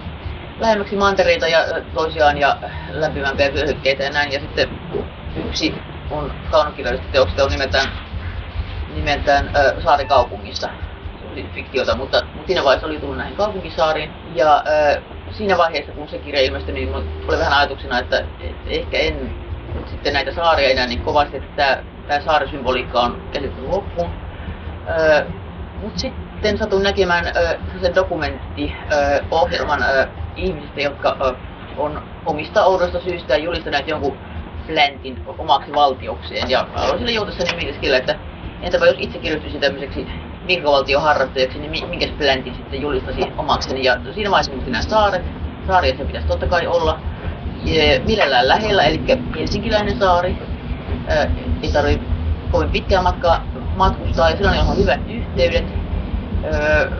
lähemmäksi 0.59 0.95
mantereita 0.95 1.47
ja 1.47 1.59
toisiaan 1.93 2.37
ja 2.37 2.57
lämpimämpiä 2.91 3.53
vyöhykkeitä 3.53 4.03
ja 4.03 4.09
näin. 4.09 4.31
Ja 4.31 4.39
sitten 4.39 4.69
yksi 5.45 5.75
on 6.11 6.33
kaunokirjallisista 6.51 7.11
teoksista 7.11 7.43
on 7.43 7.51
nimeltään, 7.51 7.87
nimeltään 8.95 9.47
äh, 9.47 9.83
Saarikaupungissa 9.83 10.69
fiktiota, 11.53 11.95
mutta, 11.95 12.21
mutta 12.25 12.47
siinä 12.47 12.63
vaiheessa 12.63 12.87
oli 12.87 12.99
tullut 12.99 13.17
näihin 13.17 13.35
kaupunkisaariin. 13.35 14.11
Ja 14.35 14.55
äh, 14.55 15.03
siinä 15.31 15.57
vaiheessa, 15.57 15.91
kun 15.91 16.09
se 16.09 16.17
kirja 16.17 16.41
ilmestyi, 16.41 16.73
niin 16.73 16.95
oli 16.95 17.39
vähän 17.39 17.53
ajatuksena, 17.53 17.99
että, 17.99 18.23
ehkä 18.65 18.97
en 18.97 19.31
sitten 19.91 20.13
näitä 20.13 20.33
saaria 20.35 20.69
enää 20.69 20.87
niin 20.87 21.01
kovasti, 21.01 21.37
että 21.37 21.55
tämä, 21.55 21.77
tämä 22.07 22.21
saarisymboliikka 22.21 23.01
on 23.01 23.21
käsitelty 23.33 23.61
loppuun. 23.61 24.09
Mutta 25.81 25.99
sitten 25.99 26.57
satuin 26.57 26.83
näkemään 26.83 27.25
sen 27.81 27.95
dokumenttiohjelman 27.95 29.83
ihmisistä, 30.35 30.81
jotka 30.81 31.35
on 31.77 32.01
omista 32.25 32.65
oudoista 32.65 33.01
syistä 33.01 33.37
julistaneet 33.37 33.87
jonkun 33.87 34.17
pläntin 34.67 35.23
omaksi 35.37 35.73
valtiokseen. 35.73 36.49
Ja 36.49 36.67
aloin 36.75 36.99
sille 36.99 37.11
joutessani 37.11 37.55
mietiskellä, 37.55 37.97
että 37.97 38.15
entäpä 38.61 38.85
jos 38.85 38.95
itse 38.99 39.19
kirjoittaisin 39.19 39.61
tämmöiseksi 39.61 40.07
harrastajaksi, 40.99 41.59
niin 41.59 41.89
minkä 41.89 42.07
pläntin 42.17 42.55
sitten 42.55 42.81
julistasi 42.81 43.21
omakseni. 43.37 43.83
Ja 43.83 43.97
siinä 44.13 44.31
vaiheessa 44.31 44.51
minusta 44.51 44.71
nämä 44.71 44.81
saaret, 44.81 45.21
saaria 45.67 45.97
se 45.97 46.05
pitäisi 46.05 46.27
totta 46.27 46.47
kai 46.47 46.67
olla. 46.67 46.99
Ja 47.63 47.99
mielellään 48.05 48.47
lähellä, 48.47 48.83
eli 48.83 49.01
helsinkiläinen 49.39 49.99
saari. 49.99 50.37
ei 51.63 51.71
tarvitse 51.73 52.05
kovin 52.51 52.69
pitkää 52.69 53.01
matkaa 53.01 53.43
matkustaa 53.75 54.29
ja 54.29 54.37
silloin 54.37 54.59
on 54.59 54.77
hyvät 54.77 54.99
yhteydet, 55.09 55.65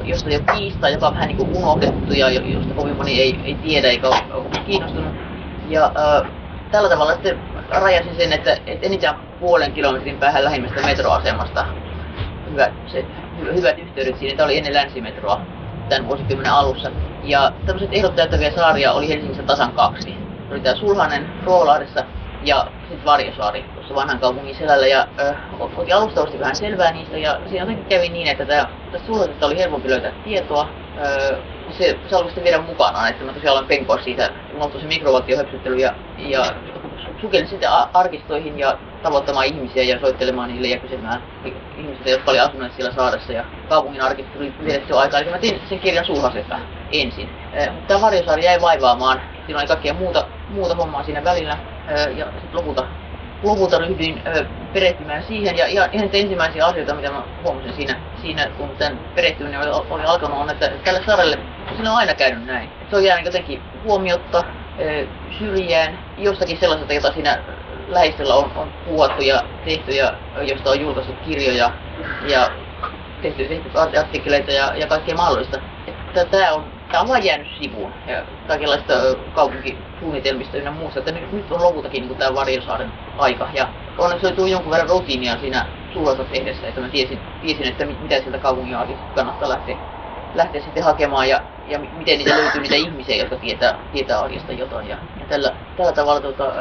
josta 0.04 0.30
ei 0.30 0.36
ole 0.36 0.58
kiistaa, 0.58 0.90
joka 0.90 1.08
on 1.08 1.14
vähän 1.14 1.28
niin 1.28 1.38
kuin 1.38 1.58
unohdettu 1.58 2.14
ja 2.14 2.30
josta 2.30 2.74
kovin 2.74 2.98
moni 2.98 3.22
ei, 3.22 3.40
ei 3.44 3.56
tiedä 3.56 3.88
eikä 3.88 4.08
ole 4.08 4.50
kiinnostunut. 4.66 5.14
Ja 5.70 5.92
tällä 6.72 6.90
tavalla 6.90 7.14
sitten 7.14 7.40
rajasin 7.70 8.16
sen, 8.16 8.34
että, 8.34 8.54
että 8.54 8.86
enintään 8.86 9.16
puolen 9.40 9.72
kilometrin 9.72 10.18
päähän 10.18 10.44
lähimmästä 10.44 10.82
metroasemasta 10.82 11.66
hyvä, 12.52 12.72
se, 12.88 13.06
hyvät 13.40 13.80
yhteydet 13.80 14.20
siinä. 14.20 14.38
Tämä 14.38 14.46
oli 14.46 14.58
ennen 14.58 14.74
länsimetroa 14.74 15.42
tämän 15.90 16.08
vuosikymmenen 16.08 16.54
alussa. 16.54 16.92
Ja 17.24 17.52
tämmöiset 17.66 17.90
ehdot 17.92 18.16
täyttäviä 18.16 18.52
saaria 18.56 18.92
oli 18.92 19.10
Helsingissä 19.10 19.44
tasan 19.44 19.72
kaksi. 19.72 20.16
Oli 20.52 20.60
tämä 20.60 20.76
Sulhanen 20.76 21.30
Ruolahdessa 21.44 22.04
ja 22.44 22.68
sitten 22.80 23.06
Varjosaari 23.06 23.66
tuossa 23.74 23.96
vanhan 23.96 24.20
kaupungin 24.20 24.56
selällä. 24.56 24.88
Ja 24.88 25.08
äh, 25.20 25.36
otin 25.60 25.96
alustavasti 25.96 26.40
vähän 26.40 26.56
selvää 26.56 26.92
niistä 26.92 27.18
ja 27.18 27.40
siinä 27.50 27.60
jotenkin 27.60 27.86
kävi 27.86 28.10
niin, 28.10 28.28
että 28.28 28.46
tämä, 28.46 28.66
tästä 28.92 29.46
oli 29.46 29.58
helpompi 29.58 29.90
löytää 29.90 30.12
tietoa. 30.24 30.70
Äh, 30.98 31.38
se, 31.78 32.00
se 32.10 32.16
alkoi 32.16 32.30
sitten 32.30 32.44
viedä 32.44 32.62
mukanaan, 32.62 33.10
että 33.10 33.24
mä 33.24 33.34
tosiaan 33.34 33.58
olen 33.58 33.68
penkoa 33.68 33.98
siitä, 34.04 34.30
unohtui 34.56 34.82
se 34.82 34.88
mikrovaltiohöpsyttely 34.88 35.76
ja, 35.76 35.96
ja 36.18 36.44
sukelin 37.22 37.48
sitten 37.48 37.70
arkistoihin 37.94 38.60
ja 38.60 38.78
tavoittamaan 39.04 39.46
ihmisiä 39.46 39.84
ja 39.84 40.00
soittelemaan 40.00 40.50
niille 40.50 40.68
ja 40.68 40.80
kysymään 40.80 41.24
ihmisiltä, 41.78 42.10
jotka 42.10 42.32
olivat 42.32 42.50
asuneet 42.50 42.74
siellä 42.74 42.94
saaressa. 42.96 43.34
Ja 43.34 43.46
kaupungin 43.70 44.02
arkista 44.02 44.34
tuli 44.34 44.54
vietetty 44.64 44.98
aikaa, 44.98 45.20
eli 45.20 45.32
mä 45.32 45.38
tein 45.38 45.62
sen 45.70 45.80
kirjan 45.80 46.06
sulhasesta 46.06 46.60
ensin. 46.92 47.30
Mutta 47.72 47.88
tämä 47.88 48.02
Varjosaari 48.02 48.46
jäi 48.46 48.62
vaivaamaan. 48.62 49.22
Siinä 49.46 49.60
oli 49.60 49.68
kaikkea 49.68 49.94
muuta, 49.94 50.28
muuta 50.50 50.76
hommaa 50.76 51.04
siinä 51.04 51.24
välillä. 51.24 51.58
Ja 52.16 52.26
sitten 52.26 52.54
lopulta, 52.54 52.88
lopulta 53.44 53.78
ryhdyin 53.78 54.22
perehtymään 54.74 55.24
siihen. 55.28 55.58
Ja 55.58 55.66
ihan, 55.66 55.90
ensimmäisiä 56.14 56.66
asioita, 56.66 56.96
mitä 56.96 57.12
mä 57.12 57.24
huomasin 57.44 57.74
siinä, 57.76 58.00
siinä 58.22 58.48
kun 58.58 58.70
tämän 58.70 59.00
perehtyminen 59.16 59.60
oli, 59.60 59.86
oli 59.90 60.04
alkanut, 60.04 60.38
on, 60.38 60.50
että 60.50 60.70
tälle 60.84 61.02
saarelle, 61.06 61.40
siinä 61.76 61.92
on 61.92 61.98
aina 61.98 62.14
käynyt 62.14 62.46
näin. 62.46 62.70
Se 62.90 62.96
on 62.96 63.04
jäänyt 63.04 63.26
jotenkin 63.26 63.62
huomiotta, 63.84 64.44
syrjään 65.40 66.00
jostakin 66.18 66.58
sellaisesta, 66.60 66.94
jota 66.94 67.14
siinä 67.14 67.40
lähistöllä 67.90 68.36
on, 68.36 68.52
on 68.56 68.72
kuvattu 68.86 69.22
ja 69.22 69.44
tehty 69.66 69.92
ja 69.92 70.14
josta 70.42 70.70
on 70.70 70.82
julkaistu 70.82 71.14
kirjoja 71.26 71.72
ja 72.28 72.50
tehty, 73.22 73.48
tehty 73.48 73.70
artikkeleita 73.96 74.52
ja, 74.52 74.74
ja 74.76 74.88
kaikkea 74.88 75.16
mahdollista. 75.16 75.60
Tämä 76.32 76.54
on, 76.54 76.64
tämä 76.92 77.02
on 77.02 77.10
vain 77.10 77.26
jäänyt 77.26 77.48
sivuun 77.62 77.92
ja 78.08 78.24
kaikenlaista 78.48 78.94
kaupunkisuunnitelmista 79.36 80.58
ynnä 80.58 80.72
muusta. 80.72 81.00
Että 81.00 81.12
nyt, 81.12 81.32
nyt 81.32 81.52
on 81.52 81.64
lopultakin 81.64 82.08
niin 82.08 82.18
tämä 82.18 82.36
Varjosaaren 82.36 82.92
aika. 83.18 83.50
Ja 83.54 83.68
onneksi 83.98 84.28
oli 84.28 84.36
tullut 84.36 84.52
jonkun 84.52 84.72
verran 84.72 84.90
rutiinia 84.90 85.40
siinä 85.40 85.66
sulassa 85.94 86.24
tehdessä, 86.24 86.68
että 86.68 86.82
mä 86.82 86.90
tiesin, 86.90 87.20
tiesin 87.42 87.68
että 87.68 87.86
mitä 87.86 88.20
sieltä 88.20 88.38
kaupungin 88.38 88.78
kannattaa 89.16 89.50
lähteä 89.50 89.76
lähteä 90.36 90.62
sitten 90.62 90.84
hakemaan 90.84 91.30
ja, 91.30 91.42
ja 91.68 91.80
miten 91.80 92.18
niitä 92.18 92.38
löytyy 92.38 92.62
niitä 92.62 92.76
ihmisiä, 92.76 93.16
jotka 93.16 93.36
tietää, 93.36 93.80
tietää 93.94 94.20
arjesta 94.20 94.54
jotain. 94.54 94.90
Ja 94.90 94.98
tällä, 95.30 95.56
tällä 95.78 95.92
tavalla 95.92 96.22
tota, 96.22 96.54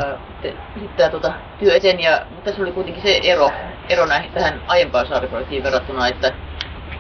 tämä 0.97 1.09
tota, 1.11 1.33
työ 1.59 1.77
eteni, 1.77 2.05
ja, 2.05 2.21
mutta 2.31 2.45
tässä 2.45 2.63
oli 2.63 2.73
kuitenkin 2.73 3.03
se 3.03 3.21
ero, 3.25 3.51
ero 3.89 4.07
näihin, 4.07 4.33
tähän 4.33 4.63
aiempaan 4.67 5.07
saariprojektiin 5.07 5.63
verrattuna, 5.63 6.09
että, 6.09 6.33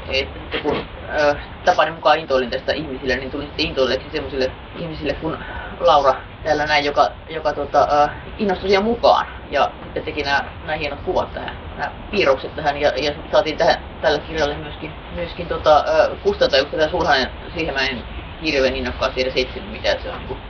että 0.08 0.58
kun 0.62 0.84
ää, 1.08 1.34
tapani 1.64 1.90
mukaan 1.90 2.18
intoilin 2.18 2.50
tästä 2.50 2.72
ihmisille, 2.72 3.16
niin 3.16 3.30
tulin 3.30 3.46
sitten 3.46 3.66
intoilleeksi 3.66 4.08
sellaisille 4.12 4.52
ihmisille 4.78 5.12
kuin 5.12 5.38
Laura 5.80 6.14
täällä 6.44 6.66
näin, 6.66 6.84
joka, 6.84 7.10
joka 7.28 7.52
tota, 7.52 7.88
äh, 8.02 8.10
innostui 8.38 8.68
siihen 8.68 8.84
mukaan 8.84 9.26
ja 9.50 9.70
sitten 9.84 10.02
teki 10.02 10.22
nämä, 10.22 10.44
nämä 10.60 10.76
hienot 10.76 11.00
kuvat 11.00 11.34
tähän, 11.34 11.56
nämä 11.76 11.92
piirrokset 12.10 12.56
tähän. 12.56 12.80
Ja, 12.80 12.88
ja 12.88 13.04
sitten 13.04 13.32
saatiin 13.32 13.58
tähän, 13.58 13.76
tälle 14.02 14.18
kirjalle 14.18 14.56
myöskin, 14.56 14.92
myöskin 15.14 15.46
tota, 15.46 15.84
kustantaja, 16.22 16.62
koska 16.62 16.76
tämä 16.76 16.90
Sulhanen, 16.90 17.30
siihen 17.54 17.74
mä 17.74 17.80
en 17.80 18.02
hirveän 18.44 18.76
innokkaasti 18.76 19.22
edes 19.22 19.36
etsinyt 19.36 19.72
mitään, 19.72 20.02
se 20.02 20.10
on 20.10 20.18
niin 20.18 20.47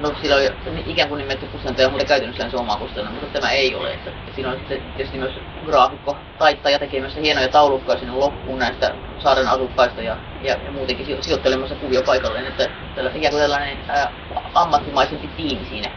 no 0.00 0.14
sillä 0.22 0.36
on 0.36 0.78
ikään 0.86 1.08
kuin 1.08 1.18
nimetty 1.18 1.46
kustantaja, 1.46 1.88
mutta 1.90 2.04
käytännössä 2.04 2.50
se 2.50 2.56
oma 2.56 2.76
kustantaja, 2.76 3.20
mutta 3.20 3.40
tämä 3.40 3.52
ei 3.52 3.74
ole. 3.74 3.94
Että, 3.94 4.10
siinä 4.34 4.50
on 4.50 4.58
sitten 4.58 4.82
tietysti 4.96 5.18
myös 5.18 5.32
graafikko, 5.66 6.18
taittaja 6.38 6.78
tekemässä 6.78 7.20
hienoja 7.20 7.48
taulukkoja 7.48 7.98
sinne 7.98 8.14
loppuun 8.14 8.58
näistä 8.58 8.94
saaren 9.18 9.48
asukkaista 9.48 10.02
ja 10.02 10.16
ja, 10.42 10.56
ja 10.64 10.70
muutenkin 10.70 11.06
sijo- 11.06 11.22
sijoittelemassa 11.22 11.74
kuvio 11.74 12.02
paikalleen, 12.02 12.46
että 12.46 12.68
tällä, 12.94 13.10
ikään 13.14 13.32
kuin 13.32 13.40
tällainen 13.40 13.78
ää, 13.88 14.12
ammattimaisempi 14.54 15.28
tiimi 15.36 15.64
siinä 15.64 15.90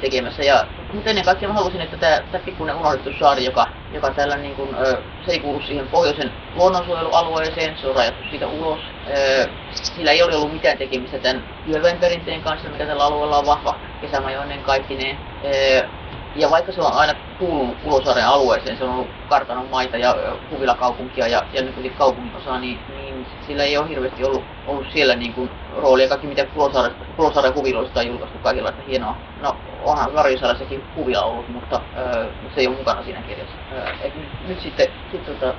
tekemässä. 0.00 0.42
Ja, 0.42 0.66
mutta 0.92 1.10
ennen 1.10 1.24
kaikkea 1.24 1.48
mä 1.48 1.54
halusin, 1.54 1.80
että 1.80 1.96
tämä, 1.96 2.20
tämä 2.32 2.44
pikkuinen 2.44 2.76
unohdettu 2.76 3.10
saari, 3.18 3.44
joka, 3.44 3.66
joka 3.92 4.10
täällä 4.10 4.36
niin 4.36 4.54
kuin, 4.56 4.74
ö, 4.74 5.02
se 5.26 5.32
ei 5.32 5.38
kuulu 5.38 5.60
siihen 5.60 5.88
pohjoisen 5.88 6.32
luonnonsuojelualueeseen, 6.54 7.78
se 7.80 7.86
on 7.86 7.96
rajattu 7.96 8.22
siitä 8.30 8.46
ulos. 8.46 8.80
Ö, 9.16 9.48
sillä 9.72 10.10
ei 10.10 10.22
ole 10.22 10.36
ollut 10.36 10.52
mitään 10.52 10.78
tekemistä 10.78 11.18
tämän 11.18 11.44
työväen 11.66 11.98
perinteen 11.98 12.42
kanssa, 12.42 12.68
mikä 12.68 12.86
tällä 12.86 13.04
alueella 13.04 13.38
on 13.38 13.46
vahva 13.46 13.74
kesämajoinen 14.00 14.62
kaikkineen. 14.62 15.18
Ja 16.36 16.50
vaikka 16.50 16.72
se 16.72 16.80
on 16.80 16.92
aina 16.92 17.14
kuulunut 17.38 17.76
Kulosaaren 17.84 18.26
alueeseen, 18.26 18.78
se 18.78 18.84
on 18.84 18.90
ollut 18.90 19.08
kartanon 19.28 19.68
maita 19.70 19.96
ja 19.96 20.16
huvilakaupunkia 20.50 21.28
ja, 21.28 21.42
ja 21.52 21.62
nykyisin 21.62 21.94
kaupungin 21.98 22.36
osa, 22.36 22.58
niin, 22.58 22.78
niin 22.88 23.26
sillä 23.46 23.64
ei 23.64 23.78
ole 23.78 23.88
hirveästi 23.88 24.24
ollut, 24.24 24.42
ollut 24.66 24.86
siellä 24.92 25.16
niin 25.16 25.34
kuin 25.34 25.50
roolia. 25.76 26.08
Kaikki 26.08 26.26
mitä 26.26 26.44
Kulosaaren, 26.44 26.96
Kulosaaren 27.16 27.54
huviloista 27.54 28.00
on 28.00 28.06
julkaistu 28.06 28.38
kaikenlaista 28.38 28.82
hienoa. 28.82 29.16
No 29.42 29.56
onhan 29.80 30.14
Varjosaaressakin 30.14 30.84
huvila 30.96 31.22
ollut, 31.22 31.48
mutta 31.48 31.80
ö, 31.96 32.24
se 32.54 32.60
ei 32.60 32.66
ole 32.66 32.76
mukana 32.76 33.02
siinä 33.04 33.22
kirjassa. 33.22 33.54
Ö, 33.72 33.82
et 34.02 34.14
nyt, 34.14 34.28
nyt 34.48 34.60
sitten 34.60 34.86
sit, 35.10 35.24
tota, 35.26 35.54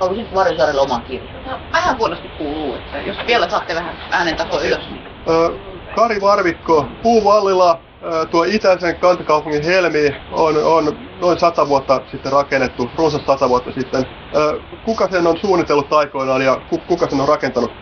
haluaisin 0.00 0.34
Varjosaarelle 0.34 0.80
oman 0.80 1.02
kirjan. 1.02 1.44
No, 1.46 1.58
vähän 1.72 1.98
huonosti 1.98 2.28
kuuluu, 2.28 2.74
että 2.74 2.98
jos 2.98 3.16
vielä 3.26 3.48
saatte 3.48 3.74
vähän 3.74 3.98
äänen 4.10 4.36
taso 4.36 4.60
ylös. 4.62 4.90
Niin. 4.90 5.06
Ö, 5.28 5.50
Kari 5.94 6.20
Varvikko, 6.20 6.86
Puuvallila, 7.02 7.80
ö, 8.02 8.26
tuo 8.26 8.44
itäisen 8.44 8.96
kantakaupungin 8.96 9.62
Helmi 9.64 10.16
on, 10.32 10.56
on 10.64 10.98
noin 11.20 11.38
sata 11.38 11.68
vuotta 11.68 12.00
sitten 12.10 12.32
rakennettu, 12.32 12.90
runsas 12.96 13.22
sata 13.26 13.48
vuotta 13.48 13.72
sitten. 13.72 14.06
Kuka 14.84 15.08
sen 15.08 15.26
on 15.26 15.38
suunnitellut 15.40 15.92
aikoinaan 15.92 16.42
ja 16.42 16.60
ku- 16.70 16.78
kuka 16.86 17.08
sen 17.08 17.20
on 17.20 17.28
rakentanut? 17.28 17.72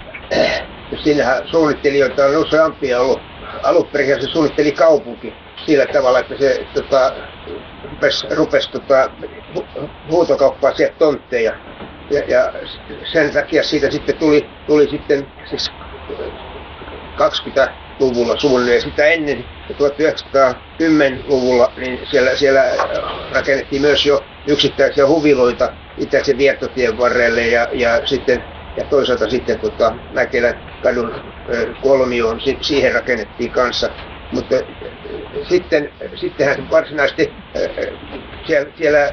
Siinähän 1.02 1.48
suunnittelijoita 1.50 2.24
on 2.24 2.36
useampia 2.36 3.00
ollut. 3.00 3.20
Alun 3.62 3.86
perin 3.92 4.20
se 4.22 4.28
suunnitteli 4.28 4.72
kaupunki 4.72 5.34
sillä 5.66 5.86
tavalla, 5.86 6.18
että 6.18 6.34
se 6.38 6.66
tota, 6.74 7.12
rupesi, 7.90 8.26
rupesi 8.34 8.70
tota, 8.70 9.10
hu- 9.58 9.88
huutokauppaa 10.10 10.74
sieltä 10.74 10.94
tontteja. 10.98 11.52
Ja, 12.10 12.22
ja 12.28 12.52
sen 13.12 13.32
takia 13.32 13.62
siitä 13.62 13.90
sitten 13.90 14.18
tuli, 14.18 14.50
tuli 14.66 14.88
sitten 14.88 15.26
siis 15.48 15.70
20-luvulla 17.20 18.40
suunnilleen 18.40 18.82
sitä 18.82 19.06
ennen 19.06 19.44
1910-luvulla, 19.72 21.72
niin 21.76 21.98
siellä, 22.10 22.36
siellä 22.36 22.62
rakennettiin 23.34 23.82
myös 23.82 24.06
jo 24.06 24.26
yksittäisiä 24.46 25.06
huviloita 25.06 25.72
itäisen 25.96 26.38
viettotien 26.38 26.98
varrelle 26.98 27.46
ja, 27.46 27.68
ja 27.72 28.06
sitten 28.06 28.44
ja 28.76 28.84
toisaalta 28.84 29.30
sitten 29.30 29.60
tota, 29.60 29.96
Mäkelän 30.12 30.60
kadun 30.82 31.34
kolmioon, 31.80 32.40
si- 32.40 32.58
siihen 32.60 32.94
rakennettiin 32.94 33.50
kanssa. 33.50 33.90
Mutta 34.30 34.54
ö, 34.54 34.64
sitten, 35.48 35.92
sittenhän 36.14 36.70
varsinaisesti 36.70 37.34
ö, 37.56 37.70
ö, 37.78 37.96
siellä, 38.46 38.70
siellä 38.76 39.12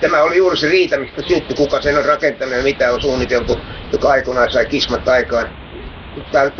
tämä 0.00 0.22
oli 0.22 0.36
juuri 0.36 0.56
se 0.56 0.68
riita, 0.68 0.98
mistä 0.98 1.22
syntyi, 1.22 1.56
kuka 1.56 1.82
sen 1.82 1.98
on 1.98 2.04
rakentanut 2.04 2.54
ja 2.54 2.62
mitä 2.62 2.92
on 2.92 3.02
suunniteltu, 3.02 3.60
joka 3.92 4.08
aikoinaan 4.10 4.52
sai 4.52 4.66
kismat 4.66 5.08
aikaan. 5.08 5.48
Tämä 6.32 6.50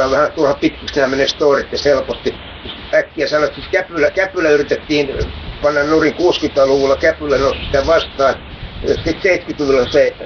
on, 0.04 0.10
vähän 0.10 0.32
turha 0.32 0.54
pitkiksi 0.54 1.00
nämä 1.00 1.10
menee 1.10 1.28
storit 1.28 1.72
ja 1.72 1.78
helposti. 1.84 2.34
Äkkiä 2.94 3.28
sanoit, 3.28 3.54
siis 3.54 3.68
Käpylä, 3.68 4.10
Käpylä 4.10 4.50
yritettiin 4.50 5.14
panna 5.62 5.82
nurin 5.82 6.14
60-luvulla, 6.14 6.96
Käpylä 6.96 7.38
nosti 7.38 7.64
sitä 7.66 7.86
vastaan. 7.86 8.34
Sitten 8.86 9.14
70-luvulla 9.14 9.88
se 9.92 10.16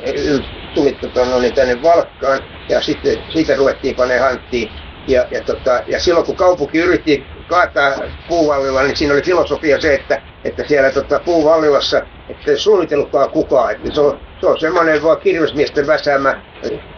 tuli 0.74 0.92
tota, 0.92 1.24
no, 1.24 1.38
niin 1.38 1.54
tänne 1.54 1.82
Valkkaan 1.82 2.40
ja 2.68 2.80
sitten 2.80 3.18
siitä 3.32 3.56
ruvettiin 3.56 3.96
panee 3.96 4.18
hanttiin. 4.18 4.70
Ja, 5.08 5.26
ja, 5.30 5.44
tota, 5.44 5.82
ja 5.86 6.00
silloin 6.00 6.26
kun 6.26 6.36
kaupunki 6.36 6.78
yritti 6.78 7.26
kaataa 7.48 7.92
puuvallilla, 8.28 8.82
niin 8.82 8.96
siinä 8.96 9.14
oli 9.14 9.22
filosofia 9.22 9.80
se, 9.80 9.94
että, 9.94 10.22
että 10.44 10.64
siellä 10.68 10.90
tota, 10.90 11.20
puuvallilassa 11.24 12.02
että 12.30 12.56
suunnitellutkaan 12.56 13.30
kukaan. 13.30 13.70
Että 13.70 13.94
se 13.94 14.00
on, 14.00 14.20
se 14.40 14.46
on 14.46 14.60
semmoinen 14.60 15.02
vaan 15.02 15.20
kirvesmiesten 15.20 15.86
väsäämä 15.86 16.42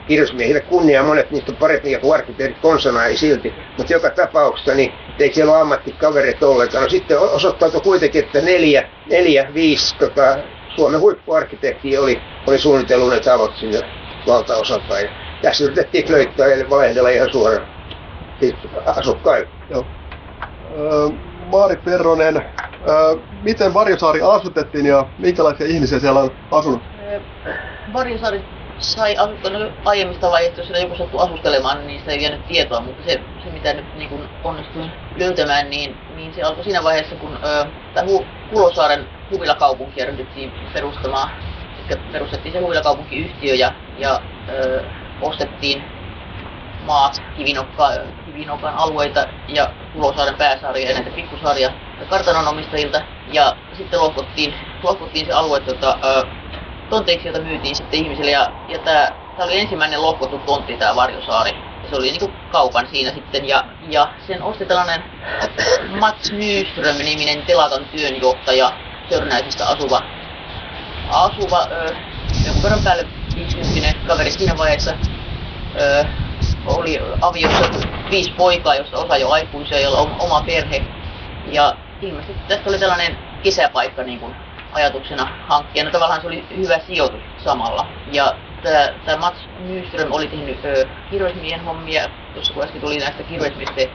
kirvesmiehille 0.08 0.60
kunnia, 0.60 1.02
monet 1.02 1.30
niistä 1.30 1.52
on 1.52 1.58
parempia 1.58 1.98
kuin 1.98 2.14
arkkitehdit 2.14 2.58
konsana 2.58 3.04
ei 3.04 3.16
silti. 3.16 3.54
Mutta 3.78 3.92
joka 3.92 4.10
tapauksessa 4.10 4.74
niin 4.74 4.92
ei 5.18 5.34
siellä 5.34 5.52
ole 5.52 5.60
ammattikavereita 5.60 6.46
ollenkaan. 6.46 6.84
No 6.84 6.90
sitten 6.90 7.18
osoittautui 7.18 7.80
kuitenkin, 7.80 8.24
että 8.24 8.40
neljä, 8.40 8.88
neljä 9.10 9.50
viisi 9.54 9.96
tota, 9.98 10.38
Suomen 10.76 11.00
huippuarkkitehti 11.00 11.98
oli, 11.98 12.20
oli 12.46 12.58
suunnitellut 12.58 13.10
ne 13.10 13.20
talot 13.20 13.56
sinne 13.56 13.80
valtaosalta. 14.26 15.00
Ja 15.00 15.08
tässä 15.42 15.64
yritettiin 15.64 16.12
löytää 16.12 16.46
ja 16.46 16.70
valehdella 16.70 17.08
ihan 17.08 17.32
suoraan 17.32 17.71
asukkaille. 18.86 19.48
Joo. 19.70 19.86
Ö, 20.78 21.10
Maarit 21.46 21.84
Perronen, 21.84 22.36
ö, 22.36 22.42
miten 23.42 23.74
Varjosaari 23.74 24.20
asutettiin 24.22 24.86
ja 24.86 25.06
minkälaisia 25.18 25.66
ihmisiä 25.66 25.98
siellä 26.00 26.20
on 26.20 26.30
asunut? 26.50 26.82
Varjosaari 27.92 28.44
sai 28.78 29.14
no, 29.14 29.70
aiemmista 29.84 30.30
vaiheista, 30.30 30.60
jos 30.60 30.82
joku 30.82 30.96
sattui 30.96 31.20
asustelemaan, 31.20 31.86
niin 31.86 31.98
sitä 31.98 32.12
ei 32.12 32.22
jäänyt 32.22 32.46
tietoa, 32.46 32.80
mutta 32.80 33.02
se, 33.06 33.20
se 33.44 33.50
mitä 33.50 33.72
nyt 33.72 33.96
niin 33.96 34.08
kun 34.08 34.28
onnistuin 34.44 34.92
löytämään, 35.16 35.70
niin, 35.70 35.96
niin 36.16 36.34
se 36.34 36.42
alkoi 36.42 36.64
siinä 36.64 36.84
vaiheessa, 36.84 37.16
kun 37.16 37.38
ö, 37.44 37.66
tämä 37.94 38.06
Hu- 38.06 38.26
Kulosaaren 38.50 39.08
huvilakaupunkia 39.30 40.06
ryhdyttiin 40.06 40.52
perustamaan. 40.72 41.30
Eli 41.90 41.98
perustettiin 42.12 42.52
se 42.52 42.60
huvilakaupunkiyhtiö 42.60 43.54
ja, 43.54 43.72
ja 43.98 44.20
ö, 44.48 44.82
ostettiin 45.20 45.82
maat, 46.86 47.22
Kivinokka, 47.36 47.90
Kivinokan 48.32 48.74
alueita 48.74 49.26
ja 49.48 49.72
Kulosaaren 49.92 50.34
pääsaaria 50.34 50.88
ja 50.88 50.94
näitä 50.94 51.10
pikkusaaria 51.10 51.70
kartanon 52.10 52.48
omistajilta. 52.48 53.00
Ja 53.32 53.56
sitten 53.76 54.00
lohkottiin, 54.00 54.54
lohkottiin 54.82 55.26
se 55.26 55.32
alue 55.32 55.60
tota, 55.60 55.98
ö, 56.04 56.26
tonteiksi, 56.90 57.28
jota 57.28 57.40
myytiin 57.40 57.76
sitten 57.76 58.00
ihmisille. 58.00 58.30
Ja, 58.30 58.52
ja 58.68 58.78
tämä 58.78 59.12
oli 59.38 59.60
ensimmäinen 59.60 60.02
lohkottu 60.02 60.38
tontti, 60.38 60.76
tämä 60.76 60.96
Varjosaari. 60.96 61.50
Ja 61.82 61.88
se 61.90 61.96
oli 61.96 62.10
niinku 62.10 62.32
kaupan 62.52 62.88
siinä 62.90 63.12
sitten. 63.12 63.48
Ja, 63.48 63.64
ja 63.88 64.08
sen 64.26 64.42
osti 64.42 64.66
tällainen 64.66 65.04
Mats 66.00 66.32
Nyström-niminen 66.32 67.42
telakan 67.42 67.84
työnjohtaja, 67.84 68.72
Törnäisistä 69.08 69.66
asuva, 69.66 70.02
asuva 71.10 71.66
ö, 71.70 71.94
jonkun 72.44 72.62
verran 72.62 72.84
päälle 72.84 73.06
50 73.34 73.98
kaveri 74.06 74.30
siinä 74.30 74.58
vaiheessa. 74.58 74.94
Ö, 75.80 76.04
oli 76.66 77.00
aviossa 77.20 77.64
viisi 78.10 78.30
poikaa, 78.36 78.74
josta 78.74 78.98
osa 78.98 79.16
jo 79.16 79.30
aikuisia, 79.30 79.80
joilla 79.80 79.98
on 79.98 80.14
oma 80.18 80.40
perhe. 80.40 80.84
Ja 81.52 81.76
ilmeisesti 82.00 82.42
tästä 82.48 82.70
oli 82.70 82.78
tällainen 82.78 83.16
kesäpaikka 83.42 84.02
niin 84.02 84.20
kuin 84.20 84.34
ajatuksena 84.72 85.28
hankkia. 85.40 85.84
No 85.84 85.90
tavallaan 85.90 86.20
se 86.20 86.26
oli 86.26 86.46
hyvä 86.56 86.78
sijoitus 86.78 87.20
samalla. 87.44 87.86
Ja 88.12 88.38
tämä 88.62 89.16
Mats 89.20 89.48
Nyström 89.58 90.12
oli 90.12 90.28
tehnyt 90.28 90.64
ö, 90.64 90.86
kirvesmiehen 91.10 91.64
hommia, 91.64 92.08
tuossa 92.34 92.54
kun 92.54 92.64
äsken 92.64 92.80
tuli 92.80 92.98
näistä 92.98 93.22
kirvesmiesten 93.22 93.88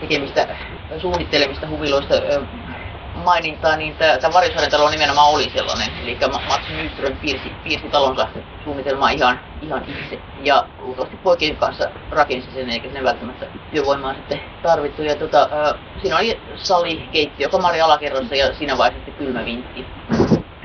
tekemistä 0.00 0.56
suunnittelemista 0.98 1.68
huviloista 1.68 2.14
mainintaa, 3.14 3.76
niin 3.76 3.96
tämä 3.96 4.34
Varjosaaren 4.34 4.70
talo 4.70 4.90
nimenomaan 4.90 5.30
oli 5.34 5.50
sellainen. 5.54 5.88
Eli 6.02 6.18
Mats 6.48 6.68
Nyström 6.68 7.16
piirsi, 7.16 7.52
piirsi 7.64 7.88
talonsa 7.88 8.28
suunnitelmaa 8.64 9.10
ihan, 9.10 9.40
ihan 9.62 9.84
itse. 9.88 10.18
Ja 10.42 10.66
luultavasti 10.78 11.16
poikien 11.16 11.56
kanssa 11.56 11.90
rakensi 12.10 12.48
sen, 12.54 12.70
eikä 12.70 12.88
sinne 12.88 13.04
välttämättä 13.04 13.46
työvoimaa 13.70 14.14
sitten 14.14 14.40
tarvittu. 14.62 15.02
Ja 15.02 15.16
tota, 15.16 15.48
ö, 15.52 15.74
siinä 16.02 16.16
oli 16.16 16.40
sali, 16.56 17.08
keittiö, 17.12 17.48
kamari 17.48 17.80
alakerrassa 17.80 18.34
ja 18.34 18.54
siinä 18.54 18.78
vaiheessa 18.78 19.10
kylmä 19.10 19.44
vintti. 19.44 19.86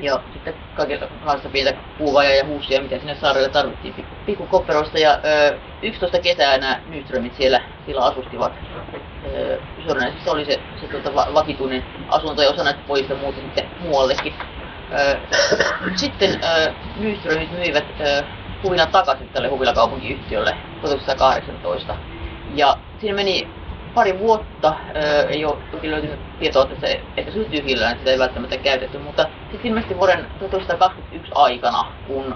Ja 0.01 0.19
sitten 0.33 0.55
kaikenlaista 0.75 1.49
pientä 1.49 1.73
puuvajaa 1.97 2.33
ja 2.33 2.45
huusia, 2.45 2.81
mitä 2.81 2.97
sinne 2.97 3.15
saarelle 3.15 3.49
tarvittiin 3.49 3.93
pikku, 3.93 4.15
pikku 4.25 4.47
kopperoista. 4.47 4.99
Ja 4.99 5.19
ö, 5.51 5.57
11 5.81 6.19
kesää 6.19 6.57
nämä 6.57 6.79
Nyströmit 6.87 7.35
siellä, 7.37 7.61
siellä 7.85 8.05
asustivat. 8.05 8.53
Ö, 9.35 9.61
Sörnäisissä 9.87 10.31
oli 10.31 10.45
se, 10.45 10.61
se 10.81 10.87
tuota, 10.87 11.15
va, 11.15 11.27
vakituinen 11.33 11.83
asunto 12.07 12.41
ja 12.41 12.49
osa 12.49 12.63
näistä 12.63 12.81
pojista 12.87 13.15
muutti 13.15 13.41
sitten 13.41 13.69
muuallekin. 13.79 14.33
Sitten 15.95 16.39
Nyströmit 16.95 17.51
myivät 17.51 17.85
ö, 17.99 18.23
huvilan 18.63 18.87
takaisin 18.87 19.29
tälle 19.29 19.47
huvilakaupunkiyhtiölle 19.47 20.55
1918. 20.81 21.95
Ja 22.55 22.77
siinä 22.99 23.15
meni 23.15 23.58
pari 23.93 24.19
vuotta, 24.19 24.73
ö, 24.95 25.27
ei 25.29 25.45
ole 25.45 25.57
toki 25.71 25.91
löytynyt 25.91 26.19
tietoa 26.39 26.65
tästä, 26.65 26.87
että 27.17 27.31
syntyi 27.31 27.63
hiljainen, 27.65 27.99
sitä 27.99 28.11
ei 28.11 28.19
välttämättä 28.19 28.57
käytetty, 28.57 28.97
mutta 28.97 29.25
sitten 29.51 29.67
ilmeisesti 29.69 29.97
vuoden 29.97 30.25
1921 30.39 31.31
aikana, 31.35 31.85
kun 32.07 32.35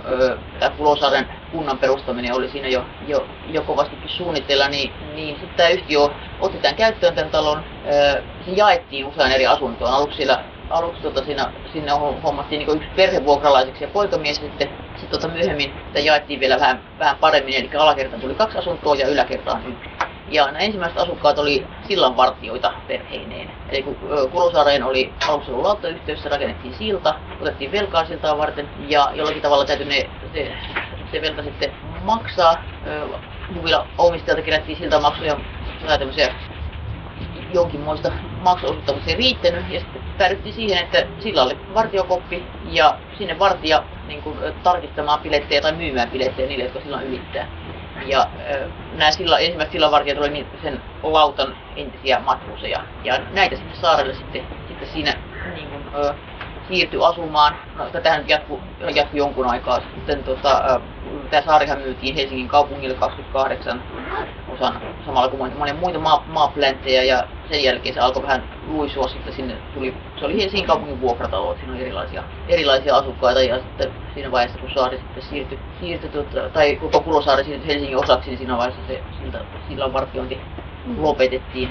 tämä 0.60 0.76
Kulosaaren 0.78 1.28
kunnan 1.52 1.78
perustaminen 1.78 2.36
oli 2.36 2.50
siinä 2.50 2.68
jo, 2.68 2.86
jo, 3.08 3.28
jo 3.48 3.62
kovastikin 3.62 4.10
suunnitteilla, 4.10 4.68
niin, 4.68 4.92
niin 5.16 5.36
sitten 5.36 5.58
tämä 5.58 5.70
yhtiö 5.70 6.00
otti 6.40 6.58
tämän 6.58 6.76
käyttöön 6.76 7.16
tämän 7.16 7.32
talon, 7.32 7.64
ö, 7.86 8.22
se 8.46 8.52
jaettiin 8.52 9.06
usein 9.06 9.32
eri 9.32 9.48
asuntoon. 9.48 9.94
Aluksi 9.94 10.18
siellä 10.18 10.44
aluksi 10.70 11.02
tota, 11.02 11.26
siinä, 11.26 11.52
sinne 11.74 11.92
hommattiin 12.24 12.60
niin 12.60 12.78
yksi 12.78 12.90
perhevuokralaiseksi 12.96 13.84
ja 13.84 13.88
poikamies 13.88 14.38
sitten 14.38 14.70
sit, 14.98 15.10
tota, 15.10 15.28
myöhemmin 15.28 15.74
jaettiin 16.04 16.40
vielä 16.40 16.60
vähän, 16.60 16.84
vähän 17.00 17.16
paremmin, 17.18 17.54
eli 17.54 17.70
alakertaan 17.78 18.22
tuli 18.22 18.36
kaksi 18.36 18.58
asuntoa 18.58 18.96
ja 18.96 19.08
yläkertaan 19.08 19.64
yksi. 19.68 20.13
Ja 20.34 20.46
nämä 20.46 20.60
ensimmäiset 20.60 21.00
asukkaat 21.00 21.40
oli 21.40 21.68
sillanvartioita 21.88 22.74
perheineen. 22.88 23.52
Eli 23.70 23.84
kun 23.84 23.98
Kulosaareen 24.32 24.84
oli 24.84 25.14
aluksi 25.28 25.52
ollut 25.52 25.66
lauttayhteys, 25.66 26.26
rakennettiin 26.26 26.76
silta, 26.78 27.16
otettiin 27.42 27.72
velkaa 27.72 28.06
siltaa 28.06 28.38
varten 28.38 28.70
ja 28.88 29.12
jollakin 29.16 29.42
tavalla 29.42 29.66
täytyy 29.66 29.86
ne, 29.86 30.10
se, 30.34 30.52
se 31.12 31.22
velka 31.22 31.44
sitten 31.44 31.72
maksaa. 32.04 32.64
Huvila 33.56 33.88
omistajalta 33.98 34.42
kerättiin 34.42 34.78
siltä 34.78 35.00
maksuja, 35.00 35.38
tämmöisiä 36.00 36.34
jonkinmoista 37.54 38.12
maksuosuutta, 38.42 38.94
mutta 38.94 39.06
se 39.06 39.12
ei 39.12 39.18
riittänyt. 39.18 39.64
Ja 39.70 39.80
sitten 39.80 40.02
päädyttiin 40.18 40.56
siihen, 40.56 40.84
että 40.84 41.06
sillä 41.20 41.44
oli 41.44 41.58
vartiokoppi 41.74 42.46
ja 42.72 42.98
sinne 43.18 43.40
vartija 43.40 43.84
niin 44.08 44.22
kuin, 44.22 44.38
tarkistamaan 44.64 45.20
pilettejä 45.20 45.62
tai 45.62 45.72
myymään 45.72 46.10
pilettejä 46.10 46.48
niille, 46.48 46.64
jotka 46.64 46.82
silloin 46.82 47.08
ylittää. 47.08 47.48
Ja 48.00 48.32
nämä 48.92 49.12
sillä, 49.12 49.38
ensimmäiset 49.38 49.72
sillanvartijat 49.72 50.18
oli 50.18 50.30
niin, 50.30 50.50
sen 50.62 50.84
lautan 51.04 51.58
entisiä 51.76 52.20
matruseja. 52.20 52.86
Ja 53.04 53.20
näitä 53.32 53.56
sinne 53.56 53.74
saarelle 53.74 54.14
sitten, 54.14 54.46
sitten 54.68 54.88
siinä 54.88 55.22
niin 55.44 55.70
kuin, 55.70 55.90
siirtyi 56.68 57.00
asumaan. 57.04 57.56
No, 57.78 57.90
tätähän 57.90 58.30
jatkui, 58.30 58.60
jatkui 58.96 59.20
jonkun 59.20 59.50
aikaa. 59.50 59.80
Sitten 59.96 60.24
tota, 60.24 60.80
tämä 61.30 61.42
saarihan 61.46 61.80
myytiin 61.80 62.16
Helsingin 62.16 62.48
kaupungille 62.48 62.96
28 62.96 63.84
osan 64.54 64.82
samalla 65.06 65.30
kuin 65.30 65.58
monia 65.58 65.74
muita 65.74 66.00
maa, 66.00 66.24
maaplänttejä 66.28 67.04
ja 67.04 67.24
sen 67.52 67.64
jälkeen 67.64 67.96
se 67.96 68.00
alkoi 68.00 68.24
vähän 68.24 68.44
luisua 68.68 69.08
sitten 69.08 69.34
sinne 69.34 69.58
tuli, 69.74 69.94
se 70.20 70.26
oli 70.26 70.42
Helsingin 70.42 70.68
kaupungin 70.68 71.02
vuokratalo, 71.02 71.56
siinä 71.56 71.74
oli 71.74 71.82
erilaisia, 71.82 72.24
erilaisia 72.48 72.96
asukkaita 72.96 73.42
ja 73.42 73.56
sitten 73.56 73.92
siinä 74.14 74.32
vaiheessa 74.32 74.60
kun 74.60 74.70
saari 74.74 74.98
sitten 74.98 75.24
siirtyi, 75.24 75.60
siirtyi 75.80 76.10
tuota, 76.10 76.50
tai 76.50 76.76
koko 76.76 77.00
Kulosaari 77.00 77.44
siirtyi 77.44 77.68
Helsingin 77.68 77.98
osaksi, 77.98 78.30
niin 78.30 78.38
siinä 78.38 78.58
vaiheessa 78.58 78.88
se 78.88 79.02
siltä, 79.22 79.42
sillan 79.70 79.94
vartiointi 79.94 80.40
lopetettiin. 80.98 81.70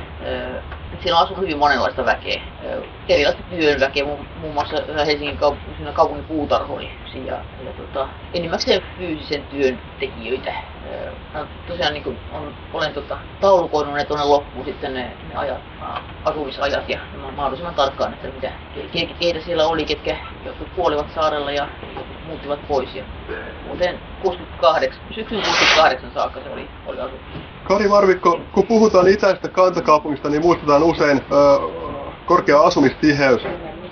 On 1.10 1.18
asunut 1.18 1.42
hyvin 1.42 1.58
monenlaista 1.58 2.04
väkeä, 2.04 2.42
erilaista 3.08 3.42
työn 3.42 3.80
väkeä, 3.80 4.04
muun 4.04 4.54
muassa 4.54 4.76
Helsingin 5.06 5.36
kaupungin, 5.36 5.94
kaupungin 5.94 6.24
puutarho 6.24 6.80
ja, 6.80 7.44
ja 7.64 7.72
tota, 7.76 8.08
enimmäkseen 8.32 8.82
fyysisen 8.96 9.44
työn 9.44 9.80
tekijöitä. 9.98 10.71
Mä 11.34 11.46
tosiaan 11.68 11.92
niin 11.92 12.18
on, 12.32 12.54
olen 12.72 12.94
tota, 12.94 13.18
taulukoinut 13.40 13.94
ne 13.94 14.04
tuonne 14.04 14.24
loppuun 14.26 14.64
sitten 14.64 14.94
ne, 14.94 15.16
ne 15.28 15.36
ajat, 15.36 15.60
asumisajat 16.24 16.88
ja 16.88 16.98
mahdollisimman 17.36 17.74
tarkkaan, 17.74 18.12
että 18.12 18.28
mitä, 18.28 18.52
keitä 19.20 19.40
siellä 19.40 19.66
oli, 19.66 19.84
ketkä 19.84 20.16
jotkut 20.44 20.68
kuolivat 20.76 21.06
saarella 21.14 21.52
ja 21.52 21.68
muuttivat 22.26 22.68
pois. 22.68 22.94
Ja 22.94 23.04
muuten 23.66 23.98
68, 24.22 25.00
syksyn 25.14 25.42
68 25.42 26.10
saakka 26.14 26.40
se 26.40 26.50
oli, 26.50 26.68
oli 26.86 27.00
asuttu. 27.00 27.38
Kari 27.64 27.88
Marvikko, 27.88 28.40
kun 28.52 28.66
puhutaan 28.66 29.08
itäisestä 29.08 29.48
kantakaupungista, 29.48 30.28
niin 30.28 30.42
muistetaan 30.42 30.82
usein 30.82 31.20
ö, 31.32 31.58
korkea 32.26 32.60
asumistiheys. 32.60 33.42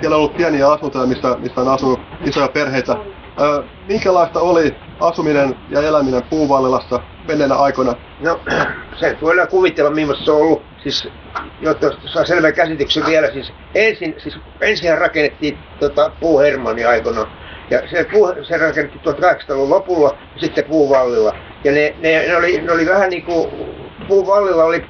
Siellä 0.00 0.16
on 0.16 0.22
ollut 0.22 0.36
pieniä 0.36 0.68
asuntoja, 0.68 1.06
missä, 1.06 1.36
missä 1.38 1.60
on 1.60 1.68
asunut 1.68 2.00
isoja 2.24 2.48
perheitä. 2.48 2.96
Ö, 3.40 3.62
minkälaista 3.88 4.40
oli 4.40 4.76
asuminen 5.00 5.56
ja 5.70 5.82
eläminen 5.82 6.22
Puuvallilassa 6.22 7.00
menneenä 7.28 7.54
aikoina? 7.54 7.94
No, 8.20 8.40
se 9.00 9.18
voidaan 9.22 9.48
kuvitella, 9.48 9.90
millaista 9.90 10.24
se 10.24 10.30
on 10.30 10.40
ollut. 10.40 10.62
Siis, 10.82 11.08
jotta 11.60 11.90
saa 12.12 12.24
selvän 12.24 12.54
käsityksen 12.54 13.06
vielä, 13.06 13.32
siis 13.32 13.52
ensin, 13.74 14.14
siis 14.18 14.38
ensin 14.60 14.98
rakennettiin 14.98 15.58
tota, 15.80 16.10
puuhermani 16.20 16.84
aikana. 16.84 17.26
Ja 17.70 17.82
se, 17.90 18.06
puu, 18.12 18.34
se 18.48 18.56
rakennettiin 18.56 19.14
1800-luvun 19.14 19.70
lopulla 19.70 20.16
ja 20.34 20.40
sitten 20.40 20.64
puuvallilla. 20.64 21.32
Ja 21.64 21.72
ne, 21.72 21.94
ne, 22.00 22.26
ne, 22.26 22.36
oli, 22.36 22.60
ne 22.60 22.72
oli 22.72 22.86
vähän 22.86 23.10
niin 23.10 23.22
kuin, 23.22 23.50
puuvallilla 24.08 24.64
oli 24.64 24.84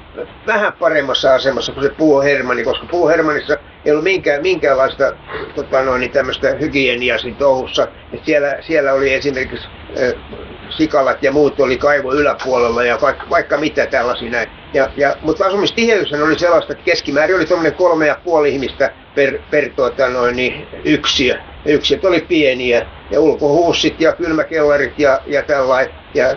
vähän 0.46 0.72
paremmassa 0.72 1.34
asemassa 1.34 1.72
kuin 1.72 1.84
se 1.84 1.90
puuhermani, 1.98 2.64
koska 2.64 2.86
puuhermanissa 2.90 3.56
ei 3.84 3.92
ollut 3.92 4.04
minkään, 4.04 4.42
minkäänlaista 4.42 5.12
tota 5.54 5.82
noin, 5.82 6.00
niin 6.00 6.10
tämmöistä 6.10 6.48
hygieniaa 6.60 7.18
siinä 7.18 7.38
touhussa. 7.38 7.88
Et 8.12 8.24
siellä, 8.24 8.56
siellä 8.60 8.92
oli 8.92 9.14
esimerkiksi 9.14 9.66
äh, 10.02 10.14
sikalat 10.70 11.22
ja 11.22 11.32
muut 11.32 11.60
oli 11.60 11.78
kaivo 11.78 12.12
yläpuolella 12.12 12.84
ja 12.84 12.98
vaikka, 13.02 13.26
vaikka 13.30 13.58
mitä 13.58 13.86
tällaisia 13.86 14.30
näin. 14.30 14.48
Ja, 14.74 14.88
ja, 14.96 15.16
mutta 15.22 15.46
asumistiheys 15.46 16.12
oli 16.12 16.38
sellaista, 16.38 16.72
että 16.72 16.84
keskimäärin 16.84 17.36
oli 17.36 17.46
tuommoinen 17.46 17.74
kolme 17.74 18.06
ja 18.06 18.16
puoli 18.24 18.52
ihmistä 18.52 18.90
per, 19.14 19.38
per 19.50 19.68
tuota 19.68 20.08
noin, 20.08 20.36
niin 20.36 20.68
yksiö. 20.84 21.38
Yksiöt 21.64 22.04
oli 22.04 22.20
pieniä 22.20 22.86
ja 23.10 23.20
ulkohuussit 23.20 24.00
ja 24.00 24.12
kylmäkellarit 24.12 24.98
ja, 24.98 25.20
ja 25.26 25.42
tällainen. 25.42 25.99
Ja 26.14 26.36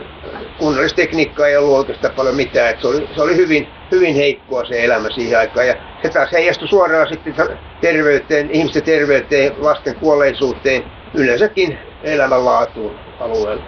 kunnallistekniikkaa 0.59 1.47
ei 1.47 1.57
ollut 1.57 1.77
oikeastaan 1.77 2.13
paljon 2.13 2.35
mitään. 2.35 2.69
Et 2.69 2.81
se, 2.81 2.87
oli, 2.87 3.09
se 3.15 3.21
oli 3.21 3.35
hyvin, 3.35 3.67
hyvin 3.91 4.15
heikkoa 4.15 4.65
se 4.65 4.83
elämä 4.85 5.09
siihen 5.09 5.39
aikaan. 5.39 5.67
Ja 5.67 5.75
se 6.03 6.09
taas 6.09 6.31
heijastui 6.31 6.67
suoraan 6.67 7.07
sitten 7.07 7.35
terveyteen, 7.81 8.51
ihmisten 8.51 8.83
terveyteen, 8.83 9.53
lasten 9.57 9.95
kuolleisuuteen, 9.95 10.83
yleensäkin 11.13 11.77
elämänlaatuun 12.03 12.99
alueella. 13.19 13.63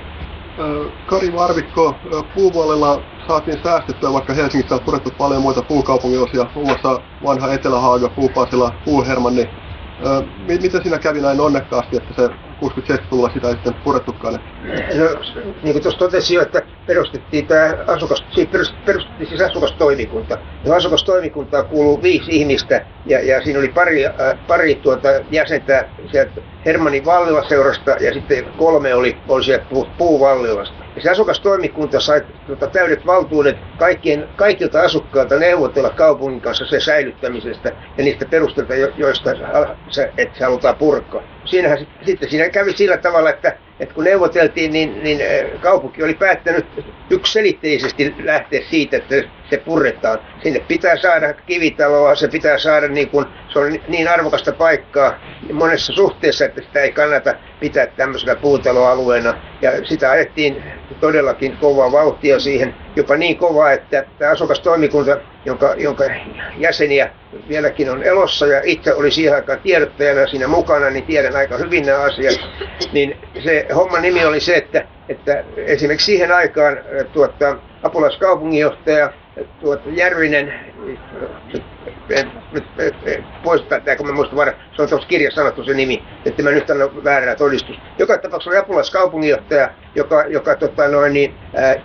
Kari 1.06 1.32
Marvikko, 1.32 1.99
puuvuolella 2.36 3.01
saatiin 3.28 3.60
säästettyä, 3.64 4.14
vaikka 4.14 4.34
Helsingissä 4.34 4.76
on 4.76 4.82
purettu 4.86 5.12
paljon 5.18 5.41
muita 5.41 5.62
puukaupunginosia, 5.62 6.45
muun 6.56 6.68
muassa 6.68 7.01
vanha 7.24 7.53
Etelähaaga, 7.53 8.10
Puupasila, 8.10 8.72
Puuhermanni. 8.86 9.49
Miten 10.38 10.82
siinä 10.84 10.97
kävi 10.99 11.22
näin 11.22 11.41
onnekkaasti, 11.41 11.97
että 11.97 12.14
se 12.14 12.30
67-luvulla 12.64 13.30
sitä 13.34 13.51
sitten 13.51 13.74
purettukaan? 13.74 14.34
No, 14.34 15.22
niin 15.64 15.74
kuin 15.74 15.82
tuossa 15.82 15.99
totesin 15.99 16.36
jo, 16.36 16.41
että 16.41 16.62
perustettiin 16.88 17.47
tämä 17.47 17.74
asukas, 17.88 18.26
siis 18.32 18.47
perustettiin 18.86 19.30
siis 19.30 19.41
asukastoimikunta. 19.41 20.38
Ja 20.66 20.76
asukastoimikuntaan 20.76 21.66
kuuluu 21.66 22.01
viisi 22.01 22.32
ihmistä 22.32 22.86
ja, 23.06 23.26
ja 23.26 23.43
siinä 23.43 23.60
oli 23.60 23.68
pari, 23.68 24.06
äh, 24.06 24.14
pari 24.47 24.76
tuota 24.76 25.10
jäsentä 25.32 25.88
sieltä 26.12 26.41
Hermannin 26.66 27.06
Vallila-seurasta 27.06 27.91
ja 27.91 28.14
sitten 28.14 28.45
kolme 28.58 28.95
oli, 28.95 29.18
oli 29.28 29.43
sieltä 29.43 29.66
Puuvallilasta. 29.97 30.86
Ja 30.95 31.01
se 31.01 31.10
asukastoimikunta 31.10 31.99
sai 31.99 32.22
tuota, 32.47 32.68
täydet 32.68 33.06
valtuudet 33.06 33.58
kaikkien, 33.78 34.30
kaikilta 34.36 34.82
asukkailta 34.82 35.39
neuvotella 35.39 35.89
kaupungin 35.89 36.41
kanssa 36.41 36.66
sen 36.66 36.82
säilyttämisestä 36.82 37.72
ja 37.97 38.03
niistä 38.03 38.26
perusteilta, 38.26 38.74
joista 38.76 39.32
se, 39.89 40.12
että 40.18 40.38
se 40.38 40.43
halutaan 40.43 40.76
purkaa. 40.76 41.35
Siinähän 41.46 41.88
sitten 42.06 42.30
siinä 42.30 42.50
kävi 42.50 42.74
sillä 42.74 42.98
tavalla, 42.98 43.30
että 43.30 43.58
että 43.80 43.96
kun 43.96 44.04
neuvoteltiin, 44.04 44.74
niin, 44.74 45.04
niin 45.04 45.20
kaupunki 45.60 46.04
oli 46.04 46.14
päättänyt 46.14 46.66
yksiselitteisesti 47.12 48.16
lähteä 48.24 48.62
siitä, 48.70 48.98
että 48.98 49.16
se 49.50 49.58
purretaan. 49.58 50.20
Sinne 50.43 50.60
pitää 50.60 50.98
saada 50.98 51.34
kivitaloa, 51.34 52.16
se 52.16 52.28
pitää 52.28 52.58
saada 52.58 52.88
niin 52.88 53.10
kuin, 53.10 53.26
se 53.56 53.60
on 53.60 53.80
niin 53.88 54.08
arvokasta 54.08 54.51
paikkaa 54.51 55.14
monessa 55.53 55.93
suhteessa, 55.93 56.45
että 56.45 56.62
sitä 56.62 56.82
ei 56.82 56.91
kannata 56.91 57.36
pitää 57.60 57.88
tämmöisellä 57.88 58.36
puutaloalueena. 58.36 59.34
Ja 59.62 59.72
sitä 59.86 60.12
ajettiin 60.12 60.64
todellakin 60.99 61.58
kovaa 61.58 61.91
vauhtia 61.91 62.39
siihen, 62.39 62.76
jopa 62.95 63.16
niin 63.16 63.38
kovaa, 63.38 63.72
että 63.72 64.06
tämä 64.20 64.32
asukastoimikunta, 64.32 65.18
jonka, 65.45 65.76
jonka 65.78 66.03
jäseniä 66.58 67.10
vieläkin 67.49 67.89
on 67.89 68.03
elossa 68.03 68.47
ja 68.47 68.62
itse 68.64 68.93
oli 68.93 69.12
siihen 69.12 69.36
aikaan 69.36 69.60
tiedottajana 69.60 70.28
siinä 70.28 70.47
mukana, 70.47 70.89
niin 70.89 71.06
tiedän 71.06 71.36
aika 71.36 71.58
hyvin 71.58 71.86
nämä 71.86 71.99
asiat, 71.99 72.39
niin 72.93 73.18
se 73.43 73.68
homman 73.76 74.01
nimi 74.01 74.26
oli 74.26 74.39
se, 74.39 74.56
että, 74.56 74.86
että 75.10 75.43
esimerkiksi 75.58 76.06
siihen 76.06 76.32
aikaan 76.32 76.78
tuota, 77.14 77.56
apulaiskaupunginjohtaja 77.84 79.12
tuota, 79.62 79.90
Järvinen, 79.90 80.54
poistaa 83.44 83.80
tämä, 83.80 83.96
kun 83.96 84.08
mä 84.08 84.14
muistan 84.14 84.38
varmaan, 84.38 84.64
se 84.76 84.82
on 84.82 84.90
tuossa 84.90 85.08
kirjassa 85.08 85.42
sanottu 85.42 85.64
se 85.64 85.74
nimi, 85.74 86.04
että 86.26 86.44
mä 86.44 86.52
nyt 86.52 86.70
annan 86.70 87.04
väärää 87.04 87.36
todistus. 87.36 87.76
Joka 88.00 88.18
tapauksessa 88.18 88.50
oli 88.50 88.58
apulaiskaupunginjohtaja, 88.58 89.70
joka, 89.96 90.26
joka 90.28 90.56
tota, 90.56 90.88
noin, 90.88 91.14
niin, 91.14 91.36
ää, 91.54 91.76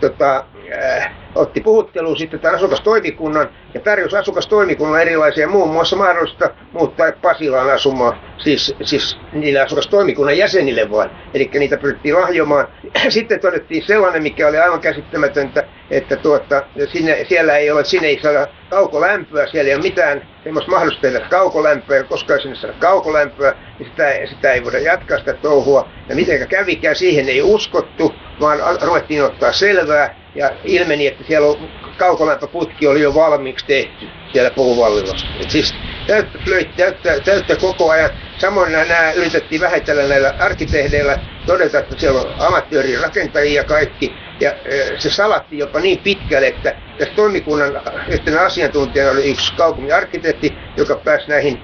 tota, 0.00 0.44
ää, 0.72 1.14
otti 1.34 1.60
puhutteluun 1.60 2.16
sitten 2.16 2.40
tämän 2.40 2.56
asukastoimikunnan 2.56 3.48
ja 3.74 3.80
tarjosi 3.80 4.16
asukastoimikunnan 4.16 5.02
erilaisia 5.02 5.48
muun 5.48 5.72
muassa 5.72 5.96
mahdollista 5.96 6.50
muuttaa 6.72 7.12
Pasilaan 7.22 7.70
asumaan, 7.70 8.20
siis, 8.38 8.74
siis 8.82 9.18
niille 9.32 9.60
asukastoimikunnan 9.60 10.38
jäsenille 10.38 10.90
vain. 10.90 11.10
Eli 11.34 11.50
niitä 11.54 11.76
pyrittiin 11.76 12.14
lahjomaan. 12.14 12.68
Sitten 13.08 13.40
todettiin 13.40 13.86
sellainen, 13.86 14.22
mikä 14.22 14.48
oli 14.48 14.58
aivan 14.58 14.80
käsittämätöntä, 14.80 15.64
että 15.90 16.16
tuota, 16.16 16.62
sinne, 16.92 17.26
siellä 17.28 17.56
ei 17.56 17.70
ole, 17.70 17.84
sinne 17.84 18.08
ei 18.08 18.20
saada 18.22 18.46
kaukolämpöä, 18.70 19.46
siellä 19.46 19.68
ei 19.68 19.74
ole 19.74 19.82
mitään 19.82 20.28
semmoista 20.44 20.70
mahdollista 20.70 21.02
tehdä 21.02 21.20
kaukolämpöä, 21.20 22.02
koska 22.02 22.34
ei 22.34 22.42
sinne 22.42 22.56
saada 22.56 22.74
kaukolämpöä, 22.78 23.54
niin 23.78 23.88
sitä, 23.88 24.34
sitä 24.34 24.52
ei 24.52 24.64
voida 24.64 24.78
jatkaa 24.78 25.18
sitä 25.18 25.32
touhua. 25.32 25.88
Ja 26.08 26.14
miten 26.14 26.48
kävikään, 26.48 26.96
siihen 26.96 27.28
ei 27.28 27.42
uskottu, 27.42 28.14
vaan 28.40 28.58
ruvettiin 28.82 29.24
ottaa 29.24 29.52
selvää 29.52 30.16
ja 30.34 30.50
ilmeni, 30.64 31.06
että 31.06 31.24
siellä 31.24 31.48
on 31.48 31.70
kaukolämpöputki 31.96 32.86
oli 32.86 33.00
jo 33.00 33.14
valmiiksi 33.14 33.66
tehty 33.66 34.08
siellä 34.32 34.50
puuvallilla. 34.50 35.14
Et 35.40 35.50
siis 35.50 35.74
täyttä, 36.06 36.38
täyttä, 36.76 37.20
täyttä 37.20 37.56
koko 37.56 37.90
ajan. 37.90 38.10
Samoin 38.38 38.72
nämä 38.72 39.12
yritettiin 39.12 39.60
vähätellä 39.60 40.02
näillä 40.08 40.34
arkkitehdeillä, 40.38 41.18
todeta, 41.46 41.78
että 41.78 41.94
siellä 41.98 42.20
on 42.20 42.34
amatöörin 42.38 43.00
rakentajia 43.00 43.64
kaikki. 43.64 44.12
Ja 44.40 44.52
se 44.98 45.10
salatti 45.10 45.58
jopa 45.58 45.80
niin 45.80 45.98
pitkälle, 45.98 46.46
että 46.46 46.74
tässä 46.98 47.14
toimikunnan 47.14 47.80
yhtenä 48.08 48.40
asiantuntijana 48.40 49.10
oli 49.10 49.30
yksi 49.30 49.54
kaupungin 49.54 49.94
arkkitehti, 49.94 50.58
joka 50.76 50.96
pääsi 50.96 51.28
näihin 51.28 51.62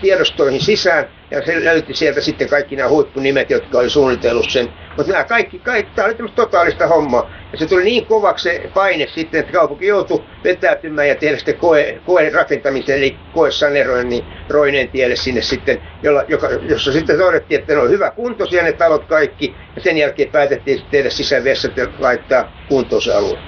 tiedostoihin 0.00 0.60
sisään 0.60 1.08
ja 1.30 1.46
se 1.46 1.64
löyti 1.64 1.94
sieltä 1.94 2.20
sitten 2.20 2.48
kaikki 2.48 2.76
nämä 2.76 2.88
huippunimet, 2.88 3.50
jotka 3.50 3.78
oli 3.78 3.90
suunnitellut 3.90 4.50
sen. 4.50 4.68
Mutta 4.96 5.12
nämä 5.12 5.24
kaikki, 5.24 5.58
kaikki 5.58 5.92
tämä 5.94 6.06
oli 6.06 6.14
tämmöistä 6.14 6.42
totaalista 6.42 6.86
hommaa. 6.86 7.30
Ja 7.52 7.58
se 7.58 7.66
tuli 7.66 7.84
niin 7.84 8.06
kovaksi 8.06 8.42
se 8.42 8.70
paine 8.74 9.06
sitten, 9.14 9.40
että 9.40 9.52
kaupunki 9.52 9.86
joutui 9.86 10.24
vetäytymään 10.44 11.08
ja 11.08 11.14
tehdä 11.14 11.36
sitten 11.36 11.58
koe, 11.58 12.00
koe 12.04 12.30
rakentamisen, 12.30 12.96
eli 12.96 13.18
koesaneroinnin 13.32 14.24
niin 14.24 14.34
roineen 14.48 14.88
tielle 14.88 15.16
sinne 15.16 15.42
sitten, 15.42 15.82
jolla, 16.02 16.24
joka, 16.28 16.48
jossa 16.68 16.92
sitten 16.92 17.18
todettiin, 17.18 17.60
että 17.60 17.74
ne 17.74 17.80
on 17.80 17.90
hyvä 17.90 18.10
kuntoisia 18.10 18.62
ne 18.62 18.72
talot 18.72 19.04
kaikki, 19.04 19.56
ja 19.76 19.82
sen 19.82 19.98
jälkeen 19.98 20.28
päätettiin 20.28 20.86
tehdä 20.90 21.10
sisävessat 21.10 21.76
ja 21.76 21.86
laittaa 21.98 22.52
kuntoon 22.68 23.02
se 23.02 23.14
alue. 23.14 23.38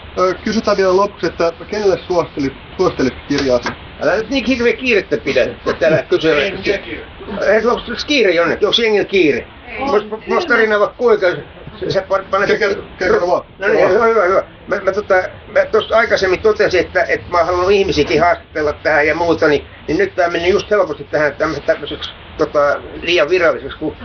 Kysytään 0.45 0.76
vielä 0.76 0.97
lopuksi, 0.97 1.26
että 1.26 1.53
kenelle 1.70 1.99
suosittelit, 2.07 2.53
suosittelit 2.76 3.14
kirjaa? 3.29 3.88
Älä 4.03 4.16
nyt 4.16 4.30
niin 4.30 4.44
hirveä 4.44 4.72
kiirettä 4.72 5.16
pidä, 5.16 5.42
että 5.42 5.72
täällä 5.72 6.03
kysyä. 6.03 6.34
Onko 7.64 7.92
kiire 8.07 8.34
jonnekin? 8.34 8.68
Onko 8.68 8.82
jengillä 8.82 9.05
kiire? 9.05 9.46
Musta 10.26 10.49
tarina 10.49 10.80
vaikka 10.80 10.96
kuinka 10.96 11.26
Sä 11.88 12.05
panet... 12.30 12.51
Kerro 12.99 13.26
vaan. 13.28 13.44
No 13.59 13.68
niin, 13.68 13.90
hyvä, 13.90 14.05
hyvä, 14.05 14.24
hyvä. 14.24 14.44
Mä, 14.66 14.76
mä, 14.76 14.92
tota, 14.92 15.14
mä 15.53 15.64
tuossa 15.64 15.96
aikaisemmin 15.96 16.40
totesin, 16.40 16.80
että, 16.80 17.03
että 17.03 17.30
mä 17.30 17.44
haluan 17.44 17.72
ihmisiäkin 17.72 18.20
haastatella 18.20 18.72
tähän 18.72 19.07
ja 19.07 19.14
muuta, 19.14 19.49
niin, 19.49 19.66
niin 19.88 19.99
nyt 19.99 20.14
tämä 20.14 20.28
meni 20.28 20.49
just 20.49 20.70
helposti 20.70 21.05
tähän 21.05 21.36
tämmöiseksi 21.66 22.11
tota, 22.38 22.80
liian 23.03 23.28
viralliseksi, 23.28 23.78
kun, 23.78 23.96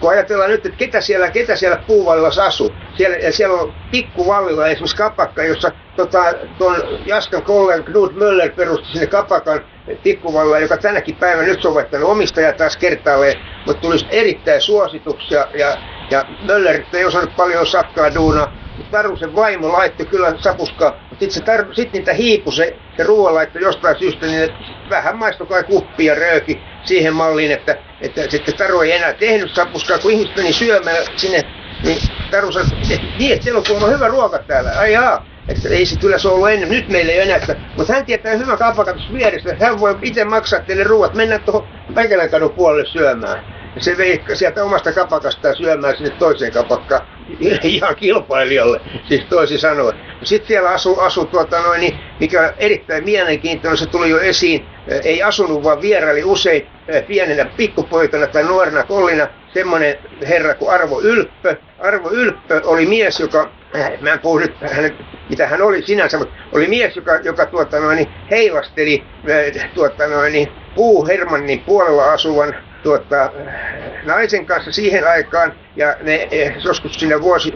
kun 0.00 0.10
ajatellaan 0.10 0.50
nyt, 0.50 0.66
että 0.66 0.76
ketä 0.76 1.00
siellä, 1.00 1.30
ketä 1.30 1.56
siellä 1.56 1.82
puuvallilla 1.86 2.44
asuu. 2.44 2.76
Siellä, 2.96 3.30
siellä 3.30 3.56
on 3.60 3.74
pikkuvallilla 3.90 4.68
esimerkiksi 4.68 4.96
kapakka, 4.96 5.44
jossa 5.44 5.72
tota, 5.96 6.24
tuon 6.58 6.76
Jaskan 7.04 7.42
kollega 7.42 7.82
Knut 7.82 8.14
Möller 8.14 8.50
perusti 8.52 8.88
sinne 8.92 9.06
kapakan 9.06 9.64
pikkuvallilla, 10.02 10.58
joka 10.58 10.76
tänäkin 10.76 11.16
päivänä 11.16 11.48
nyt 11.48 11.62
sovettanut 11.62 12.10
omistaja 12.10 12.52
taas 12.52 12.76
kertaalleen, 12.76 13.42
mutta 13.66 13.80
tulisi 13.80 14.06
erittäin 14.10 14.60
suosituksia 14.60 15.46
ja 15.54 15.76
ja 16.10 16.24
Möller 16.40 16.84
ei 16.92 17.04
osannut 17.04 17.36
paljon 17.36 17.66
sakkaa 17.66 18.14
duunaa. 18.14 18.54
Tarusen 18.90 19.34
vaimo 19.34 19.72
laittoi 19.72 20.06
kyllä 20.06 20.34
sapuskaa, 20.40 20.90
mutta 21.10 21.24
sitten 21.24 21.30
se 21.30 21.52
tar- 21.52 21.74
sit 21.74 21.92
niitä 21.92 22.12
hiipu 22.12 22.50
se, 22.52 22.76
se 22.96 23.02
ruoanlaitto 23.04 23.58
jostain 23.58 23.98
syystä, 23.98 24.26
niin 24.26 24.50
vähän 24.90 25.16
maistoi 25.16 25.46
kai 25.46 25.64
kuppi 25.64 26.04
ja 26.04 26.14
rööki 26.14 26.62
siihen 26.84 27.14
malliin, 27.14 27.52
että, 27.52 27.76
että 28.00 28.30
sitten 28.30 28.56
Taru 28.56 28.80
ei 28.80 28.92
enää 28.92 29.12
tehnyt 29.12 29.54
sapuskaa, 29.54 29.98
kun 29.98 30.10
ihmiset 30.10 30.36
meni 30.36 30.52
syömään 30.52 31.04
sinne, 31.16 31.44
niin 31.84 31.98
Taru 32.30 32.52
sanoi, 32.52 32.68
että 32.90 33.06
niin, 33.18 33.32
että 33.32 33.44
siellä 33.44 33.62
on 33.86 33.92
hyvä 33.92 34.08
ruoka 34.08 34.38
täällä. 34.38 34.70
Ai 34.78 34.92
jaa, 34.92 35.26
että 35.48 35.68
ei 35.68 35.86
se 35.86 36.00
kyllä 36.00 36.18
se 36.18 36.28
ollut 36.28 36.50
ennen, 36.50 36.68
nyt 36.68 36.88
meillä 36.88 37.12
ei 37.12 37.18
ole 37.18 37.24
enää. 37.24 37.60
Mutta 37.76 37.92
hän 37.92 38.06
tietää 38.06 38.34
hyvän 38.36 38.58
kapakatus 38.58 39.12
vieressä, 39.12 39.56
hän 39.60 39.80
voi 39.80 39.98
itse 40.02 40.24
maksaa 40.24 40.60
teille 40.60 40.84
ruoat, 40.84 41.14
mennä 41.14 41.38
tuohon 41.38 41.68
Mäkelän 41.94 42.28
puolelle 42.56 42.86
syömään 42.86 43.44
se 43.78 43.96
vei 43.96 44.24
sieltä 44.34 44.64
omasta 44.64 44.92
kapakastaan 44.92 45.56
syömään 45.56 45.96
sinne 45.96 46.10
toiseen 46.10 46.52
kapakkaan 46.52 47.00
ihan 47.62 47.96
kilpailijalle, 47.96 48.80
siis 49.08 49.24
toisin 49.24 49.58
sanoen. 49.58 49.96
Sitten 50.22 50.48
siellä 50.48 50.70
asuu, 50.70 51.00
asu 51.00 51.24
tuota 51.24 51.60
noin, 51.60 51.80
niin, 51.80 51.98
mikä 52.20 52.40
on 52.40 52.52
erittäin 52.58 53.04
mielenkiintoinen, 53.04 53.78
se 53.78 53.86
tuli 53.86 54.10
jo 54.10 54.20
esiin, 54.20 54.66
ei 55.04 55.22
asunut 55.22 55.64
vaan 55.64 55.82
vieraili 55.82 56.24
usein 56.24 56.66
pienenä 57.06 57.44
pikkupoikana 57.56 58.26
tai 58.26 58.42
nuorena 58.42 58.84
kollina 58.84 59.28
semmoinen 59.54 59.98
herra 60.28 60.54
kuin 60.54 60.70
Arvo 60.70 61.00
Ylppö. 61.00 61.56
Arvo 61.78 62.10
Ylppö 62.10 62.60
oli 62.64 62.86
mies, 62.86 63.20
joka, 63.20 63.50
äh, 63.76 63.92
mä 64.00 64.12
en 64.12 64.18
puhu 64.18 64.38
nyt 64.38 64.54
hänen, 64.60 64.96
mitä 65.28 65.46
hän 65.46 65.62
oli 65.62 65.82
sinänsä, 65.82 66.18
mutta 66.18 66.34
oli 66.52 66.68
mies, 66.68 66.96
joka, 66.96 67.16
joka 67.16 67.46
tuota 67.46 67.80
noin, 67.80 68.08
heilasteli 68.30 69.04
tuota 69.74 70.06
noin, 70.06 70.48
Puu 70.74 71.06
Hermannin 71.06 71.60
puolella 71.60 72.12
asuvan 72.12 72.54
tuota, 72.82 73.30
naisen 74.04 74.46
kanssa 74.46 74.72
siihen 74.72 75.08
aikaan 75.08 75.52
ja 75.76 75.96
ne 76.02 76.28
eh, 76.30 76.54
joskus 76.64 76.94
siinä 76.94 77.20
vuosi 77.20 77.50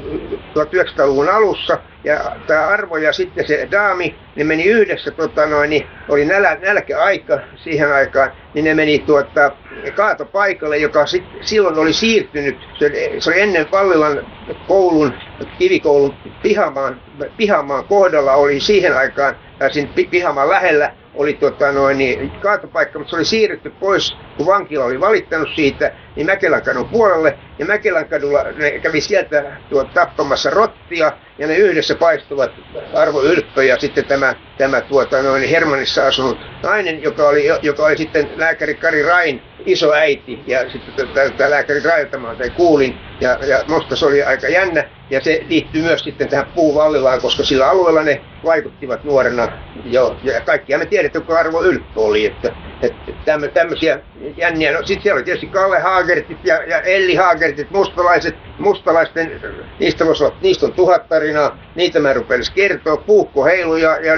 1900-luvun 0.55 1.29
alussa 1.29 1.79
ja 2.05 2.37
tämä 2.47 2.67
Arvo 2.67 2.97
ja 2.97 3.13
sitten 3.13 3.47
se 3.47 3.69
daami, 3.71 4.15
ne 4.37 4.45
meni 4.45 4.65
yhdessä, 4.65 5.11
tota 5.11 5.47
noin, 5.47 5.71
niin 5.71 5.87
oli 6.09 6.25
nälä, 6.25 6.59
nälkäaika 6.61 7.41
siihen 7.57 7.93
aikaan, 7.93 8.33
niin 8.55 8.65
ne 8.65 8.75
meni 8.75 8.99
tuota, 8.99 9.51
kaatopaikalle, 9.95 10.79
joka 10.79 11.07
sit, 11.07 11.25
silloin 11.41 11.79
oli 11.79 11.93
siirtynyt, 11.93 12.57
se 12.79 12.91
se 13.19 13.31
oli 13.31 13.41
ennen 13.41 13.67
Vallilan 13.73 14.27
koulun, 14.67 15.15
kivikoulun 15.59 16.15
pihamaan, 16.43 17.01
pihamaan 17.37 17.85
kohdalla 17.85 18.33
oli 18.33 18.61
siihen 18.61 18.97
aikaan, 18.97 19.37
siinä 19.73 19.91
pihamaan 20.11 20.49
lähellä, 20.49 20.93
oli 21.15 21.33
tota 21.33 21.73
noin, 21.73 21.99
niin, 21.99 22.31
kaatopaikka, 22.31 22.99
mutta 22.99 23.11
se 23.11 23.17
oli 23.17 23.25
siirretty 23.25 23.71
pois, 23.71 24.17
kun 24.37 24.47
vankila 24.47 24.85
oli 24.85 25.01
valittanut 25.01 25.49
siitä, 25.55 25.93
niin 26.17 26.27
Mäkelän 26.27 26.63
kadun 26.63 26.89
puolelle. 26.89 27.39
Ja 27.59 27.67
Mäkelän 27.67 28.09
kadulla 28.09 28.43
ne 28.43 28.71
kävi 28.71 29.01
sieltä 29.01 29.45
tuo, 29.71 29.85
tappamassa 29.85 30.51
rottia, 30.51 31.13
ja 31.39 31.47
ne 31.47 31.57
yhdessä 31.57 31.95
paistuvat 31.95 32.51
Arvo 32.95 33.23
Ylppö 33.23 33.65
ja 33.65 33.79
sitten 33.79 34.05
tämä, 34.05 34.35
tämä 34.59 34.81
tuota, 34.81 35.23
noin, 35.23 35.49
Hermannissa 35.49 36.07
asunut 36.07 36.39
nainen, 36.63 37.03
joka 37.03 37.29
oli, 37.29 37.47
joka 37.63 37.85
oli 37.85 37.97
sitten 37.97 38.31
lääkäri 38.37 38.75
Kari 38.75 39.03
Rain 39.03 39.43
iso 39.67 39.93
äiti. 39.93 40.41
Ja 40.47 40.71
sitten 40.71 41.09
tämä 41.37 41.51
lääkäri 41.51 41.81
Railta 41.81 42.19
mä 42.19 42.35
kuulin, 42.57 42.97
ja, 43.21 43.39
ja 43.47 43.65
musta 43.69 43.97
se 43.97 44.07
oli 44.07 44.23
aika 44.23 44.49
jännä. 44.49 44.85
Ja 45.11 45.21
se 45.21 45.45
liittyy 45.49 45.83
myös 45.83 46.05
sitten 46.05 46.29
tähän 46.29 46.47
puuvallilaan, 46.55 47.21
koska 47.21 47.43
sillä 47.43 47.71
alueella 47.71 48.03
ne 48.03 48.21
vaikuttivat 48.45 49.05
nuorena 49.05 49.49
jo. 49.85 50.17
Ja 50.23 50.41
kaikkihan 50.41 50.81
me 50.81 50.87
tiedetään, 50.87 51.25
kuka 51.25 51.39
Arvo 51.39 51.63
Ylppö 51.63 52.01
oli. 52.01 52.27
Että, 52.27 52.53
että 52.83 53.49
tämmöisiä 53.55 53.99
jänniä. 54.37 54.73
No 54.73 54.79
sitten 54.79 55.03
siellä 55.03 55.19
oli 55.19 55.25
tietysti 55.25 55.47
Kalle 55.47 55.79
Haagertit 55.81 56.39
ja, 56.45 56.63
ja 56.63 56.81
Elli 56.81 57.15
Haagertit, 57.15 57.71
mustalaiset. 57.71 58.35
Mustalaisten, 58.59 59.41
niistä, 59.79 60.07
voisi 60.07 60.25
olla, 60.25 60.37
niistä 60.41 60.67
on 60.67 60.73
tuhat 60.73 61.09
tarinaa. 61.09 61.59
Niitä 61.75 62.01
mä 62.01 62.13
rupesin 62.13 62.55
kertoa. 62.55 62.97
Puukko 62.97 63.45
heilu 63.45 63.77
ja, 63.77 63.97
ja 63.97 64.15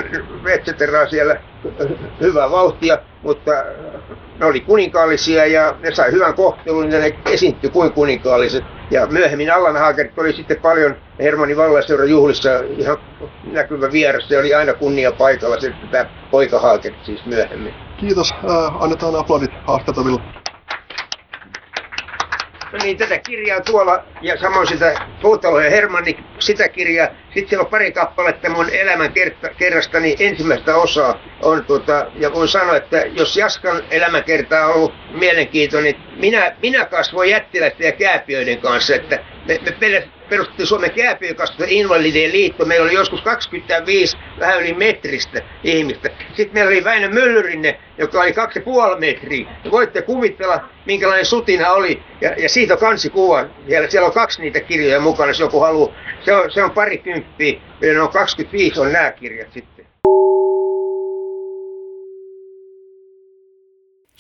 et 0.55 0.65
cetera 0.65 1.09
siellä 1.09 1.37
hyvää 2.21 2.51
vauhtia, 2.51 2.99
mutta 3.27 3.51
ne 4.39 4.47
oli 4.47 4.61
kuninkaallisia 4.61 5.47
ja 5.47 5.75
ne 5.83 5.95
sai 5.95 6.13
hyvän 6.13 6.35
kohtelun 6.35 6.93
ja 6.93 6.99
ne 6.99 7.19
esiintyi 7.33 7.71
kuin 7.71 7.93
kuninkaalliset. 7.93 8.65
Ja 8.91 9.07
myöhemmin 9.07 9.53
Allan 9.53 9.77
Haagerit 9.77 10.19
oli 10.19 10.33
sitten 10.33 10.57
paljon 10.63 10.97
Hermannin 11.19 11.57
vallaiseuran 11.57 12.11
juhlissa 12.11 12.51
ihan 12.79 12.99
näkyvä 13.53 13.93
vieressä. 13.93 14.29
Se 14.29 14.39
oli 14.39 14.55
aina 14.55 14.75
kunnia 14.75 15.13
paikalla, 15.13 15.61
se 15.61 15.73
tämä 15.91 16.07
poika 16.31 16.59
Haagerit 16.59 17.05
siis 17.05 17.27
myöhemmin. 17.27 17.75
Kiitos. 18.01 18.33
Äh, 18.33 18.83
annetaan 18.83 19.17
aplodit 19.17 19.51
haastataville. 19.67 20.21
Niin, 22.83 22.97
tätä 22.97 23.19
kirjaa 23.19 23.61
tuolla 23.61 24.05
ja 24.23 24.41
samoin 24.41 24.67
sitä 24.67 24.95
Puutalo 25.23 25.61
ja 25.61 25.71
Hermanni, 25.71 26.17
sitä 26.39 26.69
kirjaa. 26.69 27.09
Sitten 27.35 27.49
siellä 27.49 27.63
on 27.65 27.71
pari 27.71 27.93
kappaletta 27.93 28.51
mun 28.51 28.71
elämän 28.71 29.13
kerrastani 29.59 30.17
ensimmäistä 30.19 30.77
osaa 30.77 31.23
on 31.43 31.65
tuota, 31.65 32.07
ja 32.19 32.33
voin 32.33 32.49
sanoa, 32.49 32.77
että 32.77 32.97
jos 32.97 33.37
Jaskan 33.37 33.83
elämänkerta 33.91 34.67
on 34.67 34.75
ollut 34.75 34.95
mielenkiintoinen, 35.11 35.93
niin 35.93 36.21
minä, 36.21 36.57
minä 36.63 36.85
kasvoin 36.85 37.31
jättiläisten 37.31 37.87
ja 37.87 37.93
kääpiöiden 37.93 38.59
kanssa, 38.59 38.95
että 38.95 39.19
me, 39.47 39.61
me 39.81 40.09
perustettiin 40.29 40.67
Suomen 40.67 40.91
kääpiökasvatus 40.91 41.67
invalidien 41.69 42.33
liitto. 42.33 42.65
Meillä 42.65 42.85
oli 42.85 42.95
joskus 42.95 43.23
25 43.23 44.17
vähän 44.39 44.61
yli 44.61 44.75
metristä 44.75 45.43
ihmistä. 45.65 46.11
Sitten 46.37 46.55
meillä 46.55 46.69
oli 46.69 46.85
Väinö 46.85 47.09
Myllyrinne, 47.09 47.81
joka 47.99 48.21
oli 48.21 48.31
2,5 48.31 48.37
metriä. 48.99 49.51
Ja 49.65 49.71
voitte 49.71 50.03
kuvitella, 50.03 50.69
minkälainen 50.87 51.27
sutina 51.27 51.71
oli. 51.71 52.03
Ja, 52.21 52.31
ja 52.37 52.49
siitä 52.49 52.75
on 52.75 52.81
kansikuva. 52.81 53.45
Siellä, 53.69 53.91
siellä 53.91 54.07
on 54.07 54.15
kaksi 54.15 54.43
niitä 54.43 54.61
kirjoja 54.61 55.01
mukana, 55.01 55.31
jos 55.31 55.41
joku 55.41 55.61
haluaa. 55.61 55.95
Se 56.25 56.35
on, 56.35 56.51
se 56.51 56.65
on 56.65 56.71
parikymppiä. 56.71 57.61
Ja 57.81 58.03
on 58.03 58.09
25 58.09 58.81
on 58.81 58.93
nämä 58.93 59.11
kirjat 59.11 59.53
sitten. 59.53 59.87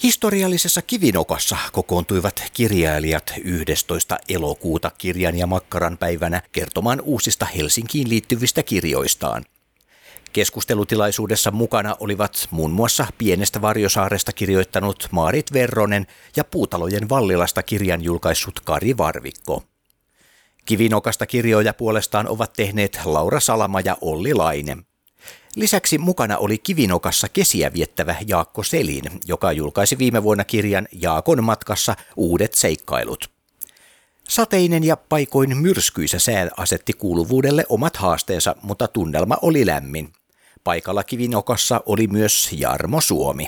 Historiallisessa 0.02 0.82
kivinokassa 0.82 1.56
kokoontuivat 1.72 2.42
kirjailijat 2.52 3.32
11. 3.44 4.18
elokuuta 4.28 4.90
kirjan 4.98 5.38
ja 5.38 5.46
makkaran 5.46 5.98
päivänä 5.98 6.42
kertomaan 6.52 7.00
uusista 7.00 7.46
Helsinkiin 7.46 8.08
liittyvistä 8.08 8.62
kirjoistaan. 8.62 9.44
Keskustelutilaisuudessa 10.32 11.50
mukana 11.50 11.96
olivat 12.00 12.48
muun 12.50 12.70
muassa 12.70 13.06
Pienestä 13.18 13.62
Varjosaaresta 13.62 14.32
kirjoittanut 14.32 15.08
Maarit 15.10 15.52
Verronen 15.52 16.06
ja 16.36 16.44
Puutalojen 16.44 17.08
Vallilasta 17.08 17.62
kirjan 17.62 18.04
julkaissut 18.04 18.60
Kari 18.60 18.96
Varvikko. 18.96 19.62
Kivinokasta 20.64 21.26
kirjoja 21.26 21.74
puolestaan 21.74 22.28
ovat 22.28 22.52
tehneet 22.52 23.00
Laura 23.04 23.40
Salama 23.40 23.80
ja 23.80 23.96
Olli 24.00 24.34
Laine. 24.34 24.76
Lisäksi 25.56 25.98
mukana 25.98 26.38
oli 26.38 26.58
Kivinokassa 26.58 27.28
kesiä 27.28 27.72
viettävä 27.72 28.16
Jaakko 28.26 28.62
Selin, 28.62 29.02
joka 29.26 29.52
julkaisi 29.52 29.98
viime 29.98 30.22
vuonna 30.22 30.44
kirjan 30.44 30.88
Jaakon 30.92 31.44
matkassa 31.44 31.96
uudet 32.16 32.54
seikkailut. 32.54 33.30
Sateinen 34.28 34.84
ja 34.84 34.96
paikoin 34.96 35.56
myrskyisä 35.56 36.18
sää 36.18 36.48
asetti 36.56 36.92
kuuluvuudelle 36.92 37.64
omat 37.68 37.96
haasteensa, 37.96 38.56
mutta 38.62 38.88
tunnelma 38.88 39.36
oli 39.42 39.66
lämmin. 39.66 40.12
Paikalla 40.64 41.04
Kivinokassa 41.04 41.80
oli 41.86 42.06
myös 42.06 42.48
Jarmo 42.52 43.00
Suomi. 43.00 43.46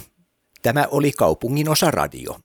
Tämä 0.63 0.87
oli 0.91 1.13
kaupungin 1.13 1.69
osa 1.69 1.91
radio. 1.91 2.37